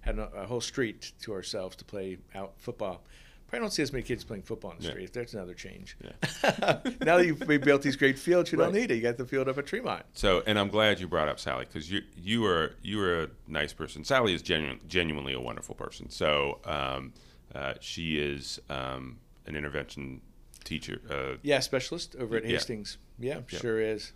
had 0.00 0.18
a, 0.18 0.30
a 0.34 0.46
whole 0.46 0.60
street 0.60 1.12
to 1.22 1.32
ourselves 1.32 1.76
to 1.76 1.84
play 1.84 2.18
out 2.34 2.54
football. 2.58 3.04
Probably 3.48 3.64
don't 3.64 3.72
see 3.72 3.82
as 3.82 3.92
many 3.92 4.04
kids 4.04 4.22
playing 4.22 4.44
football 4.44 4.70
on 4.70 4.76
the 4.78 4.84
Yeah. 4.84 4.90
street. 4.90 5.12
There's 5.12 5.34
another 5.34 5.54
change. 5.54 5.96
Yeah. 6.02 6.12
now 7.04 7.16
that 7.18 7.26
you've 7.26 7.46
rebuilt 7.48 7.82
these 7.82 7.96
great 7.96 8.16
fields, 8.16 8.52
you 8.52 8.58
don't 8.58 8.72
need 8.72 8.92
it. 8.92 8.94
You 8.94 9.02
got 9.02 9.16
the 9.18 9.26
field 9.26 9.48
up 9.48 9.58
at 9.58 9.66
Tremont. 9.66 10.04
So, 10.14 10.42
and 10.46 10.56
I'm 10.56 10.68
glad 10.68 11.00
you 11.00 11.08
brought 11.08 11.28
up 11.28 11.40
Sally 11.40 11.64
because 11.66 11.90
you 11.90 12.02
you 12.16 12.46
are 12.46 12.74
you 12.82 13.00
are 13.02 13.24
a 13.24 13.28
nice 13.48 13.72
person. 13.72 14.04
Sally 14.04 14.34
is 14.34 14.40
genuine, 14.42 14.78
genuinely 14.86 15.32
a 15.32 15.40
wonderful 15.40 15.74
person. 15.74 16.10
So, 16.10 16.60
um, 16.64 17.12
uh, 17.52 17.74
she 17.80 18.18
is 18.18 18.60
um, 18.70 19.18
an 19.50 19.56
intervention 19.56 20.22
teacher. 20.64 21.00
Uh, 21.10 21.36
Yeah, 21.42 21.60
specialist 21.60 22.16
over 22.16 22.36
at 22.36 22.44
Yeah. 22.44 22.52
Hastings. 22.52 22.96
Yeah, 23.18 23.40
Yeah. 23.50 23.58
sure 23.58 23.80
is. 23.80 24.12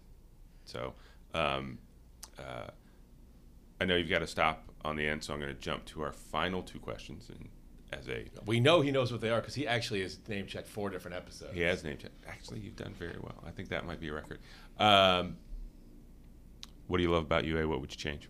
So, 0.64 0.94
um, 1.34 1.78
uh, 2.38 2.68
I 3.80 3.84
know 3.84 3.96
you've 3.96 4.08
got 4.08 4.20
to 4.20 4.26
stop 4.26 4.64
on 4.84 4.96
the 4.96 5.06
end, 5.06 5.22
so 5.24 5.34
I'm 5.34 5.40
going 5.40 5.54
to 5.54 5.60
jump 5.60 5.84
to 5.86 6.02
our 6.02 6.12
final 6.12 6.62
two 6.62 6.78
questions. 6.78 7.28
And 7.28 7.48
as 7.92 8.08
a 8.08 8.26
We 8.46 8.60
know 8.60 8.80
he 8.80 8.90
knows 8.90 9.12
what 9.12 9.20
they 9.20 9.30
are 9.30 9.40
because 9.40 9.54
he 9.54 9.66
actually 9.66 10.02
has 10.02 10.18
name 10.28 10.46
checked 10.46 10.68
four 10.68 10.88
different 10.90 11.16
episodes. 11.16 11.52
he 11.54 11.60
has 11.62 11.84
name 11.84 11.98
checked. 11.98 12.14
Actually, 12.26 12.60
you've 12.60 12.76
done 12.76 12.94
very 12.94 13.18
well. 13.20 13.42
I 13.46 13.50
think 13.50 13.68
that 13.68 13.84
might 13.84 14.00
be 14.00 14.08
a 14.08 14.14
record. 14.14 14.38
Um, 14.78 15.36
what 16.86 16.98
do 16.98 17.02
you 17.02 17.10
love 17.10 17.24
about 17.24 17.44
UA? 17.44 17.66
What 17.68 17.80
would 17.80 17.90
you 17.90 17.96
change? 17.98 18.28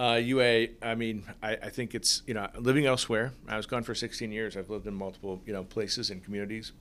Uh, 0.00 0.16
UA, 0.16 0.68
I 0.80 0.94
mean, 0.94 1.24
I, 1.42 1.56
I 1.56 1.68
think 1.68 1.94
it's, 1.94 2.22
you 2.26 2.32
know, 2.32 2.48
living 2.58 2.86
elsewhere. 2.86 3.34
I 3.46 3.58
was 3.58 3.66
gone 3.66 3.82
for 3.82 3.94
16 3.94 4.32
years. 4.32 4.56
I've 4.56 4.70
lived 4.70 4.86
in 4.86 4.94
multiple, 4.94 5.42
you 5.44 5.52
know, 5.52 5.62
places 5.62 6.08
and 6.08 6.24
communities. 6.24 6.72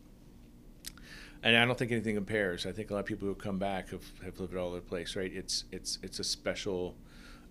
And 1.44 1.58
I 1.58 1.66
don't 1.66 1.78
think 1.78 1.92
anything 1.92 2.16
compares. 2.16 2.66
I 2.66 2.72
think 2.72 2.92
a 2.92 2.94
lot 2.94 3.02
of 3.02 3.06
people 3.06 3.28
who 3.28 3.36
come 3.36 3.60
back 3.60 3.90
have, 3.90 4.06
have 4.24 4.40
lived 4.40 4.56
all 4.56 4.68
over 4.68 4.78
the 4.78 4.82
place, 4.84 5.18
right? 5.18 5.30
It's, 5.34 5.66
it's, 5.70 6.00
it's 6.02 6.20
a 6.20 6.24
special 6.24 6.96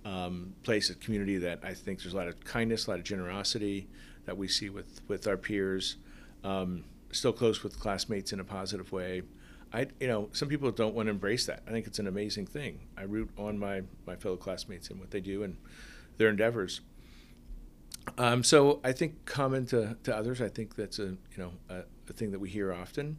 um, 0.06 0.54
place, 0.62 0.88
a 0.88 0.94
community 0.94 1.36
that 1.36 1.60
I 1.62 1.74
think 1.74 2.00
there's 2.00 2.14
a 2.14 2.16
lot 2.16 2.28
of 2.28 2.42
kindness, 2.44 2.86
a 2.86 2.92
lot 2.92 2.98
of 3.00 3.04
generosity 3.04 3.88
that 4.24 4.38
we 4.38 4.48
see 4.48 4.70
with, 4.70 5.02
with 5.06 5.26
our 5.26 5.36
peers. 5.36 5.96
Um, 6.44 6.84
still 7.12 7.34
close 7.34 7.62
with 7.62 7.78
classmates 7.78 8.32
in 8.32 8.40
a 8.40 8.44
positive 8.44 8.90
way. 8.90 9.20
I, 9.72 9.86
you 10.00 10.08
know, 10.08 10.28
some 10.32 10.48
people 10.48 10.70
don't 10.70 10.94
want 10.94 11.06
to 11.06 11.10
embrace 11.10 11.46
that. 11.46 11.62
I 11.66 11.70
think 11.70 11.86
it's 11.86 11.98
an 11.98 12.06
amazing 12.06 12.46
thing. 12.46 12.80
I 12.96 13.02
root 13.02 13.30
on 13.36 13.58
my, 13.58 13.82
my 14.06 14.16
fellow 14.16 14.36
classmates 14.36 14.90
and 14.90 14.98
what 14.98 15.10
they 15.10 15.20
do 15.20 15.42
and 15.42 15.58
their 16.16 16.28
endeavors. 16.28 16.80
Um, 18.16 18.42
so 18.42 18.80
I 18.82 18.92
think 18.92 19.26
common 19.26 19.66
to, 19.66 19.96
to 20.04 20.16
others, 20.16 20.40
I 20.40 20.48
think 20.48 20.76
that's 20.76 20.98
a 20.98 21.08
you 21.08 21.18
know 21.36 21.52
a, 21.68 21.82
a 22.08 22.12
thing 22.12 22.30
that 22.30 22.38
we 22.38 22.48
hear 22.48 22.72
often. 22.72 23.18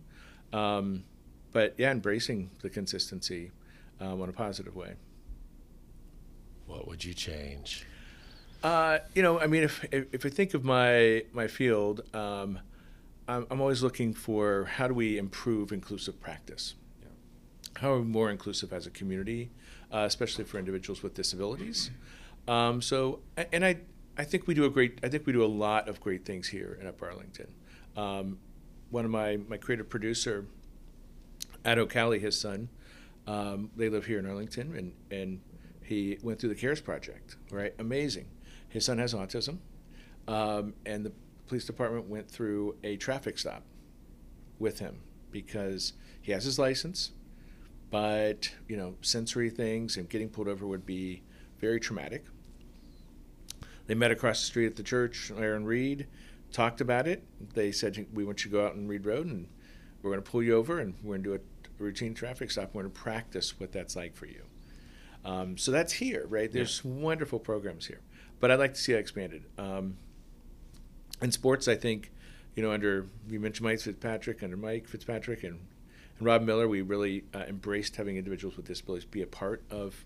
Um, 0.52 1.04
but 1.52 1.76
yeah, 1.78 1.92
embracing 1.92 2.50
the 2.62 2.70
consistency 2.70 3.52
um, 4.00 4.22
in 4.22 4.30
a 4.30 4.34
positive 4.34 4.76
way. 4.76 4.94
What 6.66 6.88
would 6.88 7.04
you 7.04 7.14
change? 7.14 7.86
Uh, 8.64 9.00
you 9.14 9.22
know, 9.22 9.40
I 9.40 9.48
mean, 9.48 9.64
if, 9.64 9.86
if 9.92 10.14
if 10.14 10.26
I 10.26 10.30
think 10.30 10.54
of 10.54 10.64
my 10.64 11.24
my 11.34 11.48
field, 11.48 12.02
um, 12.16 12.60
I'm, 13.30 13.46
I'm 13.52 13.62
always 13.62 13.84
looking 13.84 14.14
for 14.14 14.66
how 14.66 14.88
do 14.88 14.94
we 14.96 15.18
improve 15.18 15.72
inclusive 15.72 16.20
practice. 16.20 16.74
How 17.76 17.94
are 17.94 18.00
we 18.00 18.06
more 18.06 18.32
inclusive 18.32 18.74
as 18.74 18.88
a 18.88 18.90
community, 18.90 19.52
uh, 19.94 20.00
especially 20.00 20.44
for 20.44 20.58
individuals 20.58 21.04
with 21.04 21.14
disabilities? 21.14 21.92
Um, 22.48 22.82
so, 22.82 23.20
and 23.54 23.64
I 23.64 23.78
I 24.18 24.24
think 24.26 24.48
we 24.48 24.54
do 24.56 24.66
a 24.66 24.70
great 24.70 25.00
I 25.04 25.10
think 25.10 25.28
we 25.28 25.34
do 25.34 25.46
a 25.46 25.48
lot 25.48 25.88
of 25.88 26.02
great 26.02 26.26
things 26.26 26.48
here 26.48 26.78
in 26.82 26.88
Up 26.88 27.02
Arlington. 27.02 27.48
Um, 27.96 28.40
one 28.90 29.06
of 29.06 29.12
my 29.12 29.38
my 29.48 29.58
creative 29.58 29.88
producer, 29.88 30.48
at 31.64 31.78
OCALI, 31.78 32.20
his 32.20 32.38
son, 32.38 32.70
um, 33.28 33.70
they 33.78 33.90
live 33.90 34.08
here 34.08 34.18
in 34.18 34.26
Arlington, 34.26 34.76
and 34.76 34.94
and 35.12 35.40
he 35.84 36.18
went 36.24 36.40
through 36.40 36.50
the 36.50 36.56
CARES 36.56 36.82
project. 36.82 37.38
Right, 37.52 37.76
amazing. 37.78 38.28
His 38.68 38.86
son 38.86 38.98
has 38.98 39.14
autism, 39.14 39.60
um, 40.28 40.74
and 40.86 41.06
the 41.06 41.12
police 41.50 41.66
department 41.66 42.08
went 42.08 42.30
through 42.30 42.76
a 42.84 42.96
traffic 42.96 43.38
stop 43.38 43.64
with 44.60 44.80
him 44.80 45.02
because 45.32 45.94
he 46.22 46.32
has 46.32 46.44
his 46.44 46.60
license, 46.60 47.12
but 47.90 48.52
you 48.68 48.78
know 48.78 48.96
sensory 49.02 49.50
things 49.50 49.98
and 49.98 50.08
getting 50.08 50.30
pulled 50.30 50.48
over 50.48 50.66
would 50.66 50.86
be 50.86 51.24
very 51.60 51.80
traumatic. 51.80 52.26
They 53.88 53.96
met 53.96 54.12
across 54.12 54.40
the 54.40 54.46
street 54.46 54.68
at 54.68 54.76
the 54.76 54.84
church, 54.84 55.32
Aaron 55.36 55.66
Reed, 55.66 56.06
talked 56.52 56.80
about 56.80 57.08
it. 57.08 57.24
They 57.56 57.72
said 57.72 58.06
we 58.14 58.24
want 58.24 58.46
you 58.46 58.52
to 58.52 58.58
go 58.58 58.66
out 58.66 58.76
and 58.76 58.88
Reed 58.88 59.06
Road, 59.06 59.26
and 59.26 59.48
we're 60.02 60.12
going 60.12 60.24
to 60.24 60.30
pull 60.30 60.44
you 60.44 60.56
over, 60.56 60.80
and 60.80 60.94
we're 61.02 61.18
going 61.18 61.24
to 61.24 61.30
do 61.30 61.36
a 61.36 61.84
routine 61.84 62.14
traffic 62.14 62.52
stop. 62.52 62.70
We're 62.74 62.84
going 62.84 62.94
to 62.94 63.00
practice 63.00 63.60
what 63.60 63.72
that's 63.72 63.96
like 63.96 64.16
for 64.16 64.28
you. 64.28 64.44
Um, 65.26 65.58
so 65.58 65.72
that's 65.72 65.94
here, 65.94 66.26
right? 66.30 66.52
There's 66.52 66.86
wonderful 66.86 67.40
programs 67.40 67.88
here, 67.88 68.02
but 68.40 68.52
I'd 68.52 68.60
like 68.60 68.76
to 68.76 68.80
see 68.80 68.94
that 68.94 69.00
expanded. 69.00 69.44
Um, 69.58 69.98
in 71.22 71.32
sports, 71.32 71.68
I 71.68 71.76
think, 71.76 72.12
you 72.56 72.64
know, 72.64 72.72
under 72.72 73.08
you 73.30 73.40
mentioned 73.40 73.66
Mike 73.66 73.82
Fitzpatrick, 73.82 74.44
under 74.44 74.58
Mike 74.58 74.88
Fitzpatrick 74.88 75.44
and, 75.44 75.60
and 76.18 76.26
Rob 76.26 76.44
Miller, 76.44 76.68
we 76.68 76.82
really 76.82 77.24
uh, 77.34 77.40
embraced 77.48 77.96
having 77.96 78.18
individuals 78.18 78.58
with 78.58 78.66
disabilities 78.66 79.06
be 79.06 79.22
a 79.22 79.28
part 79.28 79.64
of 79.70 80.06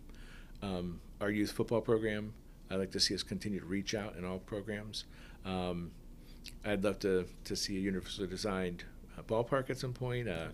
um, 0.61 0.99
our 1.21 1.29
youth 1.29 1.51
football 1.51 1.81
program. 1.81 2.33
I'd 2.69 2.77
like 2.77 2.91
to 2.91 2.99
see 2.99 3.13
us 3.13 3.23
continue 3.23 3.59
to 3.59 3.65
reach 3.65 3.93
out 3.93 4.15
in 4.15 4.25
all 4.25 4.39
programs. 4.39 5.05
Um, 5.45 5.91
I'd 6.65 6.83
love 6.83 6.99
to, 6.99 7.25
to 7.45 7.55
see 7.55 7.77
a 7.77 7.79
universally 7.79 8.27
designed 8.27 8.83
uh, 9.17 9.21
ballpark 9.23 9.69
at 9.69 9.77
some 9.77 9.93
point. 9.93 10.27
Uh, 10.27 10.47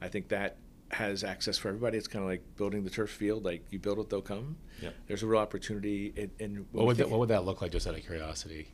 I 0.00 0.08
think 0.08 0.28
that 0.28 0.56
has 0.90 1.24
access 1.24 1.58
for 1.58 1.68
everybody. 1.68 1.98
It's 1.98 2.06
kind 2.06 2.22
of 2.22 2.30
like 2.30 2.42
building 2.56 2.84
the 2.84 2.90
turf 2.90 3.10
field. 3.10 3.44
Like 3.44 3.64
you 3.70 3.78
build 3.78 3.98
it, 3.98 4.10
they'll 4.10 4.20
come. 4.20 4.56
Yeah. 4.82 4.90
There's 5.06 5.22
a 5.22 5.26
real 5.26 5.40
opportunity. 5.40 6.12
And 6.16 6.30
in 6.38 6.66
What 6.72 6.86
would 6.86 6.96
that 6.98 7.10
What 7.10 7.20
would 7.20 7.30
that 7.30 7.44
look 7.44 7.62
like? 7.62 7.72
Just 7.72 7.86
out 7.86 7.96
of 7.96 8.04
curiosity. 8.04 8.68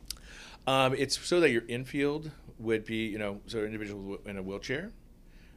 Um, 0.67 0.93
it's 0.95 1.19
so 1.19 1.39
that 1.39 1.49
your 1.51 1.63
infield 1.67 2.31
would 2.59 2.85
be, 2.85 3.07
you 3.07 3.17
know, 3.17 3.41
so 3.47 3.59
an 3.59 3.65
individual 3.65 4.19
in 4.25 4.37
a 4.37 4.41
wheelchair, 4.43 4.91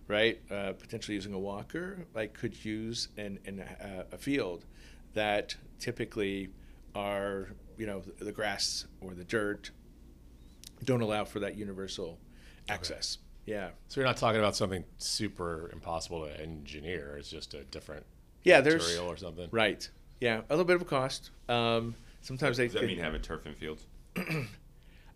right? 0.09 0.41
Uh, 0.51 0.73
potentially 0.73 1.15
using 1.15 1.35
a 1.35 1.39
walker, 1.39 2.07
like 2.15 2.33
could 2.35 2.65
use 2.65 3.09
an, 3.17 3.39
an, 3.47 3.61
uh, 3.61 4.05
a 4.13 4.19
field 4.19 4.65
that 5.15 5.55
typically 5.79 6.49
are, 6.95 7.49
you 7.77 7.87
know, 7.87 8.01
the, 8.19 8.25
the 8.25 8.33
grass 8.33 8.87
or 9.01 9.15
the 9.15 9.25
dirt 9.25 9.71
don't 10.85 11.01
allow 11.03 11.25
for 11.25 11.41
that 11.41 11.57
universal 11.57 12.19
access. 12.69 13.19
Yeah. 13.47 13.71
So 13.89 14.01
you're 14.01 14.07
not 14.09 14.17
talking 14.17 14.39
about 14.41 14.57
something 14.57 14.85
super 14.99 15.71
impossible 15.73 16.25
to 16.27 16.41
engineer. 16.41 17.17
It's 17.19 17.29
just 17.29 17.53
a 17.55 17.63
different 17.65 18.07
Yeah, 18.43 18.61
there's 18.63 18.83
material 18.83 19.07
or 19.11 19.17
something. 19.19 19.49
right. 19.51 19.87
Yeah, 20.21 20.41
a 20.49 20.53
little 20.55 20.65
bit 20.65 20.77
of 20.77 20.83
a 20.83 20.87
cost. 20.87 21.31
Um, 21.49 21.95
sometimes 22.23 22.57
they 22.57 22.65
Does 22.65 22.75
that 22.75 22.79
could- 22.81 22.89
mean 22.89 22.99
having 22.99 23.21
turf 23.21 23.45
in 23.47 23.55
fields? 23.55 23.85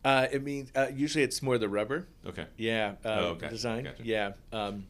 uh, 0.05 0.27
it 0.31 0.43
means 0.43 0.71
uh, 0.77 0.89
usually 0.95 1.25
it's 1.25 1.43
more 1.43 1.59
the 1.59 1.69
rubber. 1.69 2.07
Okay. 2.27 2.47
Yeah, 2.57 2.95
uh, 3.05 3.09
Oh, 3.09 3.25
okay. 3.31 3.49
design. 3.49 3.85
Gotcha. 3.85 4.05
Yeah, 4.05 4.33
um, 4.53 4.87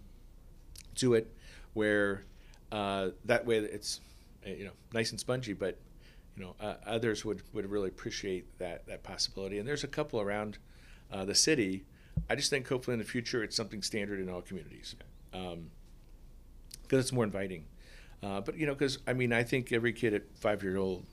to 0.97 1.15
it 1.15 1.35
where 1.75 2.25
uh, 2.73 3.11
that 3.25 3.47
way 3.47 3.59
it's 3.59 4.01
uh, 4.47 4.51
you 4.51 4.65
know 4.65 4.73
nice 4.93 5.11
and 5.11 5.19
spongy, 5.21 5.53
but 5.53 5.79
you 6.37 6.43
know 6.45 6.55
uh, 6.61 6.75
others 6.87 7.25
would, 7.25 7.43
would 7.53 7.67
really 7.71 7.89
appreciate 7.89 8.59
that 8.59 8.87
that 8.87 9.03
possibility. 9.03 9.59
And 9.59 9.67
there's 9.67 9.85
a 9.85 9.89
couple 9.89 10.21
around 10.21 10.59
uh, 11.13 11.25
the 11.25 11.35
city 11.35 11.85
I 12.29 12.35
just 12.35 12.51
think 12.51 12.69
hopefully 12.69 12.95
in 12.95 12.99
the 12.99 13.05
future 13.05 13.43
it's 13.43 13.57
something 13.57 13.83
standard 13.83 14.19
in 14.21 14.29
all 14.29 14.43
communities, 14.43 14.97
because 15.31 17.05
it's 17.05 17.13
more 17.13 17.25
inviting. 17.25 17.65
Uh, 18.23 18.41
but 18.41 18.57
you 18.57 18.67
know, 18.67 18.75
because 18.75 18.99
I 19.07 19.13
mean, 19.13 19.33
I 19.33 19.45
think 19.45 19.73
every 19.73 19.93
kid 19.93 20.13
at 20.15 20.23
five 20.37 20.63
year 20.63 20.77
old, 20.77 21.07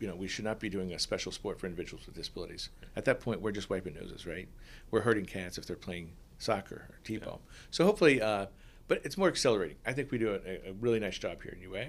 you 0.00 0.08
know, 0.08 0.16
we 0.16 0.28
should 0.28 0.44
not 0.44 0.60
be 0.60 0.68
doing 0.68 0.92
a 0.92 0.98
special 0.98 1.32
sport 1.32 1.58
for 1.58 1.66
individuals 1.66 2.06
with 2.06 2.14
disabilities. 2.14 2.70
At 2.96 3.04
that 3.06 3.20
point, 3.20 3.40
we're 3.40 3.52
just 3.52 3.70
wiping 3.70 3.94
noses, 3.94 4.26
right? 4.26 4.48
We're 4.90 5.02
hurting 5.02 5.26
cats 5.26 5.58
if 5.58 5.66
they're 5.66 5.76
playing 5.76 6.12
soccer 6.38 6.86
or 6.88 6.98
t-ball. 7.04 7.40
So 7.70 7.84
hopefully, 7.84 8.20
uh, 8.20 8.46
but 8.88 9.00
it's 9.04 9.16
more 9.16 9.28
accelerating. 9.28 9.76
I 9.86 9.92
think 9.92 10.10
we 10.10 10.18
do 10.18 10.34
a, 10.34 10.70
a 10.70 10.72
really 10.74 11.00
nice 11.00 11.18
job 11.18 11.42
here 11.42 11.52
in 11.52 11.62
UA. 11.62 11.86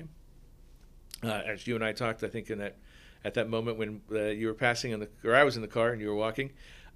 Uh, 1.23 1.41
as 1.45 1.65
you 1.67 1.75
and 1.75 1.83
I 1.83 1.91
talked, 1.91 2.23
I 2.23 2.27
think 2.27 2.49
in 2.49 2.59
that 2.59 2.77
at 3.23 3.33
that 3.33 3.49
moment 3.49 3.77
when 3.77 4.01
uh, 4.11 4.25
you 4.25 4.47
were 4.47 4.53
passing 4.53 4.91
in 4.91 4.99
the 4.99 5.09
or 5.23 5.35
I 5.35 5.43
was 5.43 5.55
in 5.55 5.61
the 5.61 5.67
car 5.67 5.89
and 5.89 6.01
you 6.01 6.07
were 6.09 6.15
walking, 6.15 6.51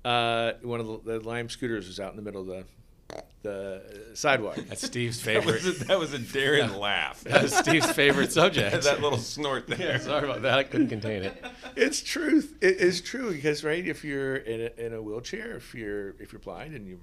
uh, 0.05 0.53
one 0.61 0.79
of 0.79 0.87
the, 0.87 1.19
the 1.19 1.19
Lime 1.27 1.49
scooters 1.49 1.87
was 1.87 1.99
out 1.99 2.11
in 2.11 2.17
the 2.17 2.21
middle 2.21 2.41
of 2.41 2.47
the 2.47 2.65
the 3.41 3.81
sidewalk. 4.13 4.57
That's 4.67 4.85
Steve's 4.85 5.21
That 5.23 5.43
favorite. 5.43 5.63
was 5.63 5.81
a, 5.81 5.85
that 5.85 5.99
was 5.99 6.13
a 6.13 6.19
Darren 6.19 6.77
laugh. 6.77 7.21
that 7.21 7.43
was 7.43 7.55
Steve's 7.55 7.91
favorite 7.91 8.31
subject. 8.31 8.81
that 8.83 9.01
little 9.01 9.17
snort 9.17 9.67
there. 9.67 9.93
Yeah, 9.93 9.97
sorry 9.97 10.25
about 10.29 10.41
that. 10.41 10.59
I 10.59 10.63
couldn't 10.63 10.89
contain 10.89 11.23
it. 11.23 11.43
it's 11.75 12.01
truth. 12.01 12.55
It 12.61 12.77
is 12.77 13.01
true 13.01 13.31
because 13.31 13.63
right, 13.63 13.85
if 13.85 14.03
you're 14.03 14.35
in 14.37 14.61
a, 14.61 14.85
in 14.85 14.93
a 14.93 15.01
wheelchair, 15.01 15.55
if 15.55 15.73
you're 15.73 16.09
if 16.19 16.31
you're 16.33 16.39
blind 16.39 16.75
and 16.75 16.87
you 16.87 16.99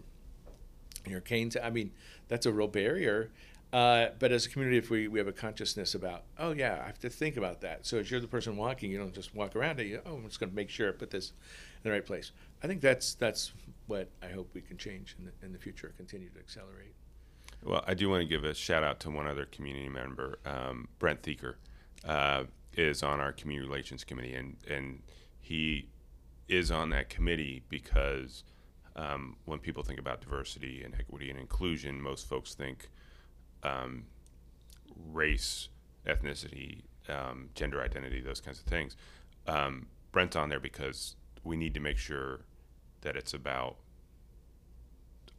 your 1.07 1.21
canes, 1.21 1.57
I 1.63 1.71
mean, 1.71 1.93
that's 2.29 2.47
a 2.47 2.53
real 2.53 2.69
barrier. 2.69 3.31
Uh, 3.73 4.09
but 4.19 4.33
as 4.33 4.47
a 4.47 4.49
community, 4.49 4.79
if 4.79 4.91
we, 4.91 5.09
we 5.09 5.19
have 5.19 5.29
a 5.29 5.33
consciousness 5.33 5.95
about, 5.95 6.23
oh 6.39 6.53
yeah, 6.53 6.81
I 6.83 6.87
have 6.87 6.99
to 7.01 7.11
think 7.11 7.37
about 7.37 7.61
that. 7.63 7.85
So 7.87 7.99
as 7.99 8.11
you're 8.11 8.21
the 8.21 8.29
person 8.29 8.57
walking, 8.57 8.91
you 8.91 8.99
don't 8.99 9.15
just 9.15 9.35
walk 9.35 9.57
around 9.57 9.81
it. 9.81 9.87
You, 9.87 10.01
oh, 10.07 10.15
I'm 10.15 10.25
just 10.25 10.41
going 10.41 10.51
to 10.51 10.57
make 10.57 10.71
sure 10.71 10.89
I 10.89 10.93
put 10.93 11.11
this 11.11 11.31
in 11.31 11.83
the 11.83 11.91
right 11.91 12.05
place. 12.05 12.31
I 12.63 12.67
think 12.67 12.81
that's 12.81 13.15
that's 13.15 13.53
what 13.87 14.11
I 14.23 14.29
hope 14.29 14.51
we 14.55 14.61
can 14.61 14.77
change 14.77 15.17
in 15.19 15.27
the, 15.27 15.47
in 15.47 15.53
the 15.53 15.59
future, 15.59 15.93
continue 15.97 16.29
to 16.31 16.39
accelerate. 16.39 16.95
Well, 17.63 17.85
I 17.87 17.95
do 17.95 18.09
want 18.11 18.23
to 18.23 18.29
give 18.29 18.45
a 18.45 18.55
shout 18.55 18.85
out 18.85 19.01
to 19.01 19.11
one 19.11 19.27
other 19.27 19.47
community 19.47 19.89
member, 19.89 20.39
um, 20.45 20.89
Brent 20.99 21.23
Thieker, 21.23 21.55
uh, 22.05 22.45
is 22.75 23.03
on 23.03 23.21
our 23.21 23.33
community 23.33 23.69
relations 23.69 24.05
committee, 24.05 24.35
and 24.35 24.57
and 24.69 25.03
he 25.41 25.89
is 26.49 26.71
on 26.71 26.91
that 26.91 27.09
committee 27.09 27.63
because 27.69 28.45
um, 28.95 29.37
when 29.45 29.59
people 29.59 29.83
think 29.83 29.99
about 29.99 30.21
diversity 30.21 30.83
and 30.85 30.95
equity 30.95 31.31
and 31.31 31.39
inclusion, 31.39 32.01
most 32.01 32.29
folks 32.29 32.55
think 32.55 32.89
um, 33.63 34.05
race, 35.13 35.69
ethnicity, 36.07 36.83
um, 37.09 37.51
gender 37.55 37.81
identity, 37.81 38.21
those 38.21 38.41
kinds 38.41 38.59
of 38.59 38.65
things. 38.65 38.97
Um, 39.47 39.87
Brent's 40.13 40.37
on 40.37 40.49
there 40.49 40.61
because 40.61 41.17
we 41.47 41.57
need 41.57 41.75
to 41.75 41.81
make 41.81 41.97
sure 41.97 42.41
that 43.03 43.17
it's 43.17 43.33
about 43.33 43.77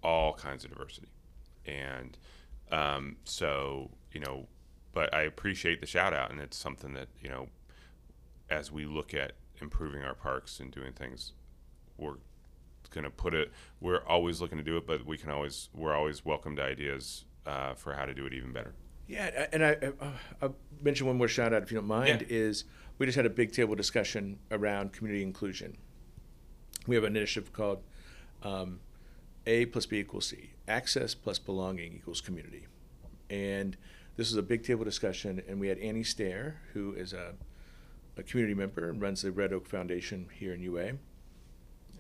all 0.02 0.34
kinds 0.34 0.64
of 0.64 0.72
diversity. 0.72 1.10
And 1.66 2.18
um, 2.72 3.18
so, 3.26 3.92
you 4.14 4.22
know, 4.22 4.48
but 4.94 5.14
I 5.14 5.24
appreciate 5.24 5.82
the 5.82 5.88
shout 5.88 6.14
out, 6.14 6.32
and 6.32 6.40
it's 6.40 6.58
something 6.58 6.94
that, 6.94 7.10
you 7.22 7.30
know, 7.30 7.50
as 8.50 8.72
we 8.72 8.86
look 8.86 9.14
at 9.14 9.34
improving 9.62 10.02
our 10.02 10.16
parks 10.16 10.60
and 10.60 10.72
doing 10.72 10.94
things, 10.94 11.34
we're 11.98 12.16
going 12.90 13.04
to 13.04 13.10
put 13.10 13.34
it, 13.34 13.52
we're 13.82 14.04
always 14.06 14.40
looking 14.40 14.58
to 14.58 14.64
do 14.64 14.78
it, 14.78 14.88
but 14.88 15.06
we 15.06 15.18
can 15.18 15.30
always, 15.30 15.70
we're 15.76 15.94
always 15.94 16.24
welcome 16.24 16.56
to 16.56 16.64
ideas 16.64 17.26
uh, 17.46 17.74
for 17.74 17.94
how 17.94 18.06
to 18.06 18.14
do 18.14 18.26
it 18.26 18.34
even 18.34 18.54
better. 18.54 18.74
Yeah, 19.08 19.48
and 19.52 19.64
I, 19.64 19.72
uh, 19.72 20.12
I'll 20.42 20.56
mention 20.82 21.08
one 21.08 21.18
more 21.18 21.28
shout 21.28 21.54
out 21.54 21.64
if 21.64 21.72
you 21.72 21.78
don't 21.78 21.88
mind. 21.88 22.26
Yeah. 22.30 22.38
Is 22.38 22.66
we 22.98 23.06
just 23.06 23.16
had 23.16 23.26
a 23.26 23.30
big 23.30 23.52
table 23.52 23.76
discussion 23.76 24.40
around 24.52 24.94
community 24.94 25.24
inclusion. 25.24 25.78
We 26.88 26.96
have 26.96 27.04
an 27.04 27.16
initiative 27.16 27.54
called 27.54 27.84
um, 28.44 28.80
A 29.46 29.66
plus 29.66 29.86
B 29.86 29.98
equals 30.00 30.28
C. 30.28 30.52
Access 30.68 31.14
plus 31.14 31.38
belonging 31.38 31.94
equals 31.94 32.22
community. 32.22 32.66
And 33.30 33.76
this 34.16 34.32
is 34.32 34.38
a 34.38 34.42
big 34.42 34.64
table 34.64 34.86
discussion, 34.86 35.42
and 35.48 35.60
we 35.60 35.68
had 35.68 35.78
Annie 35.80 36.04
Stair, 36.04 36.62
who 36.74 36.94
is 36.94 37.14
a, 37.14 37.34
a 38.18 38.24
community 38.24 38.56
member 38.56 38.90
and 38.90 39.02
runs 39.02 39.22
the 39.22 39.32
Red 39.32 39.54
Oak 39.54 39.68
Foundation 39.68 40.28
here 40.34 40.54
in 40.54 40.62
UA. 40.64 40.94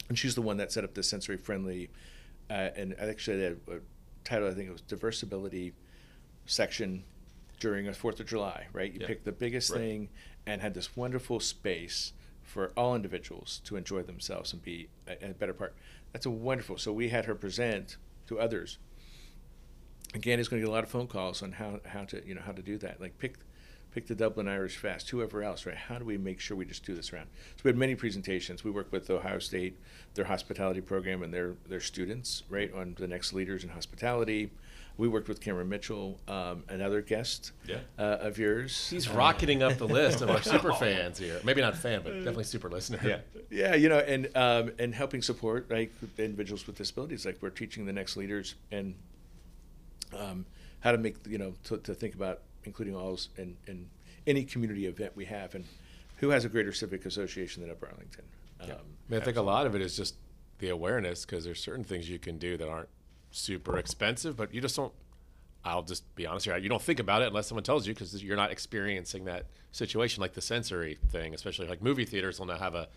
And 0.10 0.18
she's 0.18 0.36
the 0.36 0.42
one 0.42 0.58
that 0.58 0.72
set 0.72 0.84
up 0.84 0.94
the 0.94 1.04
sensory 1.04 1.38
friendly, 1.38 1.90
uh, 2.50 2.70
and 2.76 2.96
actually 3.00 3.38
they 3.38 3.44
had 3.44 3.60
a 3.68 3.80
title, 4.24 4.48
I 4.48 4.54
think 4.54 4.70
it 4.70 4.72
was 4.72 4.82
Diversibility 4.84 5.74
section 6.46 7.04
during 7.60 7.88
a 7.88 7.94
Fourth 7.94 8.20
of 8.22 8.26
July, 8.28 8.68
right? 8.72 8.92
You 8.92 9.00
Yeah. 9.02 9.08
picked 9.08 9.26
the 9.26 9.32
biggest 9.34 9.70
Right. 9.72 9.80
thing 9.80 10.10
and 10.46 10.62
had 10.62 10.74
this 10.74 10.96
wonderful 10.96 11.40
space 11.42 12.14
for 12.48 12.72
all 12.78 12.96
individuals 12.96 13.62
to 13.66 13.76
enjoy 13.76 14.02
themselves 14.02 14.54
and 14.54 14.64
be 14.64 14.88
a, 15.08 15.32
a 15.32 15.34
better 15.34 15.54
part. 15.54 15.76
That's 16.14 16.26
a 16.26 16.32
wonderful. 16.32 16.78
So 16.78 16.94
we 16.94 17.10
had 17.10 17.26
her 17.26 17.36
present 17.36 17.98
to 18.28 18.40
others. 18.40 18.78
Again, 20.14 20.40
he's 20.40 20.48
going 20.48 20.62
to 20.62 20.66
get 20.66 20.72
a 20.72 20.74
lot 20.74 20.86
of 20.86 20.90
phone 20.90 21.08
calls 21.08 21.44
on 21.44 21.52
how, 21.52 21.82
how 21.86 22.06
to 22.06 22.26
you 22.26 22.34
know 22.34 22.42
how 22.42 22.54
to 22.54 22.62
do 22.62 22.78
that. 22.78 23.02
Like 23.02 23.20
pick 23.20 23.36
pick 23.92 24.08
the 24.08 24.16
Dublin 24.16 24.48
Irish 24.48 24.78
Fest, 24.78 25.10
whoever 25.10 25.44
else, 25.44 25.66
right? 25.66 25.76
How 25.76 26.00
do 26.00 26.06
we 26.06 26.18
make 26.18 26.40
sure 26.40 26.56
we 26.56 26.66
just 26.66 26.86
do 26.86 26.96
this 26.96 27.12
around? 27.12 27.28
So 27.58 27.64
we 27.66 27.70
had 27.70 27.78
many 27.78 27.96
presentations. 27.96 28.64
We 28.64 28.72
work 28.72 28.92
with 28.92 29.10
Ohio 29.10 29.40
State, 29.40 29.78
their 30.14 30.26
hospitality 30.26 30.82
program, 30.82 31.24
and 31.24 31.34
their 31.34 31.56
their 31.68 31.82
students, 31.82 32.44
right, 32.50 32.74
on 32.74 32.96
the 32.98 33.08
next 33.08 33.34
leaders 33.34 33.66
in 33.66 33.70
hospitality. 33.70 34.52
We 34.98 35.08
worked 35.08 35.28
with 35.28 35.40
Cameron 35.42 35.70
Mitchell, 35.70 36.20
um, 36.28 36.64
another 36.70 37.02
guest 37.02 37.52
Yeah. 37.68 37.78
uh, 38.00 38.18
of 38.22 38.38
yours. 38.40 38.90
He's 38.90 39.08
Uh, 39.08 39.14
rocketing 39.14 39.62
up 39.62 39.78
the 39.78 39.88
list 40.00 40.22
of 40.22 40.30
our 40.30 40.42
super 40.42 40.74
fans 40.74 41.20
here. 41.20 41.40
Maybe 41.44 41.62
not 41.62 41.78
fan, 41.78 42.02
but 42.04 42.14
definitely 42.16 42.46
super 42.46 42.70
listener. 42.70 43.00
Yeah. 43.04 43.20
Yeah, 43.50 43.76
you 43.76 43.90
know, 43.90 44.00
and 44.00 44.30
um, 44.36 44.72
and 44.80 44.94
helping 44.96 45.22
support 45.22 45.70
like 45.70 45.92
individuals 46.18 46.66
with 46.68 46.78
disabilities. 46.78 47.26
Like 47.26 47.38
we're 47.42 47.50
teaching 47.52 47.86
the 47.86 47.94
next 47.94 48.18
leaders 48.18 48.56
and 48.72 48.96
um, 50.18 50.46
how 50.80 50.92
to 50.92 50.98
make 50.98 51.16
you 51.28 51.38
know 51.38 51.54
to, 51.66 51.78
to 51.78 51.94
think 51.94 52.16
about 52.16 52.42
including 52.64 52.96
all 52.96 53.18
in, 53.38 53.56
in 53.68 53.90
any 54.26 54.44
community 54.44 54.86
event 54.88 55.14
we 55.16 55.26
have, 55.26 55.56
and 55.56 55.64
who 56.18 56.30
has 56.30 56.44
a 56.44 56.50
greater 56.50 56.74
civic 56.74 57.06
association 57.06 57.62
than 57.62 57.72
Upper 57.72 57.88
Arlington. 57.88 58.26
Um, 58.60 58.70
I, 58.72 58.74
mean, 59.12 59.22
I 59.22 59.24
think 59.24 59.38
a 59.38 59.42
lot 59.42 59.66
of 59.68 59.76
it 59.76 59.82
is 59.82 59.96
just 59.96 60.16
the 60.60 60.70
awareness 60.70 61.24
because 61.26 61.46
there's 61.46 61.62
certain 61.62 61.84
things 61.84 62.10
you 62.10 62.20
can 62.20 62.38
do 62.38 62.58
that 62.58 62.68
aren't 62.68 62.90
super 63.38 63.78
expensive, 63.78 64.36
but 64.36 64.54
you 64.54 64.62
just 64.62 64.76
don't. 64.76 64.94
I'll 65.64 65.84
just 65.84 66.16
be 66.16 66.26
honest 66.26 66.46
here. 66.46 66.56
You 66.58 66.70
don't 66.70 66.82
think 66.82 67.00
about 67.00 67.22
it 67.22 67.28
unless 67.28 67.48
someone 67.48 67.64
tells 67.64 67.88
you 67.88 67.94
because 67.94 68.24
you're 68.24 68.38
not 68.38 68.52
experiencing 68.52 69.26
that 69.26 69.48
situation, 69.72 70.22
like 70.22 70.34
the 70.34 70.42
sensory 70.42 70.98
thing. 71.10 71.34
Especially 71.34 71.68
like 71.68 71.82
movie 71.82 72.06
theaters 72.06 72.40
will 72.40 72.48
now 72.48 72.58
have 72.58 72.76
a 72.76 72.88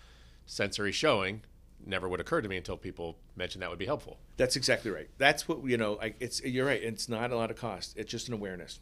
sensory 0.46 0.92
showing. 0.92 1.42
Never 1.84 2.08
would 2.08 2.20
occur 2.20 2.42
to 2.42 2.48
me 2.48 2.58
until 2.58 2.76
people 2.76 3.16
mentioned 3.36 3.62
that 3.62 3.70
would 3.70 3.78
be 3.78 3.86
helpful. 3.86 4.18
That's 4.36 4.54
exactly 4.54 4.90
right. 4.90 5.08
That's 5.18 5.48
what 5.48 5.64
you 5.64 5.76
know. 5.76 5.94
Like 5.94 6.16
it's 6.20 6.42
you're 6.42 6.66
right. 6.66 6.82
It's 6.82 7.08
not 7.08 7.30
a 7.30 7.36
lot 7.36 7.50
of 7.50 7.56
cost. 7.56 7.96
It's 7.96 8.10
just 8.10 8.28
an 8.28 8.34
awareness. 8.34 8.80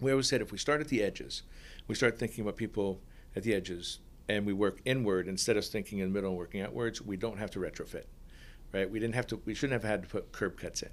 We 0.00 0.10
always 0.10 0.28
said 0.28 0.40
if 0.40 0.52
we 0.52 0.58
start 0.58 0.80
at 0.80 0.88
the 0.88 1.02
edges, 1.02 1.42
we 1.88 1.94
start 1.94 2.18
thinking 2.18 2.42
about 2.42 2.56
people 2.56 3.00
at 3.34 3.42
the 3.42 3.54
edges, 3.54 4.00
and 4.28 4.44
we 4.46 4.52
work 4.52 4.80
inward 4.84 5.26
instead 5.28 5.56
of 5.56 5.64
thinking 5.64 5.98
in 5.98 6.08
the 6.08 6.14
middle 6.14 6.30
and 6.30 6.38
working 6.38 6.60
outwards. 6.60 7.00
We 7.00 7.16
don't 7.16 7.38
have 7.38 7.50
to 7.52 7.58
retrofit, 7.58 8.04
right? 8.74 8.90
We 8.90 8.98
didn't 8.98 9.14
have 9.14 9.26
to. 9.28 9.40
We 9.46 9.54
shouldn't 9.54 9.80
have 9.80 9.88
had 9.88 10.02
to 10.02 10.08
put 10.08 10.32
curb 10.32 10.58
cuts 10.58 10.82
in, 10.82 10.90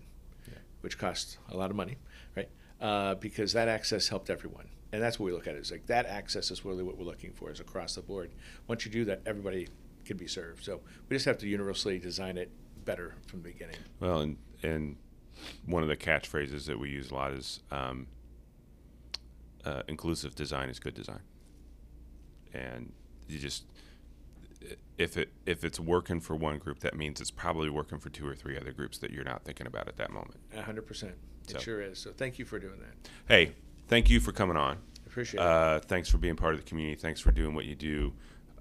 which 0.82 0.98
cost 0.98 1.40
a 1.50 1.58
lot 1.58 1.72
of 1.72 1.76
money, 1.76 1.98
right? 2.38 2.48
Uh, 2.80 3.16
because 3.16 3.52
that 3.54 3.68
access 3.68 4.08
helped 4.08 4.30
everyone, 4.30 4.70
and 4.94 5.02
that's 5.02 5.20
what 5.20 5.26
we 5.26 5.32
look 5.34 5.48
at. 5.48 5.56
Is 5.56 5.72
like 5.72 5.88
that 5.88 6.06
access 6.06 6.52
is 6.52 6.64
really 6.64 6.84
what 6.84 6.98
we're 6.98 7.04
looking 7.04 7.34
for 7.34 7.52
is 7.52 7.60
across 7.60 7.96
the 7.96 8.02
board. 8.02 8.32
Once 8.68 8.86
you 8.86 8.92
do 8.92 9.04
that, 9.06 9.22
everybody 9.26 9.68
can 10.06 10.16
be 10.16 10.28
served. 10.28 10.64
So 10.64 10.82
we 11.10 11.16
just 11.16 11.26
have 11.26 11.40
to 11.40 11.48
universally 11.48 12.00
design 12.00 12.38
it 12.38 12.52
better 12.86 13.16
from 13.28 13.42
the 13.42 13.50
beginning. 13.50 13.78
Well, 14.00 14.22
and 14.22 14.38
and 14.62 14.96
one 15.66 15.82
of 15.82 15.90
the 15.90 15.98
catchphrases 15.98 16.68
that 16.68 16.80
we 16.80 16.90
use 16.90 17.10
a 17.10 17.16
lot 17.16 17.34
is 17.34 17.62
um, 17.72 18.06
uh, 19.66 19.82
inclusive 19.88 20.36
design 20.36 20.70
is 20.70 20.80
good 20.80 20.94
design, 20.94 21.22
and 22.54 22.94
you 23.28 23.40
just 23.40 23.66
if 24.98 25.18
it 25.18 25.30
if 25.46 25.64
it's 25.64 25.80
working 25.80 26.20
for 26.20 26.36
one 26.36 26.58
group, 26.60 26.80
that 26.80 26.96
means 26.96 27.20
it's 27.22 27.32
probably 27.32 27.70
working 27.70 28.00
for 28.00 28.10
two 28.10 28.28
or 28.28 28.36
three 28.36 28.58
other 28.58 28.72
groups 28.72 28.98
that 29.00 29.12
you're 29.12 29.24
not 29.24 29.44
thinking 29.44 29.68
about 29.68 29.88
at 29.88 29.98
that 29.98 30.12
moment. 30.12 30.40
A 30.56 30.62
hundred 30.62 30.86
percent. 30.86 31.14
It 31.46 31.52
So- 31.52 31.60
sure 31.60 31.82
is. 31.82 31.98
So 32.00 32.12
thank 32.12 32.38
you 32.40 32.46
for 32.46 32.60
doing 32.60 32.80
that. 32.80 33.10
Hey, 33.28 33.54
thank 33.88 34.10
you 34.10 34.20
for 34.20 34.32
coming 34.32 34.58
on. 34.58 34.78
Appreciate 35.06 35.42
it. 35.42 35.46
Uh, 35.46 35.80
thanks 35.80 36.08
for 36.10 36.18
being 36.18 36.36
part 36.36 36.54
of 36.54 36.60
the 36.62 36.66
community. 36.66 36.96
Thanks 36.96 37.20
for 37.20 37.32
doing 37.32 37.54
what 37.54 37.66
you 37.66 37.76
do 37.76 38.14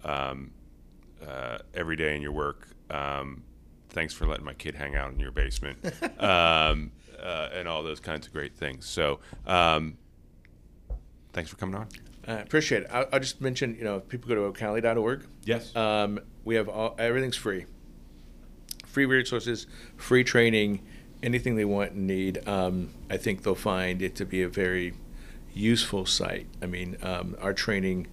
um, 0.03 0.51
uh, 1.25 1.59
every 1.75 1.95
day 1.97 2.17
in 2.17 2.23
your 2.23 2.33
work. 2.33 2.67
Um, 2.91 3.45
thanks 3.91 4.15
for 4.15 4.27
letting 4.27 4.45
my 4.45 4.55
kid 4.55 4.75
hang 4.75 4.97
out 4.97 5.13
in 5.13 5.21
your 5.21 5.31
basement 5.31 5.79
um, 6.19 6.91
uh, 7.23 7.51
and 7.53 7.69
all 7.69 7.83
those 7.83 8.01
kinds 8.01 8.27
of 8.27 8.33
great 8.33 8.57
things. 8.57 8.89
So, 8.89 9.21
um, 9.47 9.97
thanks 11.33 11.51
for 11.51 11.57
coming 11.57 11.77
on. 11.77 11.87
I 12.27 12.35
appreciate 12.35 12.83
it. 12.83 12.89
I'll, 12.93 13.07
I'll 13.12 13.21
just 13.21 13.41
mention, 13.41 13.77
you 13.77 13.85
know, 13.85 13.97
if 13.97 14.09
people 14.09 14.29
go 14.29 14.35
to 14.35 14.59
ocali.org. 14.59 15.27
Yes. 15.45 15.75
Um, 15.75 16.21
we 16.45 16.55
have 16.55 16.68
all 16.68 16.95
everything's 16.99 17.37
free. 17.37 17.66
Free 18.87 19.07
resources, 19.07 19.66
free 19.97 20.25
training, 20.25 20.83
anything 21.23 21.57
they 21.57 21.64
want 21.64 21.93
and 21.93 22.07
need. 22.07 22.47
Um, 22.49 22.91
I 23.09 23.16
think 23.16 23.43
they'll 23.43 23.55
find 23.55 24.03
it 24.03 24.14
to 24.16 24.25
be 24.25 24.43
a 24.43 24.49
very 24.49 24.95
useful 25.55 26.07
site. 26.07 26.47
I 26.62 26.66
mean, 26.66 26.97
um, 27.03 27.37
our 27.41 27.53
training 27.53 28.09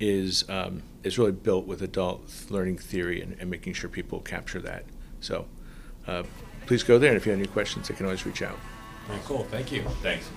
is 0.00 0.48
um, 0.48 0.82
is 1.02 1.18
really 1.18 1.32
built 1.32 1.66
with 1.66 1.82
adult 1.82 2.28
learning 2.50 2.78
theory 2.78 3.20
and, 3.22 3.36
and 3.38 3.50
making 3.50 3.74
sure 3.74 3.88
people 3.88 4.20
capture 4.20 4.60
that. 4.60 4.84
So 5.20 5.46
uh, 6.06 6.24
please 6.66 6.82
go 6.82 6.98
there. 6.98 7.10
And 7.10 7.16
if 7.16 7.26
you 7.26 7.32
have 7.32 7.38
any 7.38 7.48
questions, 7.48 7.88
they 7.88 7.94
can 7.94 8.06
always 8.06 8.26
reach 8.26 8.42
out. 8.42 8.58
Very 9.06 9.20
cool. 9.24 9.44
Thank 9.44 9.70
you. 9.70 9.82
Thanks. 10.02 10.28